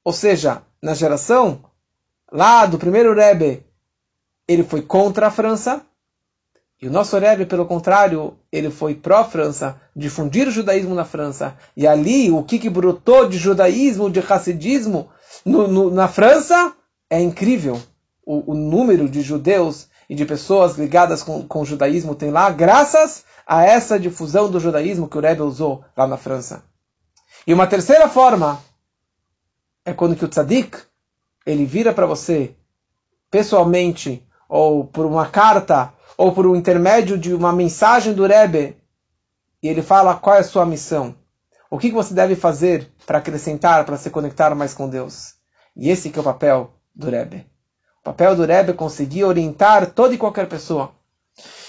Ou 0.04 0.12
seja, 0.12 0.61
na 0.82 0.92
geração 0.92 1.64
lá 2.30 2.66
do 2.66 2.76
primeiro 2.76 3.14
Rebbe, 3.14 3.64
ele 4.46 4.62
foi 4.62 4.82
contra 4.82 5.28
a 5.28 5.30
França, 5.30 5.80
e 6.83 6.89
o 6.89 6.91
nosso 6.91 7.18
Rebbe, 7.18 7.45
pelo 7.45 7.66
contrário, 7.66 8.39
ele 8.51 8.70
foi 8.70 8.95
pró-França, 8.95 9.78
difundir 9.95 10.49
o 10.49 10.51
judaísmo 10.51 10.95
na 10.95 11.05
França. 11.05 11.55
E 11.76 11.87
ali, 11.87 12.31
o 12.31 12.43
que, 12.43 12.59
que 12.59 12.70
brotou 12.70 13.28
de 13.28 13.37
judaísmo, 13.37 14.09
de 14.09 14.18
racidismo 14.18 15.11
no, 15.45 15.68
no, 15.68 15.91
na 15.91 16.09
França, 16.09 16.74
é 17.11 17.20
incrível 17.20 17.78
o, 18.24 18.53
o 18.53 18.55
número 18.55 19.11
de 19.11 19.20
judeus 19.20 19.89
e 20.09 20.14
de 20.14 20.24
pessoas 20.24 20.78
ligadas 20.78 21.22
com, 21.22 21.47
com 21.47 21.61
o 21.61 21.66
judaísmo 21.66 22.14
tem 22.14 22.31
lá, 22.31 22.49
graças 22.51 23.24
a 23.47 23.62
essa 23.62 24.01
difusão 24.01 24.51
do 24.51 24.59
judaísmo 24.59 25.07
que 25.07 25.18
o 25.18 25.20
Rebbe 25.20 25.43
usou 25.43 25.85
lá 25.95 26.07
na 26.07 26.16
França. 26.16 26.64
E 27.47 27.53
uma 27.53 27.66
terceira 27.66 28.09
forma 28.09 28.59
é 29.85 29.93
quando 29.93 30.16
que 30.16 30.24
o 30.24 30.28
tzadik 30.28 30.78
ele 31.45 31.66
vira 31.66 31.93
para 31.93 32.07
você 32.07 32.55
pessoalmente 33.31 34.26
ou 34.49 34.85
por 34.85 35.05
uma 35.05 35.26
carta 35.26 35.93
ou 36.21 36.33
por 36.33 36.47
um 36.47 36.55
intermédio 36.55 37.16
de 37.16 37.33
uma 37.33 37.51
mensagem 37.51 38.12
do 38.12 38.27
Rebbe 38.27 38.77
e 39.62 39.68
ele 39.68 39.81
fala 39.81 40.14
qual 40.14 40.37
é 40.37 40.41
a 40.41 40.45
sua 40.45 40.66
missão. 40.66 41.14
O 41.71 41.79
que 41.79 41.91
você 41.91 42.12
deve 42.12 42.37
fazer 42.37 42.93
para 43.07 43.16
acrescentar, 43.16 43.87
para 43.87 43.97
se 43.97 44.11
conectar 44.11 44.55
mais 44.55 44.75
com 44.75 44.87
Deus? 44.87 45.37
E 45.75 45.89
esse 45.89 46.11
que 46.11 46.18
é 46.18 46.21
o 46.21 46.25
papel 46.25 46.75
do 46.95 47.09
Rebbe. 47.09 47.47
O 48.03 48.05
papel 48.05 48.37
do 48.37 48.45
Rebbe 48.45 48.73
é 48.73 48.75
conseguir 48.75 49.25
orientar 49.25 49.93
toda 49.93 50.12
e 50.12 50.18
qualquer 50.18 50.47
pessoa. 50.47 50.93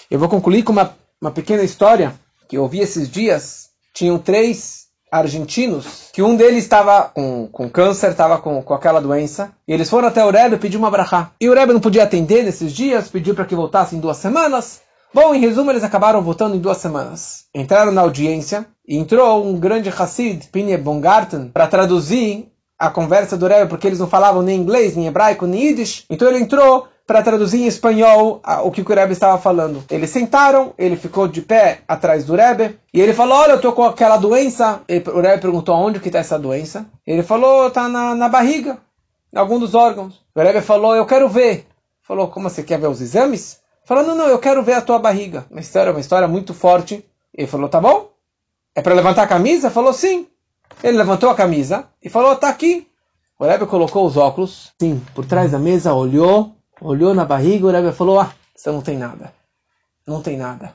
Eu 0.09 0.19
vou 0.19 0.27
concluir 0.27 0.63
com 0.63 0.73
uma, 0.73 0.97
uma 1.21 1.31
pequena 1.31 1.63
história 1.63 2.13
que 2.49 2.57
eu 2.57 2.63
ouvi 2.63 2.81
esses 2.81 3.09
dias. 3.09 3.69
Tinham 3.93 4.19
três 4.19 4.80
argentinos, 5.11 6.09
que 6.13 6.21
um 6.21 6.35
deles 6.35 6.63
estava 6.63 7.11
com, 7.13 7.47
com 7.51 7.69
câncer, 7.69 8.11
estava 8.11 8.37
com, 8.37 8.61
com 8.63 8.73
aquela 8.73 9.01
doença, 9.01 9.51
e 9.67 9.73
eles 9.73 9.89
foram 9.89 10.07
até 10.07 10.23
o 10.23 10.31
Rebbe 10.31 10.57
pedir 10.57 10.77
uma 10.77 10.89
brachá. 10.89 11.31
E 11.39 11.49
o 11.49 11.53
Rebbe 11.53 11.73
não 11.73 11.81
podia 11.81 12.03
atender 12.03 12.43
nesses 12.43 12.71
dias, 12.71 13.09
pediu 13.09 13.35
para 13.35 13.45
que 13.45 13.55
voltasse 13.55 13.95
em 13.95 13.99
duas 13.99 14.17
semanas. 14.17 14.81
Bom, 15.13 15.35
em 15.35 15.41
resumo, 15.41 15.69
eles 15.69 15.83
acabaram 15.83 16.21
voltando 16.21 16.55
em 16.55 16.59
duas 16.59 16.77
semanas. 16.77 17.43
Entraram 17.53 17.91
na 17.91 18.01
audiência, 18.01 18.65
e 18.87 18.97
entrou 18.97 19.45
um 19.45 19.59
grande 19.59 19.89
Hassid, 19.89 20.47
Pinye 20.51 20.77
Bongarten, 20.77 21.49
para 21.49 21.67
traduzir 21.67 22.50
a 22.81 22.89
conversa 22.89 23.37
do 23.37 23.45
Rebbe, 23.45 23.69
porque 23.69 23.85
eles 23.85 23.99
não 23.99 24.07
falavam 24.07 24.41
nem 24.41 24.59
inglês, 24.59 24.95
nem 24.95 25.05
hebraico, 25.05 25.45
nem 25.45 25.67
yiddish. 25.67 26.03
Então 26.09 26.27
ele 26.27 26.39
entrou 26.39 26.87
para 27.05 27.21
traduzir 27.21 27.61
em 27.61 27.67
espanhol 27.67 28.41
o 28.63 28.71
que 28.71 28.81
o 28.81 28.85
Rebbe 28.87 29.13
estava 29.13 29.37
falando. 29.37 29.83
Eles 29.87 30.09
sentaram, 30.09 30.73
ele 30.79 30.95
ficou 30.95 31.27
de 31.27 31.43
pé 31.43 31.81
atrás 31.87 32.25
do 32.25 32.35
Rebbe, 32.35 32.79
e 32.91 32.99
ele 32.99 33.13
falou, 33.13 33.37
olha, 33.37 33.51
eu 33.51 33.57
estou 33.57 33.73
com 33.73 33.83
aquela 33.83 34.17
doença. 34.17 34.81
o 35.13 35.21
Rebbe 35.21 35.41
perguntou, 35.41 35.75
onde 35.75 35.99
que 35.99 36.09
está 36.09 36.17
essa 36.17 36.39
doença? 36.39 36.87
Ele 37.05 37.21
falou, 37.21 37.67
está 37.67 37.87
na, 37.87 38.15
na 38.15 38.27
barriga, 38.27 38.79
em 39.31 39.37
algum 39.37 39.59
dos 39.59 39.75
órgãos. 39.75 40.19
O 40.33 40.41
Rebbe 40.41 40.61
falou, 40.61 40.95
eu 40.95 41.05
quero 41.05 41.29
ver. 41.29 41.67
Falou, 42.01 42.29
como 42.29 42.49
você 42.49 42.63
quer 42.63 42.79
ver 42.79 42.87
os 42.87 42.99
exames? 42.99 43.59
Falou, 43.85 44.03
não, 44.03 44.15
não, 44.15 44.27
eu 44.27 44.39
quero 44.39 44.63
ver 44.63 44.73
a 44.73 44.81
tua 44.81 44.97
barriga. 44.97 45.45
Uma 45.51 45.59
história, 45.59 45.91
uma 45.91 46.01
história 46.01 46.27
muito 46.27 46.51
forte. 46.51 47.05
Ele 47.31 47.45
falou, 47.45 47.69
tá 47.69 47.79
bom. 47.79 48.09
É 48.73 48.81
para 48.81 48.95
levantar 48.95 49.21
a 49.21 49.27
camisa? 49.27 49.69
Falou, 49.69 49.93
sim. 49.93 50.25
Ele 50.83 50.97
levantou 50.97 51.29
a 51.29 51.35
camisa 51.35 51.87
e 52.01 52.09
falou, 52.09 52.35
tá 52.35 52.49
aqui. 52.49 52.87
O 53.37 53.45
Rebbe 53.45 53.65
colocou 53.65 54.05
os 54.05 54.17
óculos, 54.17 54.71
sim, 54.79 55.01
por 55.15 55.25
trás 55.25 55.51
da 55.51 55.59
mesa, 55.59 55.93
olhou, 55.93 56.55
olhou 56.79 57.13
na 57.13 57.25
barriga, 57.25 57.65
o 57.65 57.71
Rebbe 57.71 57.91
falou, 57.91 58.19
ah, 58.19 58.31
você 58.55 58.71
não 58.71 58.81
tem 58.81 58.97
nada. 58.97 59.33
Não 60.05 60.21
tem 60.21 60.37
nada. 60.37 60.73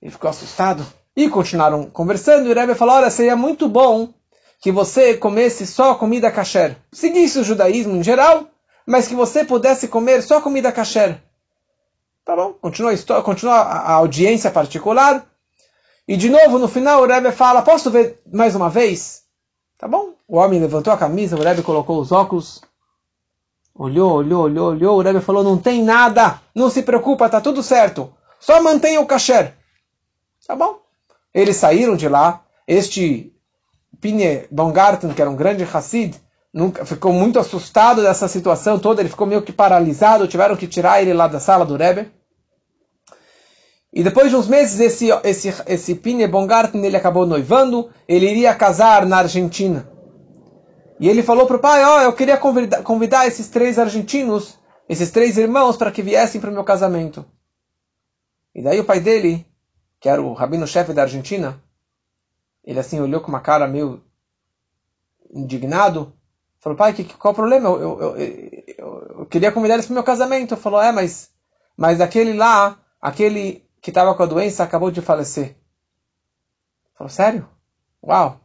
Ele 0.00 0.10
ficou 0.10 0.28
assustado. 0.28 0.86
E 1.16 1.28
continuaram 1.28 1.86
conversando, 1.86 2.46
e 2.46 2.52
o 2.52 2.54
Rebbe 2.54 2.74
falou, 2.74 2.96
olha, 2.96 3.10
seria 3.10 3.34
muito 3.34 3.68
bom 3.68 4.12
que 4.60 4.70
você 4.70 5.16
comesse 5.16 5.66
só 5.66 5.94
comida 5.94 6.30
kasher. 6.30 6.76
Seguisse 6.92 7.38
o 7.38 7.44
judaísmo 7.44 7.96
em 7.96 8.02
geral, 8.02 8.46
mas 8.86 9.08
que 9.08 9.14
você 9.14 9.44
pudesse 9.44 9.88
comer 9.88 10.22
só 10.22 10.40
comida 10.40 10.72
kasher. 10.72 11.20
Tá 12.24 12.36
bom? 12.36 12.52
Continua 12.52 12.92
a, 12.92 13.22
continua 13.22 13.54
a 13.54 13.92
audiência 13.92 14.50
particular. 14.50 15.26
E 16.08 16.16
de 16.16 16.30
novo, 16.30 16.58
no 16.58 16.66
final, 16.66 17.02
o 17.02 17.06
Rebbe 17.06 17.30
fala, 17.30 17.60
posso 17.60 17.90
ver 17.90 18.18
mais 18.32 18.56
uma 18.56 18.70
vez? 18.70 19.24
Tá 19.76 19.86
bom? 19.86 20.14
O 20.26 20.38
homem 20.38 20.58
levantou 20.58 20.90
a 20.90 20.96
camisa, 20.96 21.36
o 21.36 21.42
Rebbe 21.42 21.62
colocou 21.62 22.00
os 22.00 22.10
óculos. 22.10 22.62
Olhou, 23.74 24.14
olhou, 24.14 24.44
olhou, 24.44 24.70
olhou. 24.70 24.98
O 24.98 25.02
Rebbe 25.02 25.20
falou, 25.20 25.44
não 25.44 25.58
tem 25.58 25.84
nada. 25.84 26.40
Não 26.54 26.70
se 26.70 26.82
preocupa, 26.82 27.28
tá 27.28 27.42
tudo 27.42 27.62
certo. 27.62 28.10
Só 28.40 28.62
mantenha 28.62 29.02
o 29.02 29.06
kasher. 29.06 29.54
Tá 30.46 30.56
bom? 30.56 30.80
Eles 31.34 31.56
saíram 31.56 31.94
de 31.94 32.08
lá. 32.08 32.42
Este 32.66 33.30
Pine 34.00 34.46
Baumgarten, 34.50 35.12
que 35.12 35.20
era 35.20 35.30
um 35.30 35.36
grande 35.36 35.62
Hassid, 35.62 36.18
nunca, 36.52 36.86
ficou 36.86 37.12
muito 37.12 37.38
assustado 37.38 38.02
dessa 38.02 38.26
situação 38.28 38.78
toda. 38.78 39.02
Ele 39.02 39.10
ficou 39.10 39.26
meio 39.26 39.42
que 39.42 39.52
paralisado. 39.52 40.26
Tiveram 40.26 40.56
que 40.56 40.66
tirar 40.66 41.02
ele 41.02 41.12
lá 41.12 41.28
da 41.28 41.38
sala 41.38 41.66
do 41.66 41.76
Rebbe. 41.76 42.10
E 43.98 44.02
depois 44.04 44.30
de 44.30 44.36
uns 44.36 44.46
meses, 44.46 44.78
esse, 44.78 45.08
esse, 45.24 45.52
esse 45.66 45.92
Pine 45.96 46.24
Bongarten, 46.28 46.86
ele 46.86 46.96
acabou 46.96 47.26
noivando, 47.26 47.90
ele 48.06 48.30
iria 48.30 48.54
casar 48.54 49.04
na 49.04 49.18
Argentina. 49.18 49.90
E 51.00 51.08
ele 51.08 51.20
falou 51.20 51.48
para 51.48 51.56
o 51.56 51.58
pai, 51.58 51.84
ó, 51.84 51.96
oh, 51.96 52.00
eu 52.02 52.12
queria 52.12 52.36
convidar, 52.36 52.84
convidar 52.84 53.26
esses 53.26 53.48
três 53.48 53.76
argentinos, 53.76 54.56
esses 54.88 55.10
três 55.10 55.36
irmãos, 55.36 55.76
para 55.76 55.90
que 55.90 56.00
viessem 56.00 56.40
para 56.40 56.48
o 56.48 56.52
meu 56.52 56.62
casamento. 56.62 57.24
E 58.54 58.62
daí 58.62 58.78
o 58.78 58.84
pai 58.84 59.00
dele, 59.00 59.44
que 59.98 60.08
era 60.08 60.22
o 60.22 60.32
rabino-chefe 60.32 60.92
da 60.92 61.02
Argentina, 61.02 61.60
ele 62.62 62.78
assim 62.78 63.00
olhou 63.00 63.20
com 63.20 63.26
uma 63.26 63.40
cara 63.40 63.66
meio 63.66 64.00
indignado, 65.28 66.12
falou, 66.60 66.78
pai, 66.78 66.92
que, 66.92 67.02
qual 67.02 67.32
o 67.32 67.36
problema? 67.36 67.68
Eu, 67.68 68.00
eu, 68.00 68.16
eu, 68.16 69.16
eu 69.18 69.26
queria 69.26 69.50
convidar 69.50 69.74
eles 69.74 69.86
para 69.86 69.92
o 69.92 69.94
meu 69.94 70.04
casamento. 70.04 70.56
Falou, 70.56 70.80
é, 70.80 70.92
mas, 70.92 71.30
mas 71.76 72.00
aquele 72.00 72.32
lá, 72.32 72.78
aquele 73.02 73.66
que 73.80 73.90
estava 73.90 74.14
com 74.14 74.22
a 74.22 74.26
doença 74.26 74.62
acabou 74.62 74.90
de 74.90 75.00
falecer. 75.00 75.56
Falou, 76.96 77.10
sério? 77.10 77.48
Uau! 78.02 78.40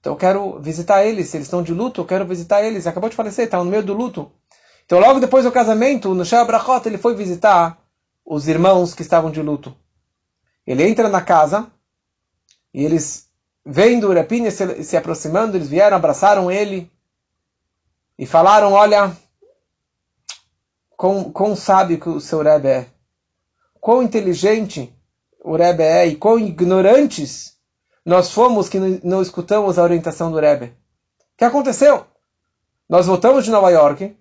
Então 0.00 0.12
eu 0.12 0.16
quero 0.16 0.58
visitar 0.60 1.04
eles. 1.04 1.28
Se 1.28 1.36
eles 1.36 1.46
estão 1.46 1.62
de 1.62 1.72
luto, 1.72 2.00
eu 2.00 2.06
quero 2.06 2.26
visitar 2.26 2.62
eles. 2.62 2.86
Acabou 2.86 3.10
de 3.10 3.16
falecer, 3.16 3.44
está 3.44 3.58
no 3.58 3.70
meio 3.70 3.82
do 3.82 3.94
luto. 3.94 4.30
Então 4.84 4.98
logo 4.98 5.20
depois 5.20 5.44
do 5.44 5.52
casamento, 5.52 6.14
no 6.14 6.24
Shah 6.24 6.44
Brachot, 6.44 6.86
ele 6.86 6.98
foi 6.98 7.14
visitar 7.14 7.78
os 8.24 8.48
irmãos 8.48 8.94
que 8.94 9.02
estavam 9.02 9.30
de 9.30 9.42
luto. 9.42 9.76
Ele 10.66 10.86
entra 10.86 11.08
na 11.08 11.20
casa 11.20 11.70
e 12.72 12.84
eles, 12.84 13.28
vendo 13.64 14.04
o 14.04 14.10
Urepine 14.10 14.50
se, 14.50 14.82
se 14.84 14.96
aproximando, 14.96 15.56
eles 15.56 15.68
vieram, 15.68 15.96
abraçaram 15.96 16.50
ele 16.50 16.90
e 18.18 18.26
falaram, 18.26 18.72
olha, 18.72 19.16
quão, 20.96 21.30
quão 21.32 21.54
sábio 21.54 22.00
que 22.00 22.08
o 22.08 22.20
seu 22.20 22.42
Rebbe 22.42 22.68
é 22.68 22.86
quão 23.88 24.02
inteligente 24.02 24.94
o 25.42 25.56
Rebbe 25.56 25.82
é 25.82 26.06
e 26.06 26.14
quão 26.14 26.38
ignorantes 26.38 27.56
nós 28.04 28.30
fomos 28.30 28.68
que 28.68 28.78
não 28.78 29.22
escutamos 29.22 29.78
a 29.78 29.82
orientação 29.82 30.30
do 30.30 30.38
Rebbe. 30.38 30.66
O 30.66 30.72
que 31.38 31.44
aconteceu? 31.46 32.04
Nós 32.86 33.06
voltamos 33.06 33.46
de 33.46 33.50
Nova 33.50 33.70
York, 33.70 34.14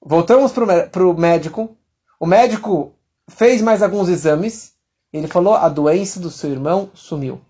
voltamos 0.00 0.50
para 0.50 1.06
o 1.06 1.12
médico, 1.12 1.76
o 2.18 2.24
médico 2.24 2.94
fez 3.28 3.60
mais 3.60 3.82
alguns 3.82 4.08
exames, 4.08 4.72
ele 5.12 5.28
falou, 5.28 5.56
a 5.56 5.68
doença 5.68 6.18
do 6.18 6.30
seu 6.30 6.50
irmão 6.50 6.90
sumiu. 6.94 7.42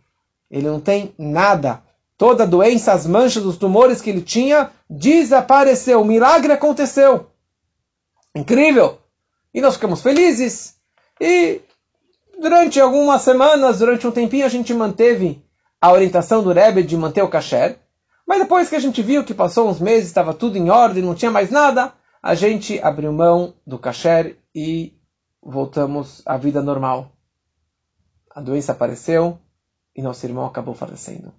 Ele 0.51 0.67
não 0.67 0.81
tem 0.81 1.15
nada. 1.17 1.81
Toda 2.19 2.43
a 2.43 2.47
doença, 2.47 2.93
as 2.93 3.07
manchas, 3.07 3.45
os 3.45 3.57
tumores 3.57 4.01
que 4.01 4.11
ele 4.11 4.21
tinha, 4.21 4.73
desapareceu. 4.91 6.01
O 6.01 6.05
milagre 6.05 6.53
aconteceu. 6.53 7.31
Incrível! 8.35 8.99
E 9.55 9.61
nós 9.61 9.75
ficamos 9.75 10.03
felizes. 10.03 10.74
E 11.21 11.61
durante 12.41 12.81
algumas 12.81 13.23
semanas, 13.23 13.79
durante 13.79 14.07
um 14.07 14.11
tempinho, 14.11 14.47
a 14.47 14.49
gente 14.49 14.73
manteve 14.75 15.43
a 15.81 15.93
orientação 15.93 16.43
do 16.43 16.53
Rebbe 16.53 16.83
de 16.83 16.97
manter 16.97 17.23
o 17.23 17.29
kasher. 17.29 17.79
Mas 18.27 18.41
depois 18.41 18.69
que 18.69 18.77
a 18.77 18.81
gente 18.81 19.03
viu 19.03 19.25
que 19.25 19.35
passou 19.35 19.69
uns 19.69 19.81
meses, 19.81 20.07
estava 20.07 20.33
tudo 20.33 20.57
em 20.57 20.71
ordem, 20.71 21.03
não 21.03 21.15
tinha 21.15 21.31
mais 21.31 21.51
nada, 21.51 21.93
a 22.23 22.35
gente 22.35 22.81
abriu 22.81 23.13
mão 23.13 23.55
do 23.67 23.79
kasher 23.79 24.39
e 24.55 24.95
voltamos 25.43 26.23
à 26.25 26.39
vida 26.39 26.63
normal. 26.63 27.13
A 28.31 28.41
doença 28.41 28.73
apareceu 28.73 29.39
e 29.95 30.01
nosso 30.01 30.25
irmão 30.25 30.47
acabou 30.47 30.75
falecendo. 30.75 31.33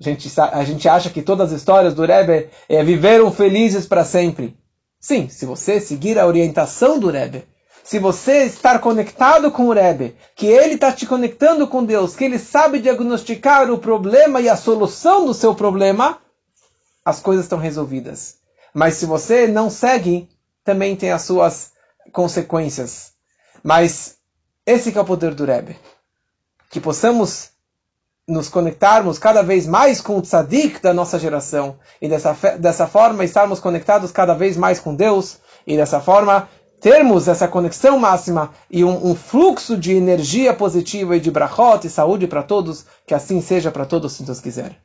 A 0.00 0.04
gente, 0.04 0.40
a 0.40 0.64
gente 0.64 0.88
acha 0.88 1.10
que 1.10 1.20
todas 1.20 1.52
as 1.52 1.60
histórias 1.60 1.92
do 1.92 2.06
Rebbe 2.06 2.48
é, 2.66 2.82
viveram 2.82 3.30
felizes 3.30 3.86
para 3.86 4.02
sempre. 4.02 4.56
Sim, 4.98 5.28
se 5.28 5.44
você 5.44 5.78
seguir 5.78 6.18
a 6.18 6.26
orientação 6.26 6.98
do 6.98 7.10
Rebbe, 7.10 7.44
se 7.90 7.98
você 7.98 8.44
estar 8.44 8.78
conectado 8.78 9.50
com 9.50 9.66
o 9.66 9.72
Rebbe, 9.72 10.14
que 10.36 10.46
ele 10.46 10.74
está 10.74 10.92
te 10.92 11.04
conectando 11.06 11.66
com 11.66 11.84
Deus, 11.84 12.14
que 12.14 12.22
ele 12.22 12.38
sabe 12.38 12.78
diagnosticar 12.78 13.68
o 13.68 13.78
problema 13.78 14.40
e 14.40 14.48
a 14.48 14.54
solução 14.54 15.26
do 15.26 15.34
seu 15.34 15.56
problema, 15.56 16.18
as 17.04 17.18
coisas 17.18 17.46
estão 17.46 17.58
resolvidas. 17.58 18.36
Mas 18.72 18.94
se 18.94 19.06
você 19.06 19.48
não 19.48 19.68
segue, 19.68 20.28
também 20.62 20.94
tem 20.94 21.10
as 21.10 21.22
suas 21.22 21.72
consequências. 22.12 23.12
Mas 23.60 24.18
esse 24.64 24.96
é 24.96 25.00
o 25.00 25.04
poder 25.04 25.34
do 25.34 25.44
Rebbe. 25.44 25.76
Que 26.70 26.78
possamos 26.78 27.50
nos 28.28 28.48
conectarmos 28.48 29.18
cada 29.18 29.42
vez 29.42 29.66
mais 29.66 30.00
com 30.00 30.16
o 30.16 30.22
tzadik 30.22 30.80
da 30.80 30.94
nossa 30.94 31.18
geração 31.18 31.76
e 32.00 32.08
dessa, 32.08 32.34
dessa 32.56 32.86
forma 32.86 33.24
estarmos 33.24 33.58
conectados 33.58 34.12
cada 34.12 34.32
vez 34.32 34.56
mais 34.56 34.78
com 34.78 34.94
Deus 34.94 35.38
e 35.66 35.76
dessa 35.76 36.00
forma 36.00 36.48
termos 36.80 37.28
essa 37.28 37.46
conexão 37.46 37.98
máxima 37.98 38.50
e 38.70 38.82
um, 38.82 39.10
um, 39.10 39.14
fluxo 39.14 39.76
de 39.76 39.92
energia 39.92 40.54
positiva 40.54 41.16
e 41.16 41.20
de 41.20 41.30
brachot 41.30 41.86
e 41.86 41.90
saúde 41.90 42.26
para 42.26 42.42
todos, 42.42 42.86
que 43.06 43.14
assim 43.14 43.40
seja 43.40 43.70
para 43.70 43.84
todos, 43.84 44.12
se 44.12 44.22
Deus 44.22 44.40
quiser. 44.40 44.80